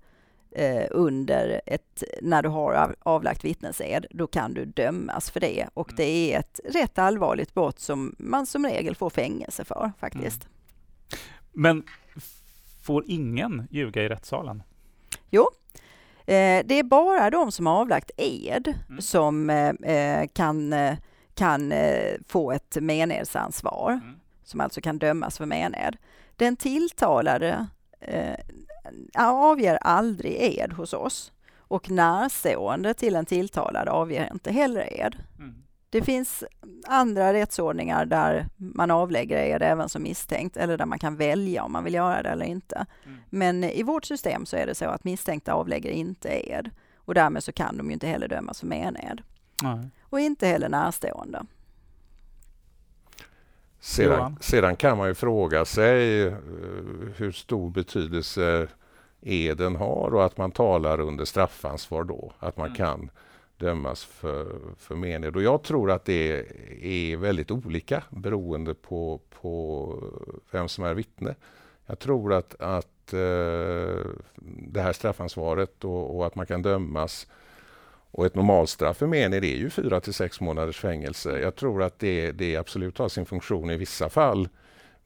eh, 0.60 0.88
under 0.92 1.62
ett, 1.66 2.04
när 2.22 2.44
du 2.44 2.50
har 2.50 2.96
avlagt 3.00 3.46
vittnesed, 3.46 4.06
då 4.12 4.28
kan 4.28 4.54
du 4.54 4.66
dömas 4.66 5.32
för 5.32 5.40
det. 5.40 5.68
Och 5.74 5.90
mm. 5.90 5.96
det 5.98 6.34
är 6.34 6.40
ett 6.40 6.60
rätt 6.64 7.00
allvarligt 7.00 7.54
brott 7.54 7.80
som 7.80 8.16
man 8.18 8.46
som 8.46 8.66
regel 8.66 8.96
får 8.96 9.10
fängelse 9.10 9.66
för 9.66 9.92
faktiskt. 10.00 10.44
Mm. 10.44 10.54
Men 11.52 11.84
får 12.84 13.04
ingen 13.08 13.68
ljuga 13.72 14.04
i 14.04 14.10
rättssalen? 14.10 14.64
Jo, 15.30 15.48
eh, 16.20 16.66
det 16.66 16.80
är 16.80 16.84
bara 16.84 17.30
de 17.30 17.52
som 17.52 17.66
har 17.66 17.80
avlagt 17.82 18.12
ed 18.18 18.74
mm. 18.90 19.02
som 19.02 19.50
eh, 19.50 19.70
eh 19.70 20.28
kan, 20.34 20.76
kan 21.34 21.74
få 22.28 22.52
ett 22.52 22.78
menedsansvar, 22.82 23.92
mm. 23.92 24.16
som 24.44 24.62
alltså 24.62 24.82
kan 24.82 24.98
dömas 24.98 25.38
för 25.38 25.46
mened. 25.46 25.98
Den 26.36 26.56
tilltalade 26.56 27.68
avger 29.18 29.78
aldrig 29.82 30.36
ed 30.40 30.74
hos 30.74 30.94
oss 30.94 31.32
och 31.58 31.90
närstående 31.92 32.94
till 32.94 33.16
en 33.16 33.26
tilltalad 33.26 33.88
avger 33.88 34.32
inte 34.34 34.52
heller 34.52 35.02
ed. 35.02 35.16
Mm. 35.40 35.56
Det 35.90 36.02
finns 36.02 36.44
andra 36.88 37.34
rättsordningar 37.34 38.06
där 38.06 38.48
man 38.58 38.92
avlägger 38.92 39.38
ed 39.38 39.62
även 39.62 39.90
som 39.90 40.04
misstänkt 40.04 40.58
eller 40.58 40.78
där 40.78 40.86
man 40.86 41.00
kan 41.00 41.16
välja 41.16 41.64
om 41.64 41.72
man 41.72 41.84
vill 41.84 41.94
göra 41.94 42.22
det 42.22 42.30
eller 42.30 42.46
inte. 42.46 42.86
Mm. 43.06 43.18
Men 43.30 43.64
i 43.64 43.84
vårt 43.84 44.06
system 44.06 44.46
så 44.46 44.56
är 44.56 44.66
det 44.66 44.76
så 44.76 44.86
att 44.86 45.04
misstänkta 45.04 45.54
avlägger 45.54 45.90
inte 45.90 46.50
ed 46.50 46.70
och 46.96 47.14
därmed 47.14 47.44
så 47.44 47.52
kan 47.52 47.78
de 47.78 47.88
ju 47.88 47.94
inte 47.94 48.08
heller 48.08 48.28
dömas 48.28 48.60
för 48.60 48.68
mened. 48.68 49.22
Nej. 49.64 49.90
Och 50.02 50.20
inte 50.20 50.48
heller 50.48 50.70
närstående. 50.70 51.46
Sedan, 53.80 54.38
sedan, 54.42 54.76
kan 54.76 54.98
man 54.98 55.08
ju 55.08 55.14
fråga 55.14 55.66
sig 55.66 56.26
uh, 56.26 56.34
hur 57.16 57.32
stor 57.32 57.70
betydelse 57.70 58.68
eden 59.22 59.76
har 59.76 60.16
och 60.16 60.26
att 60.26 60.38
man 60.38 60.52
talar 60.52 61.00
under 61.00 61.26
straffansvar 61.26 62.04
då. 62.04 62.32
Att 62.40 62.58
man 62.58 62.68
mm. 62.68 62.78
kan 62.78 63.10
dömas 63.58 64.06
för, 64.06 64.60
för 64.78 64.96
mened. 64.96 65.36
Och 65.36 65.44
jag 65.44 65.64
tror 65.64 65.92
att 65.92 66.06
det 66.06 66.46
är 66.82 67.18
väldigt 67.18 67.52
olika 67.52 68.04
beroende 68.10 68.74
på, 68.74 69.22
på 69.42 70.04
vem 70.52 70.68
som 70.68 70.84
är 70.84 70.94
vittne. 70.94 71.36
Jag 71.86 72.00
tror 72.00 72.34
att, 72.34 72.62
att 72.62 73.14
uh, 73.14 74.06
det 74.42 74.82
här 74.82 74.94
straffansvaret 74.94 75.84
och, 75.86 76.18
och, 76.18 76.26
att 76.26 76.36
man 76.36 76.46
kan 76.46 76.62
dömas 76.62 77.28
och 78.12 78.26
ett 78.26 78.36
normalstraff 78.36 78.98
för 78.98 79.08
mened 79.08 79.44
är 79.44 79.58
ju 79.58 79.70
fyra 79.70 80.00
till 80.00 80.14
sex 80.14 80.42
månaders 80.42 80.80
fängelse. 80.80 81.40
Jag 81.40 81.56
tror 81.56 81.84
att 81.84 82.00
det, 82.00 82.32
det 82.32 82.58
absolut 82.58 82.98
har 82.98 83.10
sin 83.10 83.26
funktion 83.26 83.70
i 83.70 83.78
vissa 83.78 84.10
fall. 84.10 84.50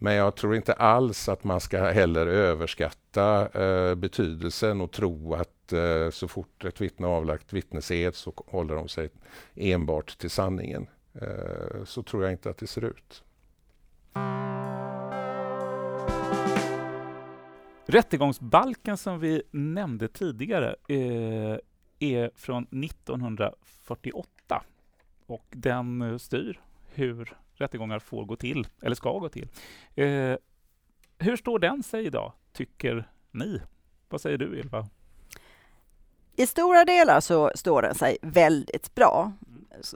Men 0.04 0.16
jag 0.16 0.36
tror 0.36 0.56
inte 0.56 0.74
alls 0.74 1.30
att 1.30 1.44
man 1.44 1.60
ska 1.60 1.84
heller 1.84 2.28
överskatta 2.28 3.50
eh, 3.64 3.96
betydelsen 3.96 4.82
och 4.82 4.92
tro 4.92 5.34
att 5.34 5.74
eh, 5.74 6.10
så 6.10 6.28
fort 6.28 6.66
ett 6.66 6.82
vittne 6.82 7.08
avlagt 7.08 7.54
vittnesed 7.54 8.16
så 8.16 8.34
håller 8.48 8.76
de 8.76 8.88
sig 8.88 9.10
enbart 9.56 10.18
till 10.18 10.30
sanningen. 10.30 10.88
Eh, 11.14 11.84
så 11.86 12.04
tror 12.04 12.24
jag 12.24 12.32
inte 12.32 12.50
att 12.50 12.58
det 12.58 12.68
ser 12.68 12.86
ut. 12.86 13.24
Rättegångsbalken 17.86 18.98
som 18.98 19.20
vi 19.20 19.44
nämnde 19.52 20.08
tidigare 20.08 20.76
eh, 20.88 21.58
är 22.00 22.32
från 22.36 22.64
1948 22.64 24.64
och 25.26 25.46
den 25.50 26.02
eh, 26.02 26.18
styr 26.18 26.62
hur 26.94 27.38
rättegångar 27.56 28.00
får 28.00 28.26
gå 28.26 28.36
till, 28.36 28.68
eller 28.82 28.96
ska 28.96 29.20
gå 29.20 29.30
till. 29.30 29.48
Eh, 29.96 30.36
hur 31.18 31.36
står 31.36 31.60
den 31.60 31.84
sig 31.84 32.06
idag, 32.06 32.34
tycker 32.54 33.10
ni? 33.32 33.62
Vad 34.10 34.22
säger 34.22 34.38
du, 34.38 34.60
Ylva? 34.60 34.88
I 36.36 36.48
stora 36.48 36.86
delar 36.86 37.20
så 37.20 37.52
står 37.56 37.82
den 37.82 37.96
sig 37.96 38.18
väldigt 38.22 38.96
bra, 38.96 39.32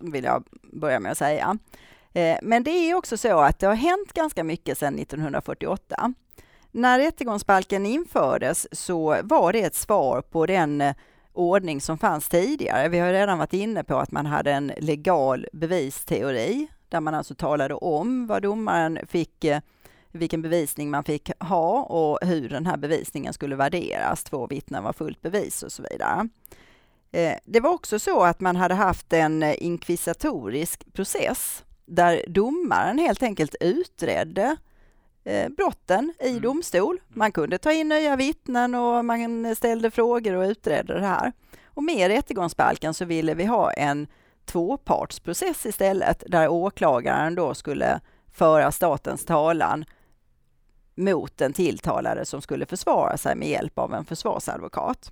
vill 0.01 0.23
jag 0.23 0.43
börja 0.73 0.99
med 0.99 1.11
att 1.11 1.17
säga. 1.17 1.57
Eh, 2.13 2.37
men 2.41 2.63
det 2.63 2.71
är 2.71 2.95
också 2.95 3.17
så 3.17 3.39
att 3.39 3.59
det 3.59 3.67
har 3.67 3.75
hänt 3.75 4.13
ganska 4.13 4.43
mycket 4.43 4.77
sedan 4.77 4.99
1948. 4.99 6.13
När 6.71 6.99
rättegångsbalken 6.99 7.85
infördes 7.85 8.67
så 8.71 9.17
var 9.23 9.53
det 9.53 9.63
ett 9.63 9.75
svar 9.75 10.21
på 10.21 10.45
den 10.45 10.81
eh, 10.81 10.95
ordning 11.33 11.81
som 11.81 11.97
fanns 11.97 12.29
tidigare. 12.29 12.89
Vi 12.89 12.99
har 12.99 13.13
redan 13.13 13.37
varit 13.37 13.53
inne 13.53 13.83
på 13.83 13.97
att 13.97 14.11
man 14.11 14.25
hade 14.25 14.51
en 14.51 14.71
legal 14.77 15.47
bevisteori 15.53 16.67
där 16.89 17.01
man 17.01 17.15
alltså 17.15 17.35
talade 17.35 17.73
om 17.73 18.27
vad 18.27 18.41
domaren 18.41 18.99
fick, 19.07 19.43
eh, 19.43 19.61
vilken 20.11 20.41
bevisning 20.41 20.89
man 20.89 21.03
fick 21.03 21.31
ha 21.39 21.81
och 21.83 22.27
hur 22.27 22.49
den 22.49 22.65
här 22.65 22.77
bevisningen 22.77 23.33
skulle 23.33 23.55
värderas. 23.55 24.23
Två 24.23 24.47
vittnen 24.47 24.83
var 24.83 24.93
fullt 24.93 25.21
bevis 25.21 25.63
och 25.63 25.71
så 25.71 25.83
vidare. 25.91 26.29
Eh, 27.11 27.33
det 27.45 27.59
var 27.59 27.69
också 27.69 27.99
så 27.99 28.23
att 28.23 28.39
man 28.39 28.55
hade 28.55 28.73
haft 28.73 29.13
en 29.13 29.43
inkvisitorisk 29.43 30.93
process 30.93 31.63
där 31.85 32.23
domaren 32.27 32.99
helt 32.99 33.23
enkelt 33.23 33.55
utredde 33.59 34.55
eh, 35.23 35.49
brotten 35.49 36.13
i 36.19 36.29
mm. 36.29 36.41
domstol. 36.41 36.99
Man 37.07 37.31
kunde 37.31 37.57
ta 37.57 37.71
in 37.71 37.89
nya 37.89 38.15
vittnen 38.15 38.75
och 38.75 39.05
man 39.05 39.55
ställde 39.55 39.91
frågor 39.91 40.33
och 40.33 40.47
utredde 40.49 40.93
det 40.93 41.07
här. 41.07 41.33
Och 41.65 41.83
med 41.83 42.07
rättegångsbalken 42.07 42.93
så 42.93 43.05
ville 43.05 43.33
vi 43.33 43.45
ha 43.45 43.71
en 43.71 44.07
tvåpartsprocess 44.47 45.65
istället, 45.65 46.23
där 46.27 46.47
åklagaren 46.47 47.35
då 47.35 47.53
skulle 47.53 47.99
föra 48.31 48.71
statens 48.71 49.25
talan 49.25 49.85
mot 50.95 51.37
den 51.37 51.53
tilltalade 51.53 52.25
som 52.25 52.41
skulle 52.41 52.65
försvara 52.65 53.17
sig 53.17 53.35
med 53.35 53.49
hjälp 53.49 53.79
av 53.79 53.93
en 53.93 54.05
försvarsadvokat. 54.05 55.11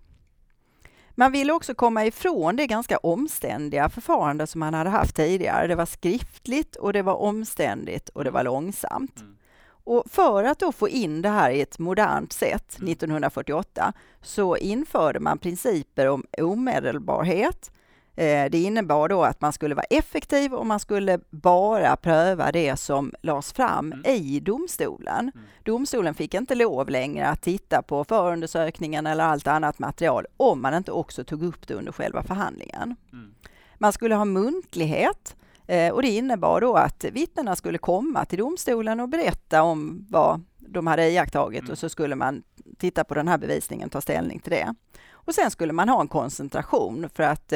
Man 1.17 1.31
ville 1.31 1.53
också 1.53 1.75
komma 1.75 2.05
ifrån 2.05 2.55
det 2.55 2.67
ganska 2.67 2.97
omständiga 2.97 3.89
förfarande 3.89 4.47
som 4.47 4.59
man 4.59 4.73
hade 4.73 4.89
haft 4.89 5.15
tidigare. 5.15 5.67
Det 5.67 5.75
var 5.75 5.85
skriftligt 5.85 6.75
och 6.75 6.93
det 6.93 7.01
var 7.01 7.15
omständigt 7.15 8.09
och 8.09 8.23
det 8.23 8.31
var 8.31 8.43
långsamt. 8.43 9.19
Mm. 9.19 9.37
Och 9.67 10.03
för 10.09 10.43
att 10.43 10.59
då 10.59 10.71
få 10.71 10.89
in 10.89 11.21
det 11.21 11.29
här 11.29 11.51
i 11.51 11.61
ett 11.61 11.79
modernt 11.79 12.33
sätt 12.33 12.75
1948 12.75 13.81
mm. 13.81 13.93
så 14.21 14.57
införde 14.57 15.19
man 15.19 15.37
principer 15.37 16.07
om 16.07 16.25
omedelbarhet, 16.37 17.71
det 18.15 18.53
innebar 18.53 19.09
då 19.09 19.23
att 19.23 19.41
man 19.41 19.53
skulle 19.53 19.75
vara 19.75 19.85
effektiv 19.89 20.53
och 20.53 20.65
man 20.65 20.79
skulle 20.79 21.19
bara 21.29 21.95
pröva 21.95 22.51
det 22.51 22.77
som 22.77 23.13
lades 23.21 23.53
fram 23.53 23.93
mm. 23.93 24.05
i 24.05 24.39
domstolen. 24.39 25.31
Mm. 25.35 25.47
Domstolen 25.63 26.13
fick 26.13 26.33
inte 26.33 26.55
lov 26.55 26.89
längre 26.89 27.27
att 27.27 27.41
titta 27.41 27.81
på 27.81 28.03
förundersökningen 28.03 29.07
eller 29.07 29.23
allt 29.23 29.47
annat 29.47 29.79
material 29.79 30.25
om 30.37 30.61
man 30.61 30.73
inte 30.73 30.91
också 30.91 31.23
tog 31.23 31.43
upp 31.43 31.67
det 31.67 31.73
under 31.73 31.91
själva 31.91 32.23
förhandlingen. 32.23 32.95
Mm. 33.13 33.33
Man 33.77 33.93
skulle 33.93 34.15
ha 34.15 34.25
muntlighet 34.25 35.35
eh, 35.67 35.93
och 35.93 36.01
det 36.01 36.07
innebar 36.07 36.61
då 36.61 36.75
att 36.75 37.03
vittnena 37.03 37.55
skulle 37.55 37.77
komma 37.77 38.25
till 38.25 38.39
domstolen 38.39 38.99
och 38.99 39.09
berätta 39.09 39.63
om 39.63 40.05
vad 40.09 40.41
de 40.57 40.87
hade 40.87 41.09
iakttagit 41.09 41.61
mm. 41.61 41.71
och 41.71 41.77
så 41.77 41.89
skulle 41.89 42.15
man 42.15 42.43
titta 42.77 43.03
på 43.03 43.13
den 43.13 43.27
här 43.27 43.37
bevisningen 43.37 43.85
och 43.85 43.91
ta 43.91 44.01
ställning 44.01 44.39
till 44.39 44.51
det. 44.51 44.75
Och 45.11 45.35
sen 45.35 45.51
skulle 45.51 45.73
man 45.73 45.89
ha 45.89 46.01
en 46.01 46.07
koncentration 46.07 47.09
för 47.13 47.23
att 47.23 47.53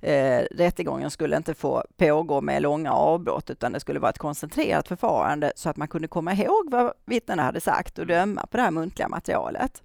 eh, 0.00 0.44
rättegången 0.50 1.10
skulle 1.10 1.36
inte 1.36 1.54
få 1.54 1.84
pågå 1.96 2.40
med 2.40 2.62
långa 2.62 2.92
avbrott 2.92 3.50
utan 3.50 3.72
det 3.72 3.80
skulle 3.80 4.00
vara 4.00 4.10
ett 4.10 4.18
koncentrerat 4.18 4.88
förfarande 4.88 5.52
så 5.56 5.68
att 5.68 5.76
man 5.76 5.88
kunde 5.88 6.08
komma 6.08 6.32
ihåg 6.32 6.70
vad 6.70 6.92
vittnena 7.04 7.42
hade 7.42 7.60
sagt 7.60 7.98
och 7.98 8.06
döma 8.06 8.46
på 8.46 8.56
det 8.56 8.62
här 8.62 8.70
muntliga 8.70 9.08
materialet. 9.08 9.82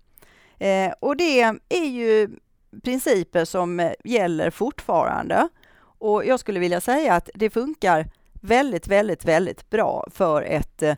Eh, 0.57 0.93
och 0.99 1.17
det 1.17 1.41
är 1.69 1.85
ju 1.85 2.29
principer 2.83 3.45
som 3.45 3.91
gäller 4.03 4.49
fortfarande 4.49 5.47
och 5.97 6.25
jag 6.25 6.39
skulle 6.39 6.59
vilja 6.59 6.81
säga 6.81 7.13
att 7.13 7.29
det 7.35 7.49
funkar 7.49 8.09
väldigt, 8.33 8.87
väldigt, 8.87 9.25
väldigt 9.25 9.69
bra 9.69 10.07
för 10.11 10.41
ett 10.41 10.83
eh, 10.83 10.95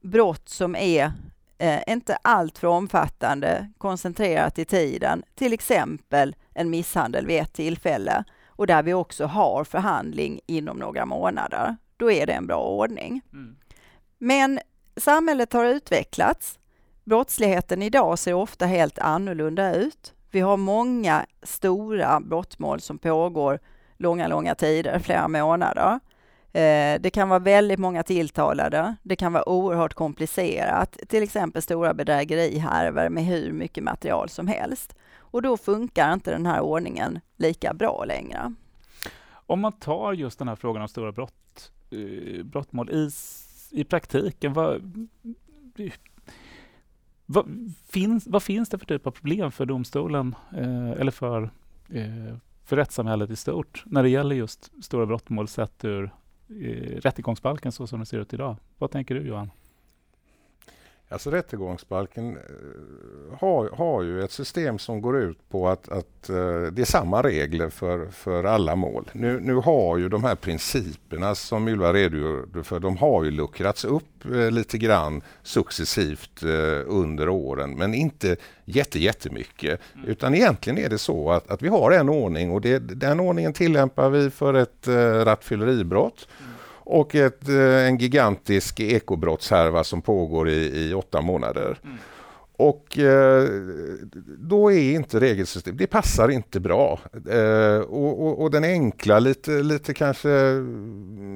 brott 0.00 0.48
som 0.48 0.76
är 0.76 1.12
eh, 1.58 1.80
inte 1.86 2.18
allt 2.22 2.58
för 2.58 2.68
omfattande, 2.68 3.68
koncentrerat 3.78 4.58
i 4.58 4.64
tiden, 4.64 5.22
till 5.34 5.52
exempel 5.52 6.36
en 6.54 6.70
misshandel 6.70 7.26
vid 7.26 7.40
ett 7.40 7.52
tillfälle 7.52 8.24
och 8.58 8.66
där 8.66 8.82
vi 8.82 8.94
också 8.94 9.24
har 9.26 9.64
förhandling 9.64 10.40
inom 10.46 10.76
några 10.76 11.06
månader. 11.06 11.76
Då 11.96 12.12
är 12.12 12.26
det 12.26 12.32
en 12.32 12.46
bra 12.46 12.62
ordning. 12.62 13.20
Mm. 13.32 13.56
Men 14.18 14.60
samhället 14.96 15.52
har 15.52 15.64
utvecklats. 15.64 16.58
Brottsligheten 17.04 17.82
idag 17.82 18.18
ser 18.18 18.34
ofta 18.34 18.66
helt 18.66 18.98
annorlunda 18.98 19.74
ut. 19.74 20.14
Vi 20.30 20.40
har 20.40 20.56
många 20.56 21.26
stora 21.42 22.20
brottmål 22.20 22.80
som 22.80 22.98
pågår 22.98 23.58
långa, 23.96 24.28
långa 24.28 24.54
tider, 24.54 24.98
flera 24.98 25.28
månader. 25.28 26.00
Eh, 26.52 27.00
det 27.00 27.10
kan 27.12 27.28
vara 27.28 27.38
väldigt 27.38 27.78
många 27.78 28.02
tilltalade. 28.02 28.96
Det 29.02 29.16
kan 29.16 29.32
vara 29.32 29.48
oerhört 29.48 29.94
komplicerat, 29.94 30.98
till 31.08 31.22
exempel 31.22 31.62
stora 31.62 31.94
bedrägerihärvor 31.94 33.08
med 33.08 33.24
hur 33.24 33.52
mycket 33.52 33.84
material 33.84 34.28
som 34.28 34.46
helst. 34.46 34.94
Och 35.30 35.42
då 35.42 35.56
funkar 35.56 36.12
inte 36.12 36.30
den 36.30 36.46
här 36.46 36.60
ordningen 36.60 37.20
lika 37.36 37.74
bra 37.74 38.04
längre. 38.04 38.54
Om 39.30 39.60
man 39.60 39.72
tar 39.72 40.12
just 40.12 40.38
den 40.38 40.48
här 40.48 40.56
frågan 40.56 40.82
om 40.82 40.88
stora 40.88 41.12
brott, 41.12 41.72
eh, 41.90 42.44
brottmål 42.44 42.90
i, 42.90 43.10
i 43.70 43.84
praktiken, 43.84 44.52
vad, 44.52 45.08
vad, 47.26 47.74
finns, 47.88 48.26
vad 48.26 48.42
finns 48.42 48.68
det 48.68 48.78
för 48.78 48.86
typ 48.86 49.06
av 49.06 49.10
problem 49.10 49.52
för 49.52 49.66
domstolen 49.66 50.34
eh, 50.56 50.90
eller 50.90 51.10
för, 51.10 51.42
eh, 51.88 52.36
för 52.64 52.76
rättssamhället 52.76 53.30
i 53.30 53.36
stort 53.36 53.82
när 53.86 54.02
det 54.02 54.08
gäller 54.08 54.36
just 54.36 54.84
stora 54.84 55.06
brottmål 55.06 55.48
sett 55.48 55.84
ur 55.84 56.10
eh, 56.48 57.00
rättegångsbalken 57.00 57.72
så 57.72 57.86
som 57.86 58.00
det 58.00 58.06
ser 58.06 58.18
ut 58.18 58.32
idag? 58.32 58.56
Vad 58.78 58.90
tänker 58.90 59.14
du 59.14 59.20
Johan? 59.20 59.50
Alltså 61.10 61.30
rättegångsbalken 61.30 62.36
eh, 62.36 63.38
har, 63.38 63.70
har 63.70 64.02
ju 64.02 64.24
ett 64.24 64.32
system 64.32 64.78
som 64.78 65.00
går 65.00 65.18
ut 65.18 65.48
på 65.48 65.68
att, 65.68 65.88
att 65.88 66.30
uh, 66.30 66.66
det 66.66 66.82
är 66.82 66.84
samma 66.84 67.22
regler 67.22 67.68
för, 67.68 68.06
för 68.06 68.44
alla 68.44 68.76
mål. 68.76 69.10
Nu, 69.12 69.40
nu 69.40 69.54
har 69.54 69.98
ju 69.98 70.08
de 70.08 70.24
här 70.24 70.34
principerna 70.34 71.34
som 71.34 71.68
Ylva 71.68 71.92
redogjorde 71.92 72.64
för, 72.64 72.80
de 72.80 72.96
har 72.96 73.24
ju 73.24 73.30
luckrats 73.30 73.84
upp 73.84 74.04
uh, 74.30 74.50
lite 74.50 74.78
grann 74.78 75.22
successivt 75.42 76.42
under 76.86 77.28
åren, 77.28 77.74
men 77.76 77.94
inte 77.94 78.36
jätte, 78.64 78.98
jättemycket. 78.98 79.80
Mm. 79.94 80.08
Utan 80.08 80.34
egentligen 80.34 80.78
är 80.78 80.88
det 80.88 80.98
så 80.98 81.30
att, 81.30 81.50
att 81.50 81.62
vi 81.62 81.68
har 81.68 81.90
en 81.90 82.08
ordning 82.08 82.50
och 82.50 82.60
det, 82.60 82.78
den 82.78 83.20
ordningen 83.20 83.52
tillämpar 83.52 84.10
vi 84.10 84.30
för 84.30 84.54
ett 84.54 84.88
rattfylleribrott. 85.24 86.28
Mm 86.40 86.57
och 86.88 87.14
ett, 87.14 87.48
eh, 87.48 87.86
en 87.86 87.98
gigantisk 87.98 88.80
ekobrottshärva 88.80 89.84
som 89.84 90.02
pågår 90.02 90.48
i, 90.48 90.88
i 90.88 90.94
åtta 90.94 91.20
månader. 91.20 91.78
Mm. 91.84 91.96
Och 92.58 92.98
eh, 92.98 93.48
då 94.38 94.72
är 94.72 94.94
inte 94.94 95.20
regelsystemet, 95.20 95.78
det 95.78 95.86
passar 95.86 96.28
inte 96.28 96.60
bra. 96.60 97.00
Eh, 97.30 97.80
och, 97.80 98.26
och, 98.26 98.42
och, 98.42 98.50
den 98.50 98.64
enkla, 98.64 99.18
lite, 99.18 99.50
lite 99.50 99.94
kanske 99.94 100.28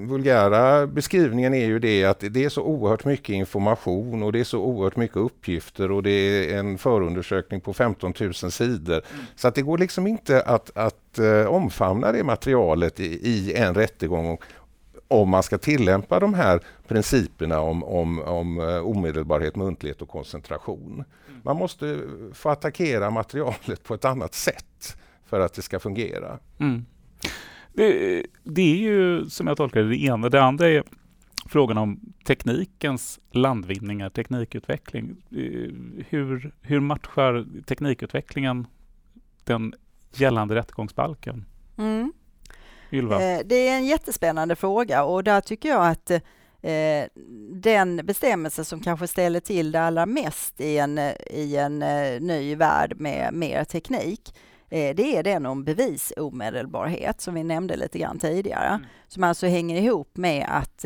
vulgära 0.09 0.87
beskrivningen 0.87 1.55
är 1.55 1.67
ju 1.67 1.79
det 1.79 2.05
att 2.05 2.25
det 2.31 2.45
är 2.45 2.49
så 2.49 2.63
oerhört 2.63 3.05
mycket 3.05 3.35
information 3.35 4.23
och 4.23 4.33
det 4.33 4.41
är 4.41 4.45
så 4.45 4.61
oerhört 4.61 4.97
mycket 4.97 5.17
uppgifter 5.17 5.91
och 5.91 6.03
det 6.03 6.11
är 6.11 6.59
en 6.59 6.79
förundersökning 6.79 7.61
på 7.61 7.73
15 7.73 8.15
000 8.21 8.35
sidor. 8.35 8.95
Mm. 8.95 9.25
Så 9.37 9.49
att 9.49 9.55
det 9.55 9.63
går 9.63 9.79
liksom 9.79 10.07
inte 10.07 10.43
att, 10.43 10.71
att 10.75 11.19
uh, 11.21 11.47
omfamna 11.47 12.13
det 12.13 12.25
materialet 12.25 13.01
i, 13.01 13.29
i 13.29 13.55
en 13.55 13.75
rättegång 13.75 14.39
om 15.13 15.29
man 15.29 15.43
ska 15.43 15.59
tillämpa 15.59 16.21
de 16.21 16.35
här 16.35 16.61
principerna 16.89 17.61
om, 17.61 17.85
om, 17.85 18.23
om 18.23 18.61
eh, 18.61 18.87
omedelbarhet, 18.87 19.57
muntlighet 19.57 20.03
och 20.03 20.09
koncentration. 20.09 20.93
Mm. 20.93 21.41
Man 21.45 21.57
måste 21.57 21.99
få 22.33 22.49
attackera 22.49 23.11
materialet 23.11 23.85
på 23.85 23.95
ett 23.95 24.05
annat 24.05 24.35
sätt 24.35 24.97
för 25.27 25.41
att 25.41 25.55
det 25.55 25.63
ska 25.63 25.79
fungera. 25.79 26.39
Mm. 26.59 26.87
Det, 27.73 28.23
det, 28.43 28.63
är 28.63 28.77
ju 28.77 29.31
som 29.31 29.47
jag 29.47 29.57
tolkar 29.57 29.83
det, 29.83 29.89
det 29.89 30.03
ena. 30.03 30.29
Det 30.29 30.43
andra 30.43 30.69
är 30.69 30.85
frågan 31.47 31.79
om 31.79 32.01
teknikens 32.25 33.21
landvinningar, 33.31 34.11
teknikutveckling. 34.11 35.17
Eh, 35.31 36.05
hur, 36.09 36.55
hur 36.61 36.81
matchar 36.81 37.47
teknikutvecklingen 37.67 38.67
den 39.45 39.75
gällande 40.15 40.55
rättegångsbalken? 40.55 41.45
Mm. 41.79 42.13
Ylva? 42.93 43.23
Eh, 43.23 43.41
det 43.45 43.69
är 43.69 43.77
en 43.77 43.85
jättespännande 43.85 44.57
fråga 44.57 45.05
och 45.05 45.25
där 45.25 45.41
tycker 45.41 45.69
jag 45.69 45.87
att 45.87 46.11
eh, 46.11 47.05
den 47.51 48.07
bestämmelse 48.07 48.65
som 48.65 48.81
kanske 48.81 49.07
ställer 49.07 49.41
till 49.41 49.73
det 49.73 49.81
allra 49.81 50.07
mest 50.07 50.61
i 50.61 50.79
en, 50.79 50.99
i 51.31 51.57
en 51.57 51.83
eh, 51.83 52.21
ny 52.21 52.55
värld 52.55 52.95
med 52.97 53.35
mer 53.35 53.65
teknik, 53.65 54.35
det 54.69 55.17
är 55.17 55.23
den 55.23 55.47
om 55.47 55.65
bevisomedelbarhet 55.65 57.21
som 57.21 57.35
vi 57.35 57.45
nämnde 57.45 57.77
lite 57.77 57.99
grann 57.99 58.19
tidigare. 58.19 58.69
Mm. 58.69 58.87
Som 59.09 59.25
alltså 59.25 59.47
hänger 59.47 59.83
ihop 59.83 60.17
med 60.17 60.47
att 60.49 60.85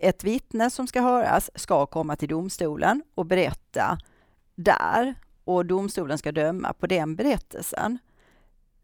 ett 0.00 0.24
vittne 0.24 0.70
som 0.70 0.86
ska 0.86 1.00
höras 1.00 1.50
ska 1.54 1.86
komma 1.86 2.16
till 2.16 2.28
domstolen 2.28 3.02
och 3.14 3.26
berätta 3.26 3.98
där 4.54 5.14
och 5.44 5.66
domstolen 5.66 6.18
ska 6.18 6.32
döma 6.32 6.72
på 6.72 6.86
den 6.86 7.16
berättelsen 7.16 7.98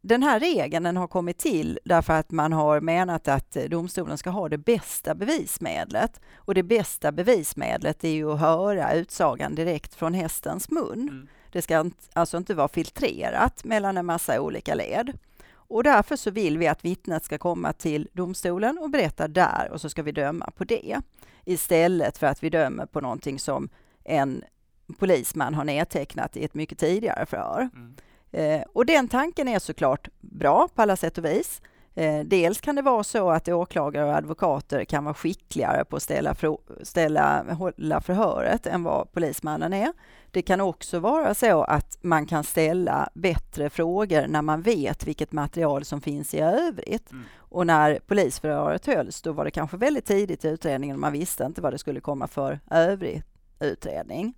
den 0.01 0.23
här 0.23 0.41
regeln 0.41 0.97
har 0.97 1.07
kommit 1.07 1.39
till 1.39 1.79
därför 1.85 2.13
att 2.13 2.31
man 2.31 2.53
har 2.53 2.81
menat 2.81 3.29
att 3.29 3.51
domstolen 3.51 4.19
ska 4.19 4.31
ha 4.31 4.49
det 4.49 4.59
bästa 4.59 5.15
bevismedlet. 5.15 6.21
Och 6.37 6.55
det 6.55 6.63
bästa 6.63 7.13
bevismedlet 7.13 8.05
är 8.05 8.09
ju 8.09 8.33
att 8.33 8.41
höra 8.41 8.95
utsagan 8.95 9.55
direkt 9.55 9.95
från 9.95 10.15
hästens 10.15 10.71
mun. 10.71 11.09
Mm. 11.09 11.29
Det 11.53 11.63
ska 11.63 11.91
alltså 12.13 12.37
inte 12.37 12.55
vara 12.55 12.69
filtrerat 12.69 13.65
mellan 13.65 13.97
en 13.97 14.07
massa 14.07 14.41
olika 14.41 14.75
led. 14.75 15.19
Och 15.51 15.85
därför 15.85 16.17
så 16.17 16.31
vill 16.31 16.59
vi 16.59 16.67
att 16.67 16.85
vittnet 16.85 17.25
ska 17.25 17.39
komma 17.39 17.73
till 17.73 18.09
domstolen 18.13 18.79
och 18.79 18.91
berätta 18.91 19.29
där 19.29 19.71
och 19.73 19.81
så 19.81 19.89
ska 19.89 20.03
vi 20.03 20.13
döma 20.13 20.51
på 20.57 20.65
det. 20.65 21.01
Istället 21.45 22.19
för 22.19 22.27
att 22.27 22.43
vi 22.43 22.51
dömer 22.51 22.87
på 22.87 23.01
någonting 23.01 23.39
som 23.39 23.69
en 24.05 24.45
polisman 24.99 25.55
har 25.55 25.65
nedtecknat 25.65 26.37
i 26.37 26.45
ett 26.45 26.55
mycket 26.55 26.79
tidigare 26.79 27.27
förhör. 27.27 27.69
Mm. 27.75 27.97
Eh, 28.33 28.63
och 28.73 28.87
den 28.87 29.09
tanken 29.09 29.49
är 29.49 29.59
såklart 29.59 30.09
bra 30.21 30.69
på 30.75 30.83
alla 30.83 30.97
sätt 30.97 31.19
och 31.19 31.25
vis. 31.25 31.63
Eh, 31.99 32.21
dels 32.25 32.61
kan 32.61 32.75
det 32.75 32.83
vara 32.83 33.05
så 33.05 33.31
att 33.31 33.49
åklagare 33.49 34.05
och 34.05 34.15
advokater 34.15 34.85
kan 34.85 35.05
vara 35.05 35.15
skickligare 35.15 35.85
på 35.85 35.97
att 35.97 36.03
ställa, 36.03 36.35
ställa, 36.83 37.45
hålla 37.55 38.01
förhöret 38.01 38.67
än 38.67 38.83
vad 38.83 39.13
polismannen 39.13 39.73
är. 39.73 39.93
Det 40.31 40.43
kan 40.43 40.61
också 40.61 40.99
vara 40.99 41.35
så 41.35 41.63
att 41.63 41.99
man 42.01 42.27
kan 42.27 42.45
ställa 42.45 43.09
bättre 43.15 43.71
frågor 43.71 44.27
när 44.27 44.43
man 44.43 44.63
vet 44.63 45.07
vilket 45.07 45.33
material 45.33 45.85
som 45.85 46.01
finns 46.01 46.35
i 46.35 46.41
övrigt. 46.41 47.11
Mm. 47.11 47.25
Och 47.39 47.67
när 47.67 47.99
polisförhöret 48.07 48.87
hölls, 48.87 49.23
då 49.23 49.33
var 49.33 49.45
det 49.45 49.51
kanske 49.51 49.77
väldigt 49.77 50.07
tidigt 50.07 50.45
i 50.45 50.49
utredningen 50.49 50.97
och 50.97 51.01
man 51.01 51.13
visste 51.13 51.45
inte 51.45 51.61
vad 51.61 51.73
det 51.73 51.79
skulle 51.79 52.01
komma 52.01 52.29
för 52.29 52.61
övrig 52.71 53.23
utredning. 53.61 54.35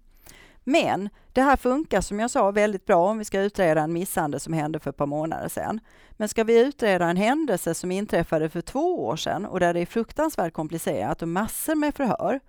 Men 0.65 1.09
det 1.33 1.43
här 1.43 1.57
funkar 1.57 2.01
som 2.01 2.21
jag 2.21 2.31
sa 2.31 2.51
väldigt 2.51 2.87
bra 2.87 3.11
om 3.11 3.19
vi 3.19 3.25
ska 3.25 3.41
utreda 3.41 3.81
en 3.81 3.93
misshandel 3.93 4.41
som 4.41 4.53
hände 4.53 4.79
för 4.79 4.91
ett 4.91 4.97
par 4.97 5.07
månader 5.07 5.49
sedan. 5.49 5.81
Men 6.11 6.29
ska 6.29 6.45
vi 6.45 6.61
utreda 6.61 7.07
en 7.07 7.17
händelse 7.17 7.75
som 7.75 7.93
inträffade 7.93 8.49
för 8.49 8.61
två 8.61 9.07
år 9.07 9.17
sedan 9.17 9.47
och 9.47 9.61
där 9.61 9.75
det 9.75 9.81
är 9.81 9.87
fruktansvärt 9.87 10.53
komplicerat 10.53 11.23
och 11.23 11.29
massor 11.29 11.75
med 11.75 11.95
förhör, 11.95 12.41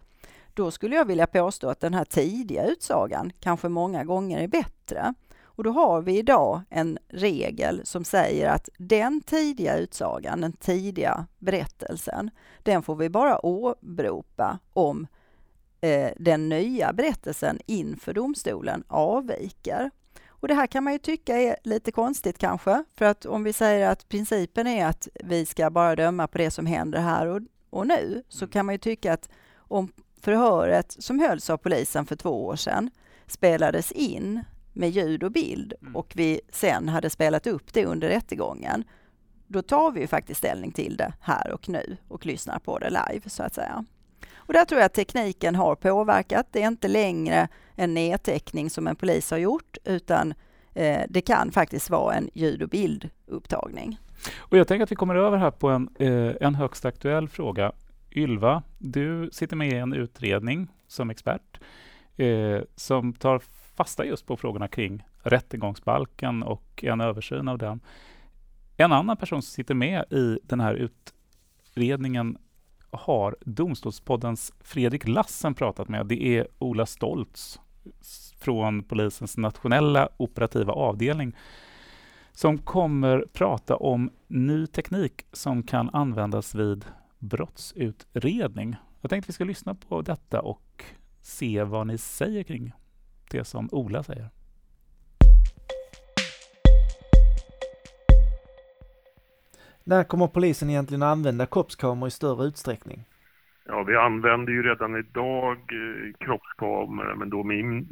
då 0.53 0.71
skulle 0.71 0.95
jag 0.95 1.05
vilja 1.05 1.27
påstå 1.27 1.69
att 1.69 1.79
den 1.79 1.93
här 1.93 2.05
tidiga 2.05 2.65
utsagan 2.65 3.31
kanske 3.39 3.69
många 3.69 4.03
gånger 4.03 4.39
är 4.39 4.47
bättre. 4.47 5.13
Och 5.43 5.63
då 5.63 5.71
har 5.71 6.01
vi 6.01 6.17
idag 6.17 6.61
en 6.69 6.97
regel 7.07 7.81
som 7.83 8.03
säger 8.03 8.49
att 8.49 8.69
den 8.77 9.21
tidiga 9.21 9.77
utsagan, 9.77 10.41
den 10.41 10.53
tidiga 10.53 11.25
berättelsen, 11.39 12.29
den 12.63 12.83
får 12.83 12.95
vi 12.95 13.09
bara 13.09 13.45
åberopa 13.45 14.59
om 14.73 15.07
den 16.17 16.49
nya 16.49 16.93
berättelsen 16.93 17.59
inför 17.65 18.13
domstolen 18.13 18.83
avviker. 18.87 19.91
Och 20.27 20.47
det 20.47 20.53
här 20.53 20.67
kan 20.67 20.83
man 20.83 20.93
ju 20.93 20.99
tycka 20.99 21.37
är 21.37 21.55
lite 21.63 21.91
konstigt 21.91 22.37
kanske, 22.37 22.83
för 22.95 23.05
att 23.05 23.25
om 23.25 23.43
vi 23.43 23.53
säger 23.53 23.89
att 23.89 24.09
principen 24.09 24.67
är 24.67 24.85
att 24.85 25.07
vi 25.23 25.45
ska 25.45 25.69
bara 25.69 25.95
döma 25.95 26.27
på 26.27 26.37
det 26.37 26.51
som 26.51 26.65
händer 26.65 26.99
här 26.99 27.27
och, 27.27 27.41
och 27.69 27.87
nu, 27.87 28.23
så 28.29 28.45
mm. 28.45 28.51
kan 28.51 28.65
man 28.65 28.75
ju 28.75 28.79
tycka 28.79 29.13
att 29.13 29.29
om 29.55 29.91
förhöret 30.21 30.95
som 30.99 31.19
hölls 31.19 31.49
av 31.49 31.57
polisen 31.57 32.05
för 32.05 32.15
två 32.15 32.45
år 32.45 32.55
sedan 32.55 32.89
spelades 33.27 33.91
in 33.91 34.43
med 34.73 34.89
ljud 34.89 35.23
och 35.23 35.31
bild 35.31 35.73
mm. 35.81 35.95
och 35.95 36.13
vi 36.15 36.41
sen 36.49 36.89
hade 36.89 37.09
spelat 37.09 37.47
upp 37.47 37.73
det 37.73 37.85
under 37.85 38.07
rättegången, 38.07 38.83
då 39.47 39.61
tar 39.61 39.91
vi 39.91 40.01
ju 40.01 40.07
faktiskt 40.07 40.37
ställning 40.37 40.71
till 40.71 40.97
det 40.97 41.13
här 41.19 41.51
och 41.51 41.69
nu 41.69 41.97
och 42.07 42.25
lyssnar 42.25 42.59
på 42.59 42.79
det 42.79 42.89
live 42.89 43.29
så 43.29 43.43
att 43.43 43.53
säga. 43.53 43.85
Och 44.51 44.55
där 44.55 44.65
tror 44.65 44.79
jag 44.81 44.85
att 44.85 44.93
tekniken 44.93 45.55
har 45.55 45.75
påverkat. 45.75 46.47
Det 46.51 46.61
är 46.63 46.67
inte 46.67 46.87
längre 46.87 47.47
en 47.75 47.93
nedteckning 47.93 48.69
som 48.69 48.87
en 48.87 48.95
polis 48.95 49.31
har 49.31 49.37
gjort, 49.37 49.77
utan 49.85 50.33
eh, 50.73 51.01
det 51.09 51.21
kan 51.21 51.51
faktiskt 51.51 51.89
vara 51.89 52.15
en 52.15 52.29
ljud 52.33 52.61
och 52.61 52.69
bildupptagning. 52.69 53.99
Och 54.37 54.57
jag 54.57 54.67
tänker 54.67 54.83
att 54.83 54.91
vi 54.91 54.95
kommer 54.95 55.15
över 55.15 55.37
här 55.37 55.51
på 55.51 55.69
en, 55.69 55.89
eh, 55.99 56.35
en 56.41 56.55
högst 56.55 56.85
aktuell 56.85 57.27
fråga. 57.27 57.71
Ylva, 58.11 58.63
du 58.77 59.29
sitter 59.33 59.55
med 59.55 59.69
i 59.69 59.75
en 59.75 59.93
utredning 59.93 60.67
som 60.87 61.09
expert 61.09 61.59
eh, 62.17 62.61
som 62.75 63.13
tar 63.13 63.39
fasta 63.75 64.05
just 64.05 64.25
på 64.25 64.37
frågorna 64.37 64.67
kring 64.67 65.03
rättegångsbalken 65.23 66.43
och 66.43 66.83
en 66.83 67.01
översyn 67.01 67.47
av 67.47 67.57
den. 67.57 67.79
En 68.77 68.91
annan 68.91 69.17
person 69.17 69.41
som 69.41 69.51
sitter 69.51 69.73
med 69.73 70.13
i 70.13 70.39
den 70.43 70.59
här 70.59 70.73
utredningen 70.73 72.37
har 72.91 73.35
Domstolspoddens 73.41 74.53
Fredrik 74.59 75.07
Lassen 75.07 75.53
pratat 75.53 75.89
med. 75.89 76.07
Det 76.07 76.23
är 76.23 76.47
Ola 76.59 76.85
Stoltz 76.85 77.59
från 78.37 78.83
polisens 78.83 79.37
nationella 79.37 80.09
operativa 80.17 80.73
avdelning 80.73 81.35
som 82.31 82.57
kommer 82.57 83.25
prata 83.33 83.75
om 83.75 84.09
ny 84.27 84.67
teknik 84.67 85.25
som 85.31 85.63
kan 85.63 85.89
användas 85.89 86.55
vid 86.55 86.85
brottsutredning. 87.19 88.75
Jag 89.01 89.09
tänkte 89.09 89.29
vi 89.29 89.33
ska 89.33 89.43
lyssna 89.43 89.75
på 89.75 90.01
detta 90.01 90.41
och 90.41 90.83
se 91.21 91.63
vad 91.63 91.87
ni 91.87 91.97
säger 91.97 92.43
kring 92.43 92.71
det 93.31 93.45
som 93.45 93.69
Ola 93.71 94.03
säger. 94.03 94.29
När 99.91 100.03
kommer 100.03 100.27
polisen 100.27 100.69
egentligen 100.69 101.03
använda 101.03 101.45
kroppskameror 101.45 102.07
i 102.07 102.11
större 102.11 102.45
utsträckning? 102.45 103.05
Ja, 103.65 103.83
vi 103.83 103.95
använder 103.95 104.53
ju 104.53 104.63
redan 104.63 104.95
idag 104.95 105.57
eh, 105.57 106.25
kroppskameror, 106.25 107.15
men 107.15 107.29
då 107.29 107.39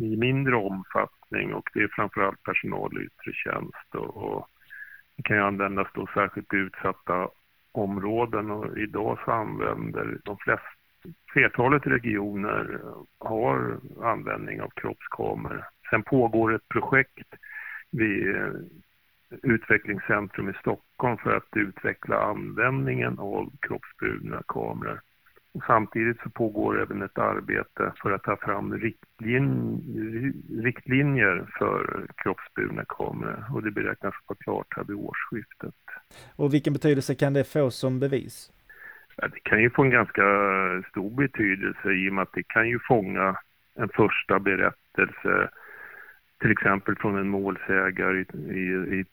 i 0.05 0.17
mindre 0.17 0.55
omfattning 0.55 1.53
och 1.53 1.69
det 1.73 1.79
är 1.79 1.87
framförallt 1.95 2.43
personal 2.43 2.97
i 2.97 3.05
yttre 3.05 3.33
tjänst 3.33 3.95
och, 3.95 4.47
det 5.15 5.23
kan 5.23 5.37
ju 5.37 5.43
användas 5.43 5.87
då 5.93 6.07
särskilt 6.13 6.53
i 6.53 6.57
utsatta 6.57 7.29
områden 7.71 8.51
och 8.51 8.77
idag 8.77 9.19
så 9.25 9.31
använder 9.31 10.17
de 10.23 10.37
flesta 10.37 10.69
flertalet 11.33 11.87
regioner 11.87 12.79
har 13.19 13.79
användning 14.03 14.61
av 14.61 14.69
kroppskameror. 14.75 15.65
Sen 15.89 16.03
pågår 16.03 16.55
ett 16.55 16.69
projekt 16.69 17.33
vid 17.91 18.35
Utvecklingscentrum 19.43 20.49
i 20.49 20.53
Stockholm 20.53 21.17
för 21.17 21.37
att 21.37 21.47
utveckla 21.55 22.17
användningen 22.23 23.19
av 23.19 23.51
kroppsburna 23.61 24.43
kameror. 24.47 25.01
Och 25.53 25.63
samtidigt 25.67 26.21
så 26.23 26.29
pågår 26.29 26.81
även 26.81 27.01
ett 27.01 27.17
arbete 27.17 27.93
för 28.01 28.11
att 28.11 28.23
ta 28.23 28.37
fram 28.37 28.73
riktlin 28.73 29.81
riktlinjer 30.63 31.45
för 31.57 32.07
kroppsburna 32.15 32.85
kameror 32.89 33.45
och 33.53 33.63
det 33.63 33.71
beräknas 33.71 34.13
vara 34.27 34.37
klart 34.37 34.67
här 34.75 34.83
vid 34.83 34.95
årsskiftet. 34.95 35.75
Och 36.35 36.53
vilken 36.53 36.73
betydelse 36.73 37.15
kan 37.15 37.33
det 37.33 37.43
få 37.43 37.71
som 37.71 37.99
bevis? 37.99 38.51
Ja, 39.15 39.27
det 39.27 39.39
kan 39.39 39.61
ju 39.61 39.69
få 39.69 39.83
en 39.83 39.89
ganska 39.89 40.23
stor 40.89 41.09
betydelse 41.09 41.91
i 41.91 42.09
och 42.09 42.13
med 42.13 42.21
att 42.21 42.33
det 42.33 42.47
kan 42.47 42.69
ju 42.69 42.79
fånga 42.87 43.35
en 43.75 43.89
första 43.89 44.39
berättelse 44.39 45.49
till 46.39 46.51
exempel 46.51 46.95
från 46.95 47.17
en 47.17 47.29
målsägare 47.29 48.19
i, 48.19 48.25
i, 48.59 48.99
i 48.99 49.05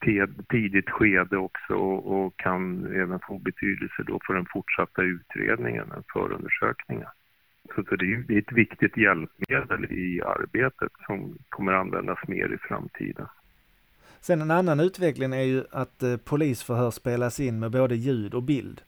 tidigt 0.49 0.91
skede 0.91 1.37
också 1.37 1.75
och, 1.75 2.17
och, 2.17 2.37
kan 2.37 2.87
även 2.87 3.21
få 3.29 3.39
betydelse 3.39 4.03
då 4.07 4.21
för 4.27 4.35
den 4.35 4.47
fortsatta 4.53 5.03
utredningen, 5.03 5.93
förundersökningen. 6.13 7.09
Så, 7.75 7.85
så 7.89 7.97
det, 7.97 8.13
är, 8.13 8.25
det 8.29 8.35
är 8.35 8.39
ett 8.39 8.53
viktigt 8.53 8.97
hjälpmedel 8.97 9.85
i 9.85 10.23
arbetet 10.23 10.93
som 11.07 11.39
kommer 11.49 11.73
användas 11.73 12.19
mer 12.29 12.55
i 12.55 12.59
framtiden. 12.59 13.27
Sen 14.21 14.41
en 14.41 14.51
annan 14.51 14.81
utveckling 14.81 15.33
är 15.33 15.43
ju 15.43 15.65
att 15.71 16.03
eh, 16.03 16.17
polisförhör 16.17 16.91
spelas 16.91 17.41
in 17.41 17.61
med 17.61 17.71
både 17.71 17.97
ljud 17.97 18.35
och 18.35 18.43
bild. 18.43 18.81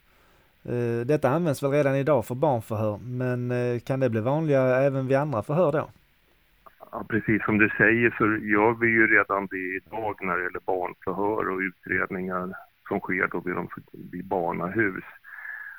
Eh, 0.65 1.07
detta 1.07 1.31
används 1.31 1.63
väl 1.63 1.71
redan 1.71 1.97
idag 1.97 2.27
för 2.27 2.35
barnförhör, 2.35 2.99
men 2.99 3.51
eh, 3.51 3.79
kan 3.81 4.01
det 4.01 4.11
bli 4.11 4.21
vanligare 4.21 4.85
även 4.85 5.07
vid 5.07 5.17
andra 5.17 5.43
förhör 5.43 5.73
då? 5.73 5.91
Ja, 6.93 7.05
precis 7.09 7.45
som 7.45 7.59
du 7.59 7.69
säger 7.69 8.15
så 8.19 8.25
gör 8.47 8.75
vi 8.75 8.87
ju 8.87 9.07
redan 9.07 9.47
det 9.47 9.77
idag 9.77 10.19
när 10.21 10.37
det 10.37 10.43
gäller 10.43 10.61
barnförhör 10.61 11.49
och 11.49 11.59
utredningar 11.59 12.53
som 12.89 13.01
sker 13.01 13.29
då 13.33 13.41
vid, 13.41 13.55
de, 13.55 13.69
vid 14.13 14.25
barnahus 14.25 15.05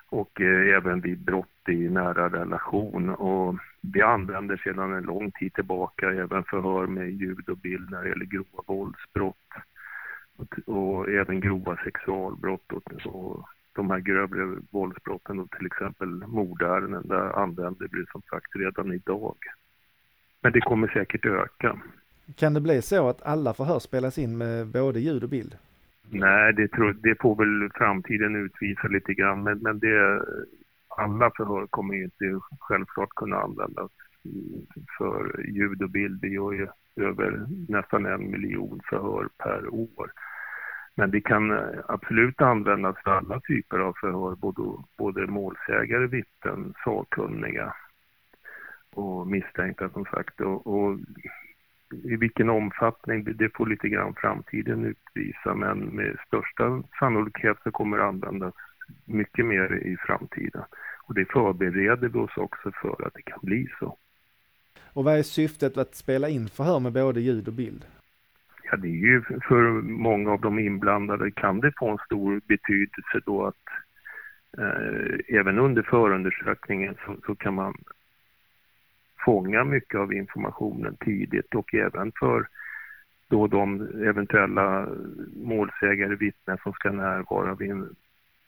och 0.10 0.42
eh, 0.42 0.76
även 0.76 1.02
vid 1.02 1.20
brott 1.20 1.70
i 1.70 1.90
nära 1.90 2.30
relation. 2.30 3.10
Och 3.10 3.56
vi 3.82 4.02
använder 4.02 4.58
sedan 4.58 4.94
en 4.94 5.04
lång 5.04 5.32
tid 5.32 5.54
tillbaka 5.54 6.12
även 6.12 6.44
förhör 6.44 6.88
med 6.88 7.12
ljud 7.12 7.50
och 7.50 7.58
bild 7.58 7.92
när 7.92 8.04
det 8.04 8.10
gäller 8.10 8.26
grova 8.26 8.64
våldsbrott 8.68 9.50
och, 10.38 10.60
och 10.76 11.10
även 11.10 11.40
grova 11.40 11.76
sexualbrott 11.76 12.72
och, 12.72 13.06
och 13.06 13.50
de 13.74 13.92
här 13.92 14.00
grövre 14.00 14.62
våldsbrotten 14.72 15.40
och 15.40 15.52
till 15.52 15.66
exempel 15.66 16.10
mordärenden, 16.10 17.08
där 17.08 17.40
använder 17.40 17.88
vi 17.92 18.06
som 18.12 18.22
sagt 18.22 18.56
redan 18.56 18.94
idag. 18.94 19.38
Men 20.42 20.52
det 20.52 20.62
kommer 20.62 20.88
säkert 20.88 21.26
öka. 21.26 21.80
Kan 22.36 22.54
det 22.54 22.62
bli 22.62 22.82
så 22.82 23.10
att 23.10 23.22
alla 23.22 23.54
förhör 23.54 23.80
spelas 23.80 24.18
in 24.18 24.38
med 24.38 24.68
både 24.68 25.00
ljud 25.00 25.24
och 25.24 25.30
bild? 25.30 25.58
Nej, 26.12 26.54
det, 26.54 26.68
tror, 26.68 26.96
det 27.04 27.22
får 27.22 27.36
väl 27.36 27.70
framtiden 27.76 28.36
utvisa 28.36 28.88
lite 28.88 29.14
grann. 29.14 29.44
Men, 29.44 29.58
men 29.58 29.80
det, 29.80 30.22
alla 30.88 31.32
förhör 31.38 31.68
kommer 31.68 31.94
ju 31.94 32.04
inte 32.04 32.40
självklart 32.60 33.10
kunna 33.16 33.38
användas 33.38 33.92
för 34.98 35.46
ljud 35.48 35.84
och 35.84 35.90
bild. 35.90 36.22
Vi 36.22 36.28
gör 36.28 36.52
ju 36.52 36.68
över 36.96 37.46
nästan 37.68 38.06
en 38.06 38.32
miljon 38.32 38.82
förhör 38.90 39.30
per 39.38 39.74
år. 39.74 40.12
Men 40.96 41.12
det 41.12 41.22
kan 41.22 41.60
absolut 41.88 42.42
användas 42.42 42.96
för 43.04 43.12
alla 43.12 43.40
typer 43.40 43.80
av 43.80 43.94
förhör, 44.02 44.36
både, 44.36 44.84
både 44.98 45.28
målsägare, 45.28 46.08
vittnen, 46.08 46.74
sakkunniga 46.84 47.74
och 49.00 49.28
misstänkta 49.28 49.90
som 49.90 50.06
sagt. 50.06 50.42
Och, 50.42 50.68
och, 50.68 51.00
i 52.04 52.16
vilken 52.16 52.50
omfattning, 52.50 53.24
det 53.24 53.50
får 53.56 53.68
lite 53.68 53.90
grann 53.90 54.14
framtiden 54.18 54.86
utvisa 54.86 55.56
men 55.56 55.80
med 55.80 56.18
största 56.28 56.84
sannolikhet 57.00 57.58
så 57.64 57.72
kommer 57.72 57.98
det 57.98 58.06
användas 58.06 58.54
mycket 59.06 59.46
mer 59.46 59.76
i 59.76 59.98
framtiden. 59.98 60.64
Och 61.08 61.14
det 61.14 61.26
förbereder 61.26 62.08
vi 62.08 62.20
oss 62.20 62.38
också 62.38 62.72
för 62.82 63.08
att 63.08 63.14
det 63.14 63.22
kan 63.22 63.40
bli 63.42 63.68
så. 63.80 63.98
Och 64.94 65.04
vad 65.04 65.20
är 65.20 65.24
syftet 65.24 65.78
att 65.78 65.96
spela 65.96 66.30
in 66.30 66.48
förhör 66.48 66.80
med 66.80 66.94
både 66.94 67.22
ljud 67.22 67.48
och 67.48 67.54
bild? 67.54 67.86
Ja, 68.64 68.78
det 68.78 68.88
är 68.88 68.92
ju 68.92 69.24
för 69.48 69.82
många 69.82 70.32
av 70.32 70.42
de 70.42 70.60
inblandade 70.60 71.32
kan 71.32 71.60
det 71.60 71.74
få 71.78 71.90
en 71.90 71.98
stor 72.06 72.42
betydelse 72.48 73.22
då 73.26 73.46
att 73.46 73.66
eh, 74.58 75.38
även 75.40 75.60
under 75.60 75.82
förundersökningen 75.82 76.96
så, 77.06 77.16
så 77.26 77.36
kan 77.36 77.54
man 77.54 77.74
fånga 79.26 79.64
mycket 79.64 80.00
av 80.00 80.14
informationen 80.14 80.98
tidigt 81.00 81.56
och 81.56 81.74
även 81.74 82.12
för 82.20 82.48
då 83.30 83.48
de 83.48 83.82
eventuella 84.04 84.88
målsägare, 85.36 86.16
vittnen 86.16 86.58
som 86.64 86.74
ska 86.74 86.92
närvara 86.92 87.56
vid 87.56 87.72
en 87.72 87.96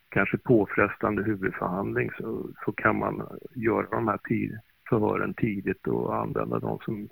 kanske 0.09 0.37
påfrestande 0.37 1.23
huvudförhandling 1.23 2.11
så, 2.17 2.49
så 2.65 2.71
kan 2.71 2.99
man 2.99 3.27
göra 3.55 3.87
de 3.91 4.07
här 4.07 4.17
tid, 4.17 4.59
förhören 4.89 5.33
tidigt 5.33 5.87
och 5.87 6.15
använda 6.15 6.59
dem 6.59 6.79
som 6.85 7.09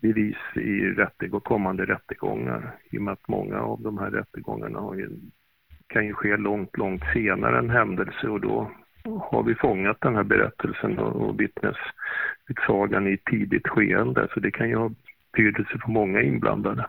bevis 0.00 0.36
i 0.54 0.80
rättegång, 0.80 1.40
kommande 1.40 1.84
rättegångar. 1.84 2.76
I 2.90 2.98
och 2.98 3.02
med 3.02 3.12
att 3.12 3.28
många 3.28 3.60
av 3.60 3.82
de 3.82 3.98
här 3.98 4.10
rättegångarna 4.10 4.80
har 4.80 4.94
ju, 4.94 5.10
kan 5.86 6.06
ju 6.06 6.14
ske 6.14 6.36
långt, 6.36 6.76
långt 6.76 7.02
senare 7.12 7.58
än 7.58 7.70
händelse 7.70 8.28
och 8.28 8.40
då 8.40 8.70
har 9.04 9.42
vi 9.42 9.54
fångat 9.54 9.96
den 10.00 10.14
här 10.14 10.22
berättelsen 10.22 10.98
och 10.98 11.40
vittnesutsagan 11.40 13.08
i 13.08 13.12
ett 13.12 13.24
tidigt 13.24 13.68
skeende. 13.68 14.28
Så 14.34 14.40
det 14.40 14.50
kan 14.50 14.68
ju 14.68 14.76
ha 14.76 14.90
betydelse 15.32 15.78
för 15.84 15.90
många 15.90 16.22
inblandade. 16.22 16.86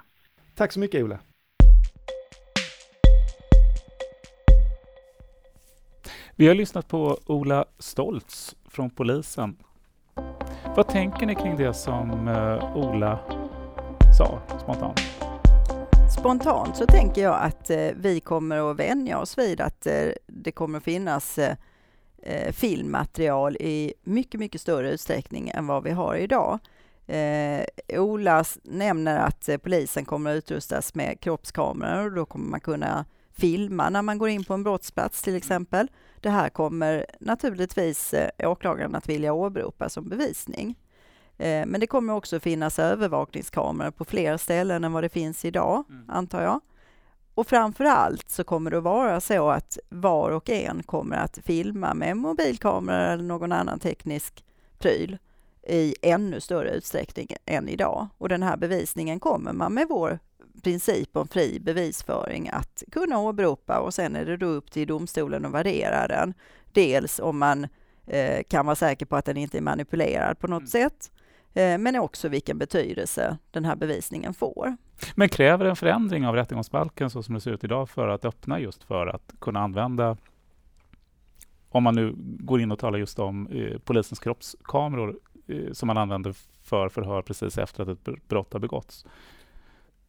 Tack 0.55 0.71
så 0.71 0.79
mycket 0.79 1.03
Ola. 1.03 1.19
Vi 6.35 6.47
har 6.47 6.55
lyssnat 6.55 6.87
på 6.87 7.17
Ola 7.25 7.65
Stoltz 7.79 8.55
från 8.69 8.89
polisen. 8.89 9.55
Vad 10.75 10.87
tänker 10.87 11.25
ni 11.25 11.35
kring 11.35 11.57
det 11.57 11.73
som 11.73 12.27
uh, 12.27 12.77
Ola 12.77 13.19
sa 14.17 14.41
spontant? 14.63 14.99
Spontant 16.19 16.77
så 16.77 16.85
tänker 16.85 17.21
jag 17.23 17.39
att 17.41 17.69
uh, 17.69 17.77
vi 17.95 18.19
kommer 18.19 18.71
att 18.71 18.79
vänja 18.79 19.19
oss 19.19 19.37
vid 19.37 19.61
att 19.61 19.87
uh, 19.87 20.11
det 20.27 20.51
kommer 20.51 20.77
att 20.77 20.83
finnas 20.83 21.39
eh, 22.23 22.51
filmmaterial 22.51 23.57
i 23.59 23.93
mycket, 24.03 24.39
mycket 24.39 24.61
större 24.61 24.91
utsträckning 24.91 25.49
än 25.49 25.67
vad 25.67 25.83
vi 25.83 25.91
har 25.91 26.15
idag. 26.15 26.59
Eh, 27.07 27.65
Ola 28.01 28.43
nämner 28.63 29.19
att 29.19 29.49
eh, 29.49 29.57
polisen 29.57 30.05
kommer 30.05 30.31
att 30.31 30.37
utrustas 30.37 30.95
med 30.95 31.19
kroppskameror 31.19 32.05
och 32.05 32.15
då 32.15 32.25
kommer 32.25 32.49
man 32.49 32.59
kunna 32.59 33.05
filma 33.31 33.89
när 33.89 34.01
man 34.01 34.17
går 34.17 34.29
in 34.29 34.43
på 34.43 34.53
en 34.53 34.63
brottsplats 34.63 35.21
till 35.21 35.35
exempel. 35.35 35.87
Det 36.19 36.29
här 36.29 36.49
kommer 36.49 37.05
naturligtvis 37.19 38.13
eh, 38.13 38.51
åklagaren 38.51 38.95
att 38.95 39.09
vilja 39.09 39.33
åberopa 39.33 39.89
som 39.89 40.09
bevisning. 40.09 40.75
Eh, 41.37 41.65
men 41.65 41.79
det 41.79 41.87
kommer 41.87 42.13
också 42.13 42.39
finnas 42.39 42.79
övervakningskameror 42.79 43.91
på 43.91 44.05
fler 44.05 44.37
ställen 44.37 44.83
än 44.83 44.93
vad 44.93 45.03
det 45.03 45.09
finns 45.09 45.45
idag, 45.45 45.83
mm. 45.89 46.09
antar 46.09 46.41
jag. 46.41 46.61
Och 47.35 47.47
framför 47.47 47.85
allt 47.85 48.29
så 48.29 48.43
kommer 48.43 48.71
det 48.71 48.77
att 48.77 48.83
vara 48.83 49.21
så 49.21 49.49
att 49.49 49.77
var 49.89 50.31
och 50.31 50.49
en 50.49 50.83
kommer 50.83 51.17
att 51.17 51.39
filma 51.43 51.93
med 51.93 52.17
mobilkamera 52.17 53.13
eller 53.13 53.23
någon 53.23 53.51
annan 53.51 53.79
teknisk 53.79 54.45
pryl 54.77 55.17
i 55.67 55.95
ännu 56.01 56.41
större 56.41 56.69
utsträckning 56.69 57.27
än 57.45 57.69
idag. 57.69 58.07
Och 58.17 58.29
den 58.29 58.43
här 58.43 58.57
bevisningen 58.57 59.19
kommer 59.19 59.53
man 59.53 59.73
med 59.73 59.87
vår 59.89 60.19
princip 60.63 61.17
om 61.17 61.27
fri 61.27 61.59
bevisföring 61.59 62.49
att 62.49 62.83
kunna 62.91 63.19
åberopa 63.19 63.79
och 63.79 63.93
sen 63.93 64.15
är 64.15 64.25
det 64.25 64.37
då 64.37 64.45
upp 64.45 64.71
till 64.71 64.87
domstolen 64.87 65.45
att 65.45 65.51
värdera 65.51 66.07
den. 66.07 66.33
Dels 66.71 67.19
om 67.19 67.39
man 67.39 67.67
eh, 68.07 68.43
kan 68.43 68.65
vara 68.65 68.75
säker 68.75 69.05
på 69.05 69.15
att 69.15 69.25
den 69.25 69.37
inte 69.37 69.57
är 69.57 69.61
manipulerad 69.61 70.39
på 70.39 70.47
något 70.47 70.59
mm. 70.59 70.67
sätt, 70.67 71.11
Eh, 71.53 71.77
men 71.77 71.95
också 71.95 72.29
vilken 72.29 72.57
betydelse 72.57 73.37
den 73.51 73.65
här 73.65 73.75
bevisningen 73.75 74.33
får. 74.33 74.77
Men 75.15 75.29
kräver 75.29 75.65
en 75.65 75.75
förändring 75.75 76.27
av 76.27 76.35
rättegångsbalken 76.35 77.09
så 77.09 77.23
som 77.23 77.35
det 77.35 77.41
ser 77.41 77.51
ut 77.51 77.63
idag 77.63 77.89
för 77.89 78.07
att 78.07 78.25
öppna 78.25 78.59
just 78.59 78.83
för 78.83 79.07
att 79.07 79.33
kunna 79.39 79.59
använda 79.59 80.17
om 81.69 81.83
man 81.83 81.95
nu 81.95 82.13
går 82.17 82.61
in 82.61 82.71
och 82.71 82.79
talar 82.79 82.99
just 82.99 83.19
om 83.19 83.47
eh, 83.47 83.79
polisens 83.79 84.19
kroppskameror 84.19 85.19
eh, 85.47 85.71
som 85.71 85.87
man 85.87 85.97
använder 85.97 86.35
för 86.63 86.89
förhör 86.89 87.21
precis 87.21 87.57
efter 87.57 87.83
att 87.83 87.89
ett 87.89 88.27
brott 88.27 88.53
har 88.53 88.59
begåtts. 88.59 89.05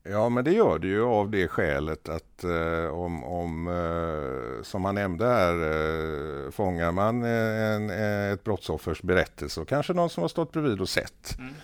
Ja, 0.08 0.28
men 0.28 0.44
det 0.44 0.52
gör 0.52 0.78
det 0.78 0.86
ju 0.86 1.02
av 1.02 1.30
det 1.30 1.48
skälet 1.48 2.08
att 2.08 2.44
eh, 2.44 2.94
om, 2.94 3.24
om 3.24 3.68
eh, 3.68 4.62
som 4.62 4.82
man 4.82 4.94
nämnde 4.94 5.26
här, 5.26 5.54
eh, 5.54 6.50
fångar 6.50 6.92
man 6.92 7.22
en, 7.22 7.90
ett 8.32 8.44
brottsoffers 8.44 9.02
berättelse 9.02 9.60
och 9.60 9.68
kanske 9.68 9.92
någon 9.92 10.10
som 10.10 10.20
har 10.20 10.28
stått 10.28 10.52
bredvid 10.52 10.80
och 10.80 10.88
sett. 10.88 11.38
Mm 11.38 11.54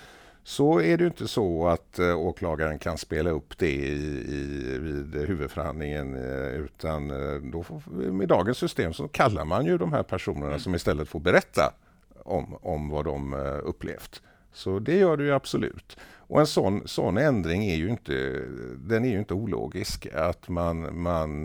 så 0.45 0.81
är 0.81 0.99
det 0.99 1.07
inte 1.07 1.29
så 1.29 1.69
att 1.69 1.99
uh, 1.99 2.19
åklagaren 2.19 2.79
kan 2.79 2.99
spela 2.99 3.31
upp 3.31 3.59
det 3.59 3.71
i, 3.71 3.93
i, 4.29 4.79
vid 4.79 5.15
huvudförhandlingen 5.29 6.15
utan 6.55 7.09
då 7.53 7.63
får, 7.63 7.83
med 7.91 8.29
dagens 8.29 8.59
system 8.59 8.93
så 8.93 9.09
kallar 9.09 9.45
man 9.45 9.67
ju 9.67 9.79
de 9.79 9.93
här 9.93 10.03
personerna 10.03 10.47
mm. 10.47 10.61
som 10.61 10.75
istället 10.75 11.09
får 11.09 11.21
berätta 11.21 11.73
om, 12.25 12.57
om 12.63 12.89
vad 12.89 13.05
de 13.05 13.35
upplevt. 13.65 14.23
Så 14.53 14.79
det 14.79 14.97
gör 14.97 15.17
det 15.17 15.25
ju 15.25 15.33
absolut. 15.33 15.97
Och 16.03 16.41
en 16.41 16.47
sån, 16.47 16.89
sån 16.89 17.17
ändring 17.17 17.65
är 17.65 17.77
ju 17.77 17.89
inte, 17.89 18.43
den 18.77 19.05
är 19.05 19.09
ju 19.09 19.19
inte 19.19 19.35
ologisk. 19.35 20.07
Att 20.15 20.49
man, 20.49 21.01
man 21.03 21.45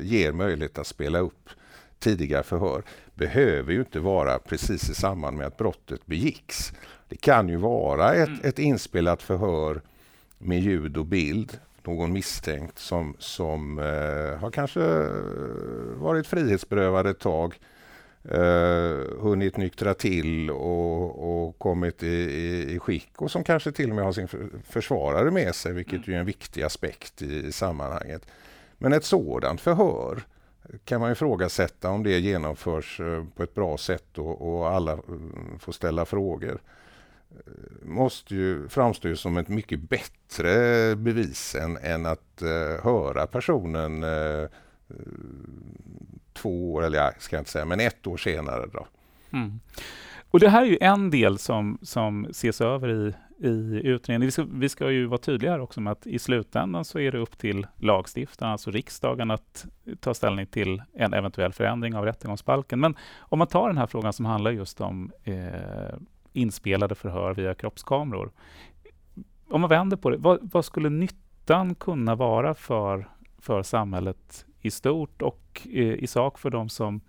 ger 0.00 0.32
möjlighet 0.32 0.78
att 0.78 0.86
spela 0.86 1.18
upp 1.18 1.50
tidigare 1.98 2.42
förhör 2.42 2.82
behöver 3.14 3.72
ju 3.72 3.78
inte 3.78 4.00
vara 4.00 4.38
precis 4.38 4.90
i 4.90 4.94
samband 4.94 5.36
med 5.36 5.46
att 5.46 5.56
brottet 5.56 6.06
begicks. 6.06 6.72
Det 7.08 7.16
kan 7.16 7.48
ju 7.48 7.56
vara 7.56 8.14
ett, 8.14 8.28
mm. 8.28 8.40
ett 8.42 8.58
inspelat 8.58 9.22
förhör 9.22 9.80
med 10.38 10.60
ljud 10.60 10.96
och 10.96 11.06
bild, 11.06 11.58
någon 11.82 12.12
misstänkt 12.12 12.78
som, 12.78 13.16
som 13.18 13.78
eh, 13.78 14.38
har 14.38 14.50
kanske 14.50 14.80
varit 15.94 16.26
frihetsberövad 16.26 17.06
ett 17.06 17.18
tag, 17.18 17.54
eh, 18.30 19.20
hunnit 19.20 19.56
nyktra 19.56 19.94
till 19.94 20.50
och, 20.50 21.46
och 21.46 21.58
kommit 21.58 22.02
i, 22.02 22.06
i, 22.06 22.74
i, 22.74 22.78
skick 22.78 23.22
och 23.22 23.30
som 23.30 23.44
kanske 23.44 23.72
till 23.72 23.90
och 23.90 23.96
med 23.96 24.04
har 24.04 24.12
sin 24.12 24.28
försvarare 24.68 25.30
med 25.30 25.54
sig, 25.54 25.72
vilket 25.72 25.92
mm. 25.92 26.04
ju 26.06 26.14
är 26.14 26.20
en 26.20 26.26
viktig 26.26 26.62
aspekt 26.62 27.22
i, 27.22 27.46
i 27.46 27.52
sammanhanget. 27.52 28.26
Men 28.78 28.92
ett 28.92 29.04
sådant 29.04 29.60
förhör 29.60 30.22
kan 30.84 31.00
man 31.00 31.12
ifrågasätta 31.12 31.90
om 31.90 32.02
det 32.02 32.18
genomförs 32.18 33.00
eh, 33.00 33.24
på 33.36 33.42
ett 33.42 33.54
bra 33.54 33.78
sätt 33.78 34.18
och, 34.18 34.58
och 34.58 34.68
alla 34.68 34.92
mm, 34.92 35.58
får 35.58 35.72
ställa 35.72 36.04
frågor 36.04 36.62
eh, 37.30 37.86
måste 37.86 38.34
ju 38.34 38.68
framstå 38.68 39.16
som 39.16 39.36
ett 39.36 39.48
mycket 39.48 39.80
bättre 39.80 40.96
bevis 40.96 41.54
än, 41.54 41.76
än 41.76 42.06
att 42.06 42.42
uh, 42.42 42.84
höra 42.84 43.26
personen 43.26 44.04
uh, 44.04 44.48
två 46.36 46.74
år, 46.74 46.84
eller 46.84 46.98
jag 46.98 47.22
ska 47.22 47.38
inte 47.38 47.50
säga, 47.50 47.64
men 47.64 47.80
ett 47.80 48.06
år 48.06 48.16
senare. 48.16 48.66
Då. 48.72 48.86
Mm. 49.32 49.60
Och 50.30 50.40
Det 50.40 50.48
här 50.48 50.62
är 50.62 50.66
ju 50.66 50.78
en 50.80 51.10
del 51.10 51.38
som, 51.38 51.78
som 51.82 52.24
ses 52.24 52.60
över 52.60 52.90
i 52.90 53.12
i 53.38 53.80
utredningen. 53.84 54.20
Vi 54.20 54.30
ska, 54.30 54.44
vi 54.52 54.68
ska 54.68 54.90
ju 54.90 55.06
vara 55.06 55.18
tydliga 55.18 55.50
här 55.50 55.60
också 55.60 55.80
med 55.80 55.90
att 55.90 56.06
i 56.06 56.18
slutändan 56.18 56.84
så 56.84 56.98
är 56.98 57.12
det 57.12 57.18
upp 57.18 57.38
till 57.38 57.66
lagstiftaren, 57.76 58.52
alltså 58.52 58.70
riksdagen, 58.70 59.30
att 59.30 59.66
ta 60.00 60.14
ställning 60.14 60.46
till 60.46 60.82
en 60.94 61.14
eventuell 61.14 61.52
förändring 61.52 61.96
av 61.96 62.04
rättegångsbalken. 62.04 62.80
Men 62.80 62.96
om 63.18 63.38
man 63.38 63.48
tar 63.48 63.68
den 63.68 63.78
här 63.78 63.86
frågan 63.86 64.12
som 64.12 64.24
handlar 64.24 64.50
just 64.50 64.80
om 64.80 65.12
eh, 65.24 65.94
inspelade 66.32 66.94
förhör 66.94 67.34
via 67.34 67.54
kroppskameror. 67.54 68.30
Om 69.48 69.60
man 69.60 69.70
vänder 69.70 69.96
på 69.96 70.10
det, 70.10 70.16
vad, 70.16 70.38
vad 70.52 70.64
skulle 70.64 70.88
nyttan 70.88 71.74
kunna 71.74 72.14
vara 72.14 72.54
för, 72.54 73.08
för 73.38 73.62
samhället 73.62 74.46
i 74.66 74.70
stort 74.70 75.22
och 75.22 75.60
eh, 75.64 75.94
i 75.94 76.06
sak 76.06 76.38
för 76.38 76.50
de 76.50 76.68
som 76.68 77.00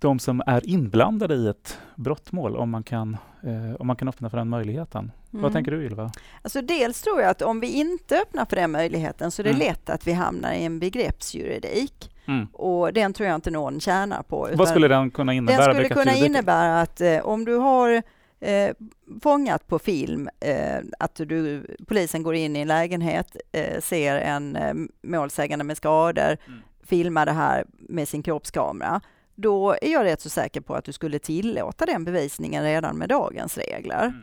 de 0.00 0.18
som 0.18 0.42
är 0.46 0.68
inblandade 0.68 1.34
i 1.34 1.46
ett 1.46 1.78
brottmål 1.94 2.56
om 2.56 2.70
man 2.70 2.82
kan, 2.82 3.16
eh, 3.42 3.80
om 3.80 3.86
man 3.86 3.96
kan 3.96 4.08
öppna 4.08 4.30
för 4.30 4.36
den 4.38 4.48
möjligheten. 4.48 5.12
Mm. 5.32 5.42
Vad 5.42 5.52
tänker 5.52 5.70
du 5.70 5.84
Ylva? 5.84 6.12
Alltså 6.42 6.62
dels 6.62 7.02
tror 7.02 7.20
jag 7.20 7.30
att 7.30 7.42
om 7.42 7.60
vi 7.60 7.72
inte 7.72 8.18
öppnar 8.18 8.44
för 8.44 8.56
den 8.56 8.70
möjligheten 8.70 9.30
så 9.30 9.42
är 9.42 9.44
det 9.44 9.50
mm. 9.50 9.60
lätt 9.60 9.90
att 9.90 10.06
vi 10.06 10.12
hamnar 10.12 10.52
i 10.52 10.64
en 10.64 10.78
begreppsjuridik. 10.78 12.10
Mm. 12.26 12.46
Och 12.52 12.92
den 12.92 13.12
tror 13.12 13.26
jag 13.26 13.34
inte 13.34 13.50
någon 13.50 13.80
tjänar 13.80 14.22
på. 14.22 14.48
Vad 14.54 14.68
skulle 14.68 14.88
den 14.88 15.10
kunna 15.10 15.34
innebära? 15.34 15.72
Den 15.72 15.74
skulle 15.74 15.88
kunna 15.88 16.14
innebära 16.14 16.80
att 16.80 17.00
eh, 17.00 17.18
om 17.18 17.44
du 17.44 17.56
har 17.56 18.02
eh, 18.40 18.74
fångat 19.22 19.66
på 19.66 19.78
film 19.78 20.28
eh, 20.40 20.78
att 20.98 21.14
du, 21.14 21.66
polisen 21.86 22.22
går 22.22 22.34
in 22.34 22.56
i 22.56 22.60
en 22.60 22.68
lägenhet, 22.68 23.36
eh, 23.52 23.80
ser 23.80 24.16
en 24.16 24.56
eh, 24.56 24.74
målsägande 25.02 25.64
med 25.64 25.76
skador, 25.76 26.36
mm. 26.46 26.60
filmar 26.82 27.26
det 27.26 27.32
här 27.32 27.64
med 27.78 28.08
sin 28.08 28.22
kroppskamera 28.22 29.00
då 29.36 29.72
är 29.82 29.92
jag 29.92 30.04
rätt 30.04 30.20
så 30.20 30.30
säker 30.30 30.60
på 30.60 30.74
att 30.74 30.84
du 30.84 30.92
skulle 30.92 31.18
tillåta 31.18 31.86
den 31.86 32.04
bevisningen 32.04 32.64
redan 32.64 32.96
med 32.96 33.08
dagens 33.08 33.58
regler. 33.58 34.04
Mm. 34.04 34.22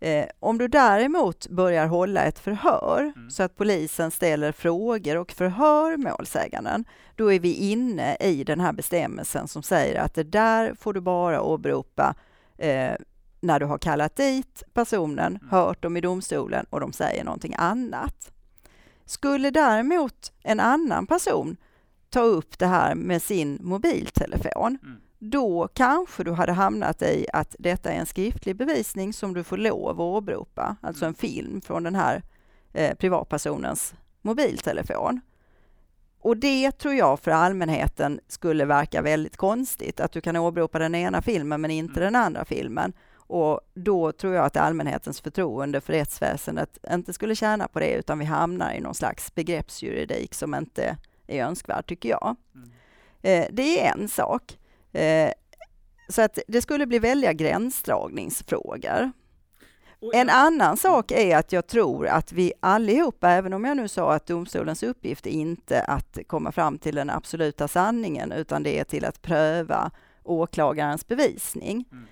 Eh, 0.00 0.26
om 0.40 0.58
du 0.58 0.68
däremot 0.68 1.48
börjar 1.48 1.86
hålla 1.86 2.24
ett 2.24 2.38
förhör 2.38 3.12
mm. 3.16 3.30
så 3.30 3.42
att 3.42 3.56
polisen 3.56 4.10
ställer 4.10 4.52
frågor 4.52 5.16
och 5.16 5.32
förhör 5.32 5.96
målsäganden, 5.96 6.84
då 7.16 7.32
är 7.32 7.40
vi 7.40 7.54
inne 7.54 8.16
i 8.20 8.44
den 8.44 8.60
här 8.60 8.72
bestämmelsen 8.72 9.48
som 9.48 9.62
säger 9.62 10.00
att 10.00 10.14
det 10.14 10.24
där 10.24 10.74
får 10.74 10.92
du 10.92 11.00
bara 11.00 11.42
åberopa 11.42 12.14
eh, 12.58 12.94
när 13.40 13.60
du 13.60 13.66
har 13.66 13.78
kallat 13.78 14.16
dit 14.16 14.62
personen, 14.72 15.36
mm. 15.36 15.48
hört 15.50 15.82
dem 15.82 15.96
i 15.96 16.00
domstolen 16.00 16.66
och 16.70 16.80
de 16.80 16.92
säger 16.92 17.24
någonting 17.24 17.54
annat. 17.58 18.32
Skulle 19.04 19.50
däremot 19.50 20.32
en 20.42 20.60
annan 20.60 21.06
person 21.06 21.56
ta 22.10 22.20
upp 22.20 22.58
det 22.58 22.66
här 22.66 22.94
med 22.94 23.22
sin 23.22 23.58
mobiltelefon, 23.62 24.78
mm. 24.82 25.00
då 25.18 25.68
kanske 25.74 26.24
du 26.24 26.32
hade 26.32 26.52
hamnat 26.52 27.02
i 27.02 27.26
att 27.32 27.56
detta 27.58 27.92
är 27.92 27.98
en 27.98 28.06
skriftlig 28.06 28.56
bevisning 28.56 29.12
som 29.12 29.34
du 29.34 29.44
får 29.44 29.56
lov 29.56 29.90
att 29.90 30.00
åberopa, 30.00 30.76
alltså 30.80 31.06
en 31.06 31.14
film 31.14 31.60
från 31.60 31.82
den 31.82 31.94
här 31.94 32.22
eh, 32.72 32.94
privatpersonens 32.94 33.94
mobiltelefon. 34.22 35.20
Och 36.22 36.36
det 36.36 36.72
tror 36.72 36.94
jag 36.94 37.20
för 37.20 37.30
allmänheten 37.30 38.20
skulle 38.28 38.64
verka 38.64 39.02
väldigt 39.02 39.36
konstigt, 39.36 40.00
att 40.00 40.12
du 40.12 40.20
kan 40.20 40.36
åberopa 40.36 40.78
den 40.78 40.94
ena 40.94 41.22
filmen 41.22 41.60
men 41.60 41.70
inte 41.70 42.00
mm. 42.00 42.12
den 42.12 42.22
andra 42.22 42.44
filmen. 42.44 42.92
Och 43.30 43.60
då 43.74 44.12
tror 44.12 44.34
jag 44.34 44.44
att 44.44 44.56
allmänhetens 44.56 45.20
förtroende 45.20 45.80
för 45.80 45.92
rättsväsendet 45.92 46.78
inte 46.92 47.12
skulle 47.12 47.34
tjäna 47.34 47.68
på 47.68 47.80
det, 47.80 47.92
utan 47.92 48.18
vi 48.18 48.24
hamnar 48.24 48.72
i 48.72 48.80
någon 48.80 48.94
slags 48.94 49.34
begreppsjuridik 49.34 50.34
som 50.34 50.54
inte 50.54 50.96
är 51.26 51.44
önskvärd, 51.44 51.86
tycker 51.86 52.08
jag. 52.08 52.36
Mm. 52.54 52.70
Eh, 53.22 53.48
det 53.52 53.80
är 53.80 53.92
en 53.92 54.08
sak. 54.08 54.58
Eh, 54.92 55.32
så 56.08 56.22
att 56.22 56.38
det 56.48 56.62
skulle 56.62 56.86
bli 56.86 56.98
välja 56.98 57.32
gränsdragningsfrågor. 57.32 59.12
En 60.14 60.30
annan 60.30 60.76
sak 60.76 61.10
är 61.10 61.36
att 61.36 61.52
jag 61.52 61.66
tror 61.66 62.06
att 62.06 62.32
vi 62.32 62.52
allihopa, 62.60 63.30
även 63.30 63.52
om 63.52 63.64
jag 63.64 63.76
nu 63.76 63.88
sa 63.88 64.12
att 64.12 64.26
domstolens 64.26 64.82
uppgift 64.82 65.26
är 65.26 65.30
inte 65.30 65.82
att 65.82 66.18
komma 66.26 66.52
fram 66.52 66.78
till 66.78 66.94
den 66.94 67.10
absoluta 67.10 67.68
sanningen, 67.68 68.32
utan 68.32 68.62
det 68.62 68.78
är 68.78 68.84
till 68.84 69.04
att 69.04 69.22
pröva 69.22 69.90
åklagarens 70.22 71.06
bevisning, 71.06 71.84
mm 71.92 72.06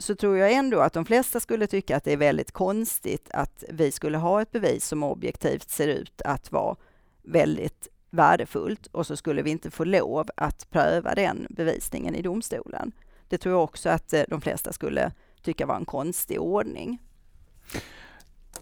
så 0.00 0.14
tror 0.14 0.36
jag 0.36 0.52
ändå 0.52 0.80
att 0.80 0.92
de 0.92 1.04
flesta 1.04 1.40
skulle 1.40 1.66
tycka 1.66 1.96
att 1.96 2.04
det 2.04 2.12
är 2.12 2.16
väldigt 2.16 2.52
konstigt 2.52 3.30
att 3.34 3.64
vi 3.68 3.92
skulle 3.92 4.18
ha 4.18 4.42
ett 4.42 4.52
bevis 4.52 4.86
som 4.86 5.02
objektivt 5.02 5.70
ser 5.70 5.88
ut 5.88 6.22
att 6.24 6.52
vara 6.52 6.76
väldigt 7.22 7.88
värdefullt 8.10 8.86
och 8.86 9.06
så 9.06 9.16
skulle 9.16 9.42
vi 9.42 9.50
inte 9.50 9.70
få 9.70 9.84
lov 9.84 10.28
att 10.36 10.70
pröva 10.70 11.14
den 11.14 11.46
bevisningen 11.50 12.14
i 12.14 12.22
domstolen. 12.22 12.92
Det 13.28 13.38
tror 13.38 13.54
jag 13.54 13.64
också 13.64 13.88
att 13.88 14.12
eh, 14.12 14.22
de 14.28 14.40
flesta 14.40 14.72
skulle 14.72 15.12
tycka 15.42 15.66
var 15.66 15.76
en 15.76 15.84
konstig 15.84 16.40
ordning. 16.40 16.98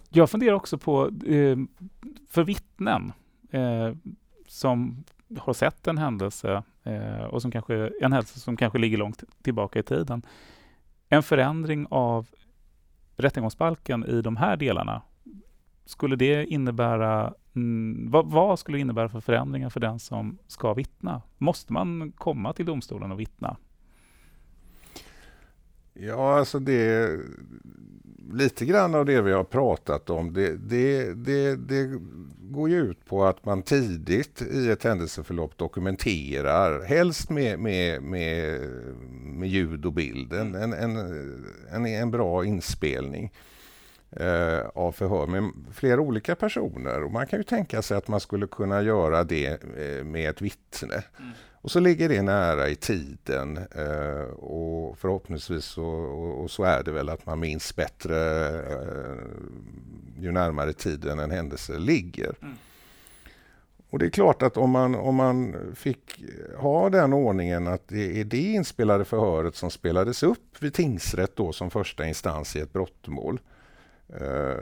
Jag 0.09 0.31
funderar 0.31 0.53
också 0.55 0.79
på, 0.79 1.07
eh, 1.27 1.57
för 2.29 2.45
vittnen 2.45 3.13
eh, 3.51 3.93
som 4.47 5.05
har 5.39 5.53
sett 5.53 5.87
en 5.87 5.99
händelse 5.99 6.63
och 7.31 7.43
som 7.43 7.51
kanske, 7.51 7.75
en 8.01 8.13
händelse 8.13 8.41
som 8.41 8.57
kanske 8.57 8.79
ligger 8.79 8.99
långt 8.99 9.25
tillbaka 9.43 9.79
i 9.79 9.83
tiden. 9.83 10.23
En 11.09 11.23
förändring 11.23 11.87
av 11.91 12.27
rättegångsbalken 13.17 14.05
i 14.05 14.23
de 14.23 14.37
här 14.37 14.57
delarna, 14.57 15.03
skulle 15.85 16.17
det 16.17 16.47
innebära 16.47 17.35
Mm, 17.59 18.11
vad, 18.11 18.31
vad, 18.31 18.59
skulle 18.59 18.79
det 18.79 18.81
innebära 18.81 19.09
för 19.09 19.21
förändringar 19.21 19.71
för 19.71 19.81
den 19.81 19.99
som 19.99 20.39
ska 20.47 20.75
vittna? 20.75 21.23
Måste 21.39 21.73
man 21.73 22.13
komma 22.13 22.53
till 22.53 22.67
domstolen 22.67 23.13
och 23.13 23.21
vittna? 23.21 23.57
Ja, 26.01 26.39
alltså 26.39 26.59
det 26.59 27.19
lite 28.33 28.65
grann 28.65 28.95
av 28.95 29.05
det 29.05 29.23
vi 29.23 29.33
har 29.33 29.45
pratat 29.45 30.11
om, 30.11 30.33
det, 30.33 30.57
det, 30.57 31.15
det, 31.15 31.57
det, 31.57 32.01
går 32.51 32.71
ju 32.71 32.81
ut 32.81 33.05
på 33.07 33.25
att 33.25 33.45
man 33.45 33.63
tidigt 33.63 34.43
i 34.43 34.71
ett 34.71 34.85
händelseförlopp 34.85 35.57
dokumenterar, 35.57 36.85
helst 36.85 37.31
med, 37.31 37.59
med, 37.59 38.03
med, 38.03 38.61
med 39.23 39.49
ljud 39.49 39.87
och 39.87 39.93
bild, 39.93 40.33
en, 40.33 40.55
en, 40.55 40.73
en, 41.73 41.87
en 41.87 42.11
bra 42.11 42.45
inspelning 42.45 43.33
eh, 44.11 44.67
av 44.75 44.93
förhör 44.93 45.27
med 45.27 45.53
flera 45.73 46.01
olika 46.01 46.35
personer. 46.35 47.03
Och 47.03 47.13
man 47.13 47.27
kan 47.27 47.39
ju 47.39 47.43
tänka 47.43 47.83
sig 47.83 47.97
att 47.97 48.09
man 48.09 48.21
skulle 48.21 48.47
kunna 48.47 48.83
göra 48.83 49.25
det 49.25 49.47
eh, 49.79 50.05
med 50.05 50.31
ett 50.31 50.43
vittne. 50.43 51.03
Mm. 51.19 51.31
Och 51.61 51.71
så 51.71 51.81
ligger 51.81 52.09
det 52.09 52.23
nära 52.23 52.69
i 52.69 52.77
tiden 52.77 53.57
eh, 53.57 54.35
och 54.35 54.99
förhoppningsvis 54.99 55.65
så, 55.65 55.85
och, 55.85 56.43
och, 56.43 56.51
så 56.51 56.63
är 56.65 56.83
det 56.83 56.93
väl 56.93 57.09
att 57.09 57.27
man 57.27 57.41
minns 57.41 57.77
bättre 57.77 58.49
eh, 58.59 59.19
ju 60.19 60.33
närmare 60.33 60.73
tiden 60.73 61.19
en 61.19 61.31
händelse 61.31 61.79
ligger. 61.79 62.35
Mm. 62.43 62.55
Och 63.91 63.99
det 63.99 64.07
är 64.07 64.11
klart 64.11 64.43
att 64.43 64.57
om 64.57 64.71
man, 64.71 64.95
om 64.95 65.15
man 65.15 65.57
fick 65.75 66.25
ha 66.57 66.91
den 66.91 67.13
ordningen 67.13 67.67
att 67.67 67.89
det 67.89 68.21
är 68.21 68.25
det 68.25 68.53
inspelade 68.53 69.05
förhöret 69.05 69.55
som 69.55 69.71
spelades 69.71 70.23
upp 70.23 70.57
vid 70.63 70.75
tingsrätt 70.75 71.37
då 71.37 71.53
som 71.53 71.71
första 71.71 72.07
instans 72.07 72.57
i 72.57 72.61
ett 72.61 72.73
brottmål 72.73 73.41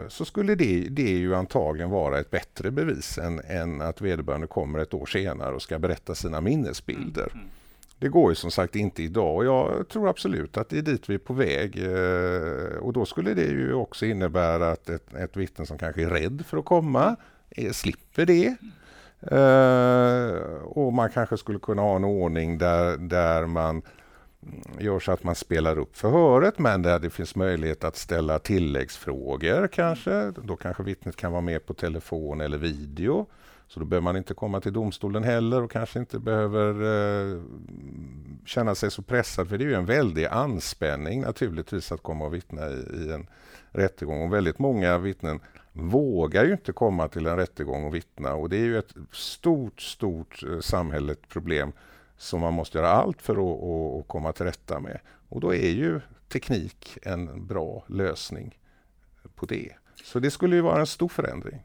så 0.08 0.24
skulle 0.24 0.54
det, 0.54 0.88
det 0.90 1.10
ju 1.10 1.34
antagligen 1.34 1.90
vara 1.90 2.20
ett 2.20 2.30
bättre 2.30 2.70
bevis 2.70 3.18
än, 3.18 3.40
än 3.40 3.80
att 3.80 4.00
vederbörande 4.00 4.46
kommer 4.46 4.78
ett 4.78 4.94
år 4.94 5.06
senare 5.06 5.54
och 5.54 5.62
ska 5.62 5.78
berätta 5.78 6.14
sina 6.14 6.40
minnesbilder. 6.40 7.30
Mm. 7.34 7.46
Det 7.98 8.08
går 8.08 8.30
ju 8.30 8.34
som 8.34 8.50
sagt 8.50 8.76
inte 8.76 9.02
idag 9.02 9.36
och 9.36 9.44
jag 9.44 9.88
tror 9.88 10.08
absolut 10.08 10.56
att 10.56 10.68
det 10.68 10.78
är 10.78 10.82
dit 10.82 11.08
vi 11.08 11.14
är 11.14 11.18
på 11.18 11.34
väg. 11.34 11.82
Eh, 11.82 12.78
och 12.78 12.92
då 12.92 13.04
skulle 13.04 13.34
det 13.34 13.44
ju 13.44 13.74
också 13.74 14.06
innebära 14.06 14.70
att 14.70 14.88
ett, 14.88 15.14
ett 15.14 15.36
vittne 15.36 15.66
som 15.66 15.78
kanske 15.78 16.02
är 16.02 16.10
rädd 16.10 16.44
för 16.46 16.56
att 16.56 16.64
komma 16.64 17.16
eh, 17.50 17.72
slipper 17.72 18.26
det. 18.26 18.56
Och 20.64 20.92
man 20.92 21.10
kanske 21.10 21.38
skulle 21.38 21.58
kunna 21.58 21.82
ha 21.82 21.96
en 21.96 22.04
ordning 22.04 22.58
där, 22.58 22.96
där 22.96 23.46
man 23.46 23.82
gör 24.78 25.00
så 25.00 25.12
att 25.12 25.24
man 25.24 25.34
spelar 25.34 25.78
upp 25.78 25.96
förhöret 25.96 26.58
men 26.58 26.82
där 26.82 26.98
det 26.98 27.10
finns 27.10 27.36
möjlighet 27.36 27.84
att 27.84 27.96
ställa 27.96 28.38
tilläggsfrågor 28.38 29.68
kanske. 29.68 30.30
Då 30.30 30.56
kanske 30.56 30.82
vittnet 30.82 31.16
kan 31.16 31.32
vara 31.32 31.42
med 31.42 31.66
på 31.66 31.74
telefon 31.74 32.40
eller 32.40 32.58
video. 32.58 33.26
Så 33.68 33.80
då 33.80 33.86
behöver 33.86 34.04
man 34.04 34.16
inte 34.16 34.34
komma 34.34 34.60
till 34.60 34.72
domstolen 34.72 35.24
heller 35.24 35.62
och 35.62 35.70
kanske 35.70 35.98
inte 35.98 36.18
behöver 36.18 36.72
eh, 37.34 37.42
känna 38.44 38.74
sig 38.74 38.90
så 38.90 39.02
pressad. 39.02 39.48
För 39.48 39.58
det 39.58 39.64
är 39.64 39.68
ju 39.68 39.74
en 39.74 39.86
väldig 39.86 40.24
anspänning 40.24 41.20
naturligtvis 41.20 41.92
att 41.92 42.02
komma 42.02 42.24
och 42.24 42.34
vittna 42.34 42.68
i, 42.68 42.84
i 42.94 43.12
en 43.12 43.26
rättegång. 43.70 44.22
Och 44.22 44.32
väldigt 44.32 44.58
många 44.58 44.98
vittnen 44.98 45.40
vågar 45.72 46.44
ju 46.44 46.52
inte 46.52 46.72
komma 46.72 47.08
till 47.08 47.26
en 47.26 47.36
rättegång 47.36 47.84
och 47.84 47.94
vittna. 47.94 48.34
Och 48.34 48.48
det 48.48 48.56
är 48.56 48.64
ju 48.64 48.78
ett 48.78 48.94
stort, 49.12 49.80
stort 49.80 50.42
eh, 50.42 50.60
samhälleligt 50.60 51.28
problem 51.28 51.72
som 52.16 52.40
man 52.40 52.54
måste 52.54 52.78
göra 52.78 52.88
allt 52.88 53.22
för 53.22 53.32
att, 53.32 54.00
att, 54.00 54.08
komma 54.08 54.32
till 54.32 54.46
rätta 54.46 54.80
med. 54.80 55.00
Och 55.28 55.40
då 55.40 55.54
är 55.54 55.70
ju 55.70 56.00
teknik 56.28 56.98
en 57.02 57.46
bra 57.46 57.84
lösning 57.88 58.58
på 59.34 59.46
det. 59.46 59.72
Så 60.04 60.18
det 60.18 60.30
skulle 60.30 60.56
ju 60.56 60.62
vara 60.62 60.80
en 60.80 60.86
stor 60.86 61.08
förändring. 61.08 61.62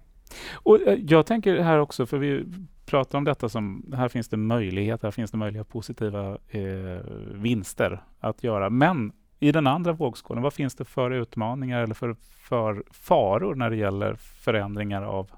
Och 0.54 0.82
eh, 0.82 1.00
jag 1.08 1.26
tänker 1.26 1.60
här 1.60 1.78
också, 1.78 2.06
för 2.06 2.18
vi 2.18 2.46
pratar 2.86 3.18
om 3.18 3.24
detta 3.24 3.50
som, 3.50 3.94
här 3.98 4.08
finns 4.08 4.30
det 4.30 4.38
möjligheter, 4.38 5.08
här 5.08 5.12
finns 5.12 5.32
det 5.32 5.38
möjliga 5.38 5.64
positiva 5.64 6.38
eh, 6.50 7.00
vinster 7.34 8.04
att 8.20 8.44
göra. 8.44 8.70
Men 8.70 9.12
i 9.40 9.52
den 9.52 9.68
andra 9.68 9.94
vågskålen, 9.94 10.44
vad 10.44 10.54
finns 10.54 10.76
det 10.76 10.86
för 10.86 11.12
utmaningar 11.12 11.84
eller 11.84 11.94
för, 11.94 12.16
för 12.24 12.84
faror 12.92 13.56
när 13.56 13.70
det 13.70 13.76
gäller 13.76 14.16
förändringar 14.16 15.04
av 15.04 15.32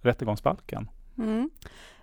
rättegångsbalken? 0.00 0.88
Mm. 1.18 1.50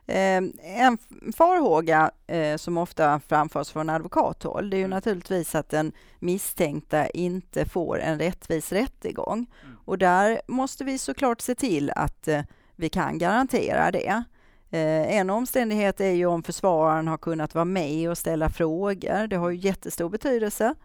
Eh, 0.08 0.38
en 0.64 0.97
farhåga 1.36 2.12
eh, 2.28 2.58
som 2.58 2.78
ofta 2.78 3.20
framförs 3.28 3.70
från 3.70 3.89
advokathåll, 3.89 4.70
det 4.70 4.76
är 4.76 4.80
ju 4.80 4.84
mm. 4.84 4.95
naturligtvis 4.95 5.56
att 5.56 5.70
den 5.70 5.91
misstänkta 6.20 7.10
inte 7.10 7.66
får 7.66 7.99
en 7.99 8.20
rättvis 8.20 8.72
rättegång. 8.72 9.38
Mm. 9.64 9.78
Och 9.86 9.97
där 9.97 10.41
måste 10.47 10.84
vi 10.84 10.97
såklart 10.97 11.41
se 11.41 11.56
till 11.56 11.91
att 11.95 12.28
eh, 12.28 12.41
vi 12.76 12.89
kan 12.89 13.18
garantera 13.18 13.91
det. 13.91 14.24
En 14.72 15.30
omständighet 15.30 16.01
är 16.01 16.12
ju 16.12 16.26
om 16.26 16.43
försvararen 16.43 17.08
har 17.08 17.18
kunnat 17.18 17.56
vara 17.56 17.66
med 17.66 18.10
och 18.10 18.18
ställa 18.18 18.49
frågor. 18.49 19.28
Det 19.28 19.36
har 19.36 19.49
ju 19.49 19.58
jättestor 19.58 20.10
betydelse. 20.10 20.76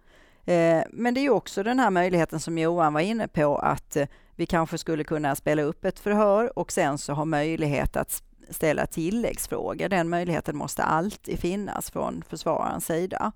Men 0.91 1.15
det 1.15 1.21
är 1.21 1.31
också 1.31 1.63
den 1.63 1.81
här 1.81 1.91
möjligheten 1.91 2.41
som 2.41 2.59
Johan 2.59 2.93
var 2.93 3.01
inne 3.01 3.29
på 3.29 3.57
att 3.57 3.97
vi 4.37 4.47
kanske 4.47 4.79
skulle 4.79 5.05
kunna 5.05 5.35
spela 5.35 5.63
upp 5.63 5.85
ett 5.85 5.99
förhör 5.99 6.59
och 6.59 6.73
sen 6.73 6.99
så 6.99 7.13
ha 7.13 7.25
möjlighet 7.25 7.97
att 7.97 8.23
ställa 8.51 8.87
tilläggsfrågor. 8.87 9.89
Den 9.89 10.09
möjligheten 10.09 10.57
måste 10.57 10.83
alltid 10.83 11.41
finnas 11.41 11.91
från 11.91 12.23
försvararens 12.29 12.87
sida. 12.87 13.33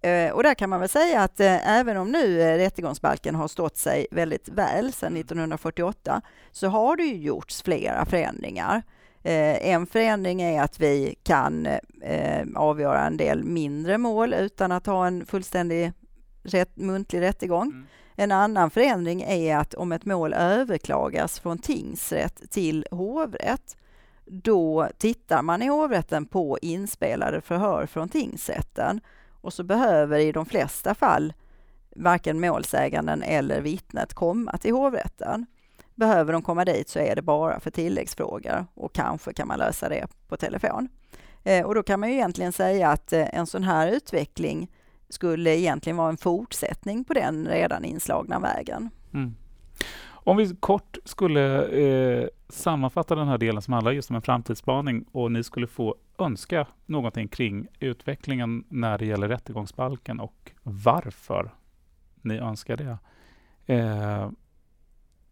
Eh, 0.00 0.32
och 0.32 0.42
där 0.42 0.54
kan 0.54 0.70
man 0.70 0.80
väl 0.80 0.88
säga 0.88 1.22
att 1.22 1.40
även 1.40 1.96
om 1.96 2.12
nu 2.12 2.38
rättegångsbalken 2.38 3.34
har 3.34 3.48
stått 3.48 3.76
sig 3.76 4.06
väldigt 4.10 4.48
väl 4.48 4.92
sedan 4.92 5.16
1948 5.16 6.22
så 6.50 6.68
har 6.68 6.96
det 6.96 7.02
ju 7.02 7.16
gjorts 7.16 7.62
flera 7.62 8.06
förändringar. 8.06 8.82
En 9.24 9.86
förändring 9.86 10.42
är 10.42 10.62
att 10.62 10.80
vi 10.80 11.14
kan 11.22 11.68
avgöra 12.56 13.06
en 13.06 13.16
del 13.16 13.44
mindre 13.44 13.98
mål 13.98 14.34
utan 14.34 14.72
att 14.72 14.86
ha 14.86 15.06
en 15.06 15.26
fullständig 15.26 15.92
rätt, 16.42 16.76
muntlig 16.76 17.20
rättegång. 17.20 17.68
Mm. 17.68 17.86
En 18.16 18.32
annan 18.32 18.70
förändring 18.70 19.22
är 19.22 19.56
att 19.56 19.74
om 19.74 19.92
ett 19.92 20.04
mål 20.04 20.32
överklagas 20.32 21.40
från 21.40 21.58
tingsrätt 21.58 22.50
till 22.50 22.86
hovrätt, 22.90 23.76
då 24.24 24.88
tittar 24.98 25.42
man 25.42 25.62
i 25.62 25.68
hovrätten 25.68 26.26
på 26.26 26.58
inspelade 26.62 27.40
förhör 27.40 27.86
från 27.86 28.08
tingsrätten 28.08 29.00
och 29.40 29.52
så 29.52 29.64
behöver 29.64 30.18
i 30.18 30.32
de 30.32 30.46
flesta 30.46 30.94
fall 30.94 31.32
varken 31.96 32.40
målsäganden 32.40 33.22
eller 33.22 33.60
vittnet 33.60 34.14
komma 34.14 34.56
till 34.58 34.72
hovrätten. 34.72 35.46
Behöver 35.94 36.32
de 36.32 36.42
komma 36.42 36.64
dit 36.64 36.88
så 36.88 36.98
är 36.98 37.16
det 37.16 37.22
bara 37.22 37.60
för 37.60 37.70
tilläggsfrågor 37.70 38.66
och 38.74 38.92
kanske 38.92 39.32
kan 39.32 39.48
man 39.48 39.58
lösa 39.58 39.88
det 39.88 40.06
på 40.28 40.36
telefon. 40.36 40.88
Eh, 41.44 41.66
och 41.66 41.74
då 41.74 41.82
kan 41.82 42.00
man 42.00 42.08
ju 42.08 42.14
egentligen 42.14 42.52
säga 42.52 42.88
att 42.88 43.12
eh, 43.12 43.38
en 43.38 43.46
sån 43.46 43.64
här 43.64 43.88
utveckling 43.88 44.70
skulle 45.08 45.58
egentligen 45.58 45.96
vara 45.96 46.08
en 46.08 46.16
fortsättning 46.16 47.04
på 47.04 47.14
den 47.14 47.46
redan 47.46 47.84
inslagna 47.84 48.38
vägen. 48.38 48.90
Mm. 49.14 49.34
Om 50.24 50.36
vi 50.36 50.56
kort 50.60 50.98
skulle 51.04 51.66
eh, 51.66 52.28
sammanfatta 52.48 53.14
den 53.14 53.28
här 53.28 53.38
delen 53.38 53.62
som 53.62 53.74
handlar 53.74 53.92
just 53.92 54.10
om 54.10 54.16
en 54.16 54.22
framtidsspaning 54.22 55.04
och 55.12 55.32
ni 55.32 55.42
skulle 55.42 55.66
få 55.66 55.96
önska 56.18 56.66
någonting 56.86 57.28
kring 57.28 57.66
utvecklingen 57.80 58.64
när 58.68 58.98
det 58.98 59.06
gäller 59.06 59.28
rättegångsbalken 59.28 60.20
och 60.20 60.52
varför 60.62 61.50
ni 62.22 62.38
önskar 62.38 62.76
det. 62.76 62.98
Eh, 63.74 64.30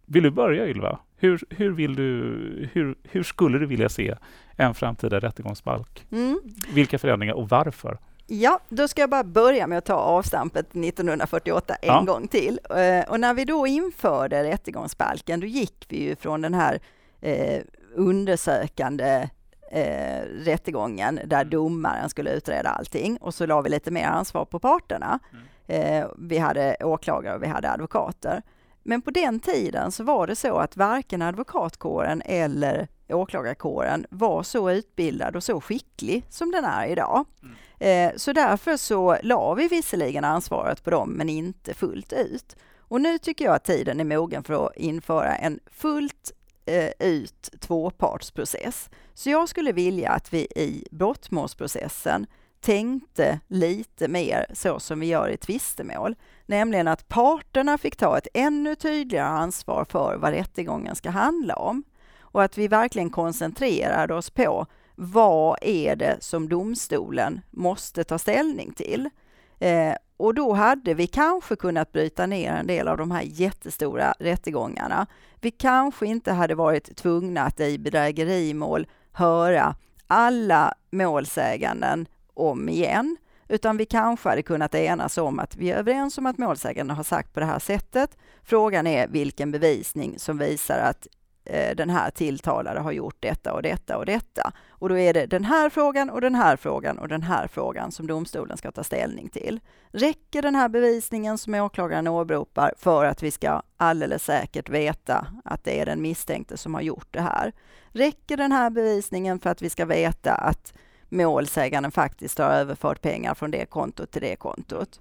vill 0.06 0.22
du 0.22 0.30
börja 0.30 0.68
Ylva? 0.68 0.98
Hur, 1.16 1.40
hur, 1.50 1.70
vill 1.70 1.94
du, 1.94 2.68
hur, 2.72 2.94
hur 3.02 3.22
skulle 3.22 3.58
du 3.58 3.66
vilja 3.66 3.88
se 3.88 4.14
en 4.56 4.74
framtida 4.74 5.20
rättegångsbalk? 5.20 6.06
Mm. 6.10 6.40
Vilka 6.74 6.98
förändringar 6.98 7.34
och 7.34 7.48
varför? 7.48 7.98
Ja, 8.32 8.60
då 8.68 8.88
ska 8.88 9.00
jag 9.00 9.10
bara 9.10 9.24
börja 9.24 9.66
med 9.66 9.78
att 9.78 9.84
ta 9.84 9.94
avstampet 9.94 10.66
1948 10.70 11.74
en 11.74 11.88
ja. 11.88 12.00
gång 12.00 12.28
till. 12.28 12.60
Eh, 12.70 13.10
och 13.10 13.20
när 13.20 13.34
vi 13.34 13.44
då 13.44 13.66
införde 13.66 14.44
rättegångsbalken, 14.44 15.40
då 15.40 15.46
gick 15.46 15.86
vi 15.88 16.02
ju 16.02 16.16
från 16.16 16.40
den 16.40 16.54
här 16.54 16.80
eh, 17.20 17.62
undersökande 17.94 19.28
eh, 19.70 20.22
rättegången 20.38 21.20
där 21.24 21.40
mm. 21.40 21.50
domaren 21.50 22.08
skulle 22.08 22.32
utreda 22.32 22.68
allting 22.68 23.16
och 23.16 23.34
så 23.34 23.46
la 23.46 23.60
vi 23.60 23.70
lite 23.70 23.90
mer 23.90 24.06
ansvar 24.06 24.44
på 24.44 24.58
parterna. 24.58 25.18
Mm. 25.32 26.02
Eh, 26.02 26.08
vi 26.18 26.38
hade 26.38 26.76
åklagare 26.80 27.36
och 27.36 27.42
vi 27.42 27.46
hade 27.46 27.70
advokater. 27.70 28.42
Men 28.82 29.02
på 29.02 29.10
den 29.10 29.40
tiden 29.40 29.92
så 29.92 30.04
var 30.04 30.26
det 30.26 30.36
så 30.36 30.56
att 30.56 30.76
varken 30.76 31.22
advokatkåren 31.22 32.22
eller 32.24 32.88
åklagarkåren 33.08 34.06
var 34.10 34.42
så 34.42 34.70
utbildad 34.70 35.36
och 35.36 35.44
så 35.44 35.60
skicklig 35.60 36.24
som 36.28 36.50
den 36.50 36.64
är 36.64 36.86
idag. 36.86 37.24
Mm. 37.42 37.54
Eh, 37.80 38.12
så 38.16 38.32
därför 38.32 38.76
så 38.76 39.18
la 39.22 39.54
vi 39.54 39.68
visserligen 39.68 40.24
ansvaret 40.24 40.84
på 40.84 40.90
dem, 40.90 41.10
men 41.10 41.28
inte 41.28 41.74
fullt 41.74 42.12
ut. 42.12 42.56
Och 42.78 43.00
nu 43.00 43.18
tycker 43.18 43.44
jag 43.44 43.54
att 43.54 43.64
tiden 43.64 44.00
är 44.00 44.04
mogen 44.04 44.42
för 44.42 44.66
att 44.66 44.76
införa 44.76 45.36
en 45.36 45.60
fullt 45.66 46.32
eh, 46.66 46.90
ut 46.98 47.50
tvåpartsprocess. 47.60 48.90
Så 49.14 49.30
jag 49.30 49.48
skulle 49.48 49.72
vilja 49.72 50.10
att 50.10 50.32
vi 50.32 50.38
i 50.40 50.86
brottmålsprocessen 50.90 52.26
tänkte 52.60 53.40
lite 53.48 54.08
mer 54.08 54.46
så 54.54 54.80
som 54.80 55.00
vi 55.00 55.06
gör 55.06 55.28
i 55.28 55.36
tvistemål, 55.36 56.14
nämligen 56.46 56.88
att 56.88 57.08
parterna 57.08 57.78
fick 57.78 57.96
ta 57.96 58.18
ett 58.18 58.28
ännu 58.34 58.74
tydligare 58.74 59.28
ansvar 59.28 59.84
för 59.84 60.16
vad 60.16 60.32
rättegången 60.32 60.96
ska 60.96 61.10
handla 61.10 61.54
om 61.54 61.84
och 62.20 62.42
att 62.42 62.58
vi 62.58 62.68
verkligen 62.68 63.10
koncentrerade 63.10 64.14
oss 64.14 64.30
på 64.30 64.66
vad 65.02 65.58
är 65.60 65.96
det 65.96 66.16
som 66.20 66.48
domstolen 66.48 67.40
måste 67.50 68.04
ta 68.04 68.18
ställning 68.18 68.72
till? 68.72 69.10
Eh, 69.58 69.94
och 70.16 70.34
då 70.34 70.52
hade 70.52 70.94
vi 70.94 71.06
kanske 71.06 71.56
kunnat 71.56 71.92
bryta 71.92 72.26
ner 72.26 72.52
en 72.52 72.66
del 72.66 72.88
av 72.88 72.96
de 72.96 73.10
här 73.10 73.22
jättestora 73.22 74.14
rättegångarna. 74.18 75.06
Vi 75.40 75.50
kanske 75.50 76.06
inte 76.06 76.32
hade 76.32 76.54
varit 76.54 76.96
tvungna 76.96 77.42
att 77.42 77.60
i 77.60 77.78
bedrägerimål 77.78 78.86
höra 79.12 79.74
alla 80.06 80.74
målsäganden 80.90 82.06
om 82.34 82.68
igen, 82.68 83.16
utan 83.48 83.76
vi 83.76 83.86
kanske 83.86 84.28
hade 84.28 84.42
kunnat 84.42 84.74
enas 84.74 85.18
om 85.18 85.38
att 85.38 85.56
vi 85.56 85.70
är 85.70 85.76
överens 85.76 86.18
om 86.18 86.26
att 86.26 86.38
målsäganden 86.38 86.96
har 86.96 87.04
sagt 87.04 87.32
på 87.34 87.40
det 87.40 87.46
här 87.46 87.58
sättet. 87.58 88.18
Frågan 88.42 88.86
är 88.86 89.08
vilken 89.08 89.50
bevisning 89.50 90.18
som 90.18 90.38
visar 90.38 90.78
att 90.78 91.06
Eh, 91.52 91.76
den 91.76 91.90
här 91.90 92.10
tilltalade 92.10 92.80
har 92.80 92.92
gjort 92.92 93.16
detta 93.20 93.52
och 93.52 93.62
detta 93.62 93.96
och 93.96 94.06
detta. 94.06 94.52
Och 94.68 94.88
då 94.88 94.98
är 94.98 95.14
det 95.14 95.26
den 95.26 95.44
här 95.44 95.70
frågan 95.70 96.10
och 96.10 96.20
den 96.20 96.34
här 96.34 96.56
frågan 96.56 96.98
och 96.98 97.08
den 97.08 97.22
här 97.22 97.46
frågan 97.46 97.92
som 97.92 98.06
domstolen 98.06 98.56
ska 98.56 98.72
ta 98.72 98.84
ställning 98.84 99.28
till. 99.28 99.60
Räcker 99.88 100.42
den 100.42 100.54
här 100.54 100.68
bevisningen 100.68 101.38
som 101.38 101.54
åklagaren 101.54 102.08
åberopar 102.08 102.74
för 102.78 103.04
att 103.04 103.22
vi 103.22 103.30
ska 103.30 103.62
alldeles 103.76 104.24
säkert 104.24 104.68
veta 104.68 105.26
att 105.44 105.64
det 105.64 105.80
är 105.80 105.86
den 105.86 106.02
misstänkte 106.02 106.56
som 106.56 106.74
har 106.74 106.80
gjort 106.80 107.08
det 107.10 107.20
här? 107.20 107.52
Räcker 107.88 108.36
den 108.36 108.52
här 108.52 108.70
bevisningen 108.70 109.38
för 109.40 109.50
att 109.50 109.62
vi 109.62 109.70
ska 109.70 109.84
veta 109.84 110.34
att 110.34 110.74
målsäganden 111.08 111.92
faktiskt 111.92 112.38
har 112.38 112.50
överfört 112.50 113.02
pengar 113.02 113.34
från 113.34 113.50
det 113.50 113.66
kontot 113.66 114.10
till 114.10 114.22
det 114.22 114.36
kontot? 114.36 115.00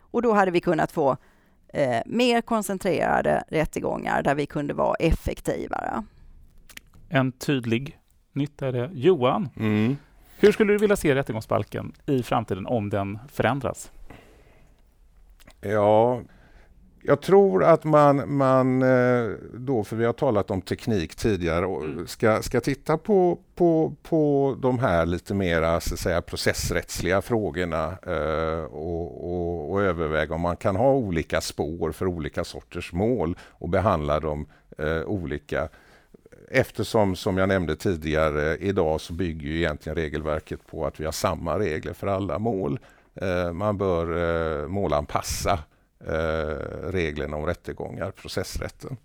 Och 0.00 0.22
då 0.22 0.32
hade 0.32 0.50
vi 0.50 0.60
kunnat 0.60 0.92
få 0.92 1.16
eh, 1.72 2.00
mer 2.06 2.40
koncentrerade 2.40 3.44
rättegångar 3.48 4.22
där 4.22 4.34
vi 4.34 4.46
kunde 4.46 4.74
vara 4.74 4.94
effektivare. 4.94 6.02
En 7.08 7.32
tydlig 7.32 7.98
nytta 8.32 8.66
är 8.68 8.72
det. 8.72 8.90
Johan, 8.92 9.48
Mm. 9.56 9.96
hur 10.38 10.52
skulle 10.52 10.72
du 10.72 10.78
vilja 10.78 10.96
se 10.96 11.14
rättegångsbalken 11.14 11.92
i 12.06 12.22
framtiden 12.22 12.66
om 12.66 12.90
den 12.90 13.18
förändras? 13.32 13.90
Ja, 15.60 16.20
jag 17.08 17.20
tror 17.20 17.64
att 17.64 17.84
man, 17.84 18.36
man 18.36 18.82
eh, 18.82 19.30
då, 19.54 19.84
för 19.84 19.96
vi 19.96 20.04
har 20.04 20.12
talat 20.12 20.50
om 20.50 20.62
teknik 20.62 21.14
tidigare, 21.14 21.66
och 21.66 22.10
ska, 22.10 22.42
ska 22.42 22.60
titta 22.60 22.98
på, 22.98 23.38
på, 23.54 23.94
på 24.02 24.56
de 24.62 24.78
här 24.78 25.06
lite 25.06 25.34
mera 25.34 25.80
så 25.80 25.94
att 25.94 26.00
säga, 26.00 26.22
processrättsliga 26.22 27.22
frågorna 27.22 27.98
eh, 28.06 28.64
och, 28.64 29.24
och, 29.24 29.72
och 29.72 29.82
överväga 29.82 30.34
om 30.34 30.40
man 30.40 30.56
kan 30.56 30.76
ha 30.76 30.92
olika 30.92 31.40
spår 31.40 31.92
för 31.92 32.06
olika 32.06 32.44
sorters 32.44 32.92
mål 32.92 33.36
och 33.42 33.68
behandla 33.68 34.20
dem 34.20 34.46
eh, 34.78 35.02
olika. 35.02 35.68
Eftersom, 36.50 37.16
som 37.16 37.38
jag 37.38 37.48
nämnde 37.48 37.76
tidigare, 37.76 38.56
idag 38.56 39.00
så 39.00 39.12
bygger 39.12 39.48
ju 39.48 39.56
egentligen 39.56 39.96
regelverket 39.96 40.66
på 40.66 40.86
att 40.86 41.00
vi 41.00 41.04
har 41.04 41.12
samma 41.12 41.58
regler 41.58 41.92
för 41.92 42.06
alla 42.06 42.38
mål. 42.38 42.78
Man 43.52 43.78
bör 43.78 44.68
målanpassa 44.68 45.58
eh, 46.06 46.90
reglerna 46.90 47.36
om 47.36 47.46
rättegångar, 47.46 48.10
processrätten. 48.10 48.96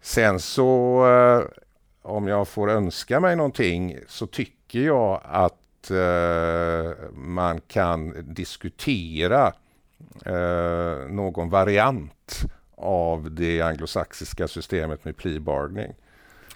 Sen 0.00 0.40
så, 0.40 1.04
eh, 1.06 1.62
om 2.02 2.28
jag 2.28 2.48
får 2.48 2.70
önska 2.70 3.20
mig 3.20 3.36
någonting, 3.36 3.98
så 4.08 4.26
tycker 4.26 4.80
jag 4.80 5.20
att 5.24 5.90
eh, 5.90 7.10
man 7.12 7.60
kan 7.60 8.14
diskutera 8.34 9.52
eh, 10.24 11.08
någon 11.08 11.50
variant 11.50 12.40
av 12.76 13.30
det 13.30 13.60
anglosaxiska 13.60 14.48
systemet 14.48 15.04
med 15.04 15.16
plea 15.16 15.40
bargaining. 15.40 15.94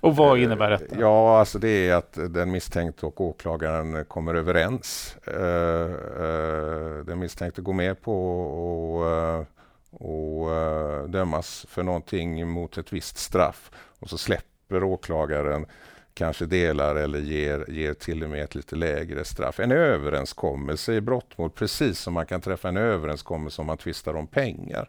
Och 0.01 0.17
vad 0.17 0.39
innebär 0.39 0.71
detta? 0.71 0.95
Eh, 0.95 1.01
ja, 1.01 1.39
alltså 1.39 1.59
det 1.59 1.89
är 1.89 1.95
att 1.95 2.19
den 2.29 2.51
misstänkte 2.51 3.07
och 3.07 3.21
åklagaren 3.21 4.05
kommer 4.05 4.35
överens. 4.35 5.17
Eh, 5.27 5.93
eh, 6.23 7.05
den 7.05 7.19
misstänkte 7.19 7.63
går 7.63 7.73
med 7.73 8.03
på 8.03 9.05
att 9.05 9.57
och, 10.01 11.11
dömas 11.11 11.67
för 11.69 11.83
någonting 11.83 12.49
mot 12.49 12.79
ett 12.79 12.93
visst 12.93 13.19
straff 13.19 13.71
och 14.01 14.11
så 14.11 14.19
släpper 14.19 14.85
åklagaren 14.85 15.67
kanske 16.15 16.47
delar 16.47 16.97
eller 16.97 17.19
ger, 17.19 17.65
ger 17.69 17.95
till 17.95 18.25
och 18.25 18.31
med 18.31 18.45
ett 18.45 18.55
lite 18.55 18.77
lägre 18.77 19.25
straff. 19.25 19.61
En 19.61 19.73
överenskommelse 19.73 20.95
i 20.95 21.01
brottmål, 21.01 21.51
precis 21.51 21.99
som 21.99 22.15
man 22.15 22.27
kan 22.27 22.41
träffa 22.41 22.69
en 22.69 22.77
överenskommelse 22.77 23.61
om 23.61 23.67
man 23.67 23.79
tvistar 23.79 24.15
om 24.15 24.27
pengar. 24.27 24.89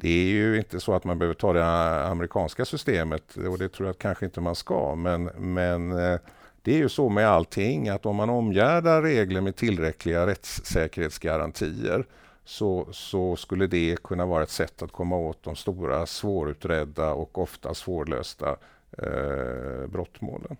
Det 0.00 0.08
är 0.08 0.30
ju 0.30 0.58
inte 0.58 0.80
så 0.80 0.94
att 0.94 1.04
man 1.04 1.18
behöver 1.18 1.34
ta 1.34 1.52
det 1.52 1.64
amerikanska 2.06 2.64
systemet 2.64 3.36
och 3.36 3.58
det 3.58 3.68
tror 3.68 3.88
jag 3.88 3.98
kanske 3.98 4.24
inte 4.24 4.40
man 4.40 4.54
ska. 4.54 4.94
Men, 4.94 5.24
men 5.24 5.92
eh, 5.92 6.20
det 6.62 6.72
är 6.72 6.78
ju 6.78 6.88
så 6.88 7.08
med 7.08 7.28
allting 7.28 7.88
att 7.88 8.06
om 8.06 8.16
man 8.16 8.30
omgärdar 8.30 9.02
regler 9.02 9.40
med 9.40 9.56
tillräckliga 9.56 10.26
rättssäkerhetsgarantier 10.26 12.04
så, 12.44 12.88
så 12.92 13.36
skulle 13.36 13.66
det 13.66 14.02
kunna 14.02 14.26
vara 14.26 14.42
ett 14.42 14.50
sätt 14.50 14.82
att 14.82 14.92
komma 14.92 15.16
åt 15.16 15.42
de 15.42 15.56
stora 15.56 16.06
svårutredda 16.06 17.12
och 17.12 17.38
ofta 17.38 17.74
svårlösta 17.74 18.56
eh, 18.98 19.86
brottmålen. 19.88 20.56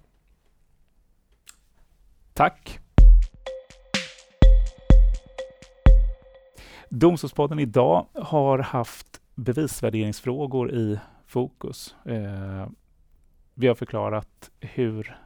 Tack! 2.33 2.79
Domstolspodden 6.89 7.59
idag 7.59 8.07
har 8.15 8.59
haft 8.59 9.18
bevisvärderingsfrågor 9.39 10.73
i 10.73 10.99
fokus. 11.27 11.97
Eh, 12.05 12.69
vi 13.55 13.67
har 13.67 13.75
förklarat 13.75 14.51
hur 14.61 15.17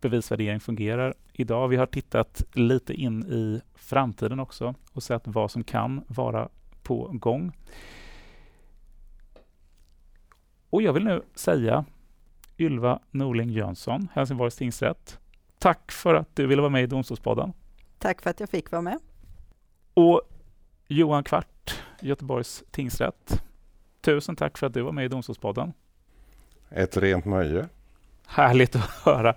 bevisvärdering 0.00 0.60
fungerar 0.60 1.14
idag. 1.32 1.68
Vi 1.68 1.76
har 1.76 1.86
tittat 1.86 2.42
lite 2.52 2.94
in 2.94 3.22
i 3.22 3.60
framtiden 3.74 4.40
också 4.40 4.74
och 4.92 5.02
sett 5.02 5.22
vad 5.24 5.50
som 5.50 5.64
kan 5.64 6.04
vara 6.08 6.48
på 6.82 7.10
gång. 7.12 7.52
Och 10.70 10.82
jag 10.82 10.92
vill 10.92 11.04
nu 11.04 11.22
säga 11.34 11.84
Ylva 12.58 13.00
Norling 13.10 13.50
Jönsson, 13.50 14.08
Helsingborgs 14.12 14.56
tingsrätt. 14.56 15.18
Tack 15.58 15.92
för 15.92 16.14
att 16.14 16.36
du 16.36 16.46
ville 16.46 16.62
vara 16.62 16.70
med 16.70 16.82
i 16.82 16.86
Domstolspodden. 16.86 17.52
Tack 17.98 18.22
för 18.22 18.30
att 18.30 18.40
jag 18.40 18.48
fick 18.48 18.70
vara 18.70 18.82
med. 18.82 18.98
Och 19.94 20.22
Johan 20.88 21.24
Kvart, 21.24 21.53
Göteborgs 22.00 22.64
tingsrätt. 22.70 23.42
Tusen 24.00 24.36
tack 24.36 24.58
för 24.58 24.66
att 24.66 24.74
du 24.74 24.82
var 24.82 24.92
med 24.92 25.04
i 25.04 25.08
Domstolspodden. 25.08 25.72
Ett 26.70 26.96
rent 26.96 27.24
nöje. 27.24 27.68
Härligt 28.26 28.76
att 28.76 28.90
höra. 28.90 29.34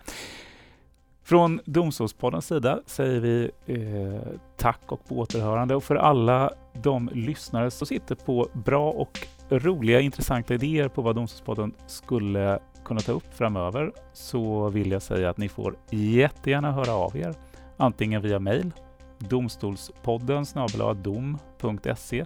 Från 1.23 1.59
Domstolspoddens 1.65 2.47
sida 2.47 2.80
säger 2.86 3.19
vi 3.19 3.51
eh, 3.65 4.39
tack 4.57 4.82
och 4.91 5.07
på 5.07 5.19
återhörande 5.19 5.75
och 5.75 5.84
för 5.84 5.95
alla 5.95 6.51
de 6.73 7.09
lyssnare 7.13 7.71
som 7.71 7.88
sitter 7.88 8.15
på 8.15 8.49
bra 8.53 8.91
och 8.91 9.28
roliga 9.49 9.99
intressanta 9.99 10.53
idéer 10.53 10.88
på 10.88 11.01
vad 11.01 11.15
Domstolspodden 11.15 11.73
skulle 11.88 12.59
kunna 12.86 12.99
ta 12.99 13.11
upp 13.11 13.34
framöver 13.34 13.91
så 14.13 14.69
vill 14.69 14.91
jag 14.91 15.01
säga 15.01 15.30
att 15.30 15.38
ni 15.38 15.49
får 15.49 15.75
jättegärna 15.89 16.71
höra 16.71 16.91
av 16.91 17.17
er 17.17 17.36
antingen 17.78 18.21
via 18.21 18.39
mail 18.39 18.71
domstolspodden 19.20 20.45
dom.se 20.93 22.26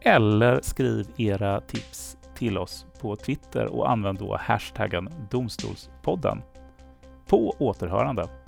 eller 0.00 0.60
skriv 0.62 1.06
era 1.16 1.60
tips 1.60 2.16
till 2.34 2.58
oss 2.58 2.86
på 3.00 3.16
Twitter 3.16 3.66
och 3.66 3.90
använd 3.90 4.18
då 4.18 4.36
hashtaggen 4.36 5.08
domstolspodden. 5.30 6.42
På 7.26 7.54
återhörande! 7.58 8.41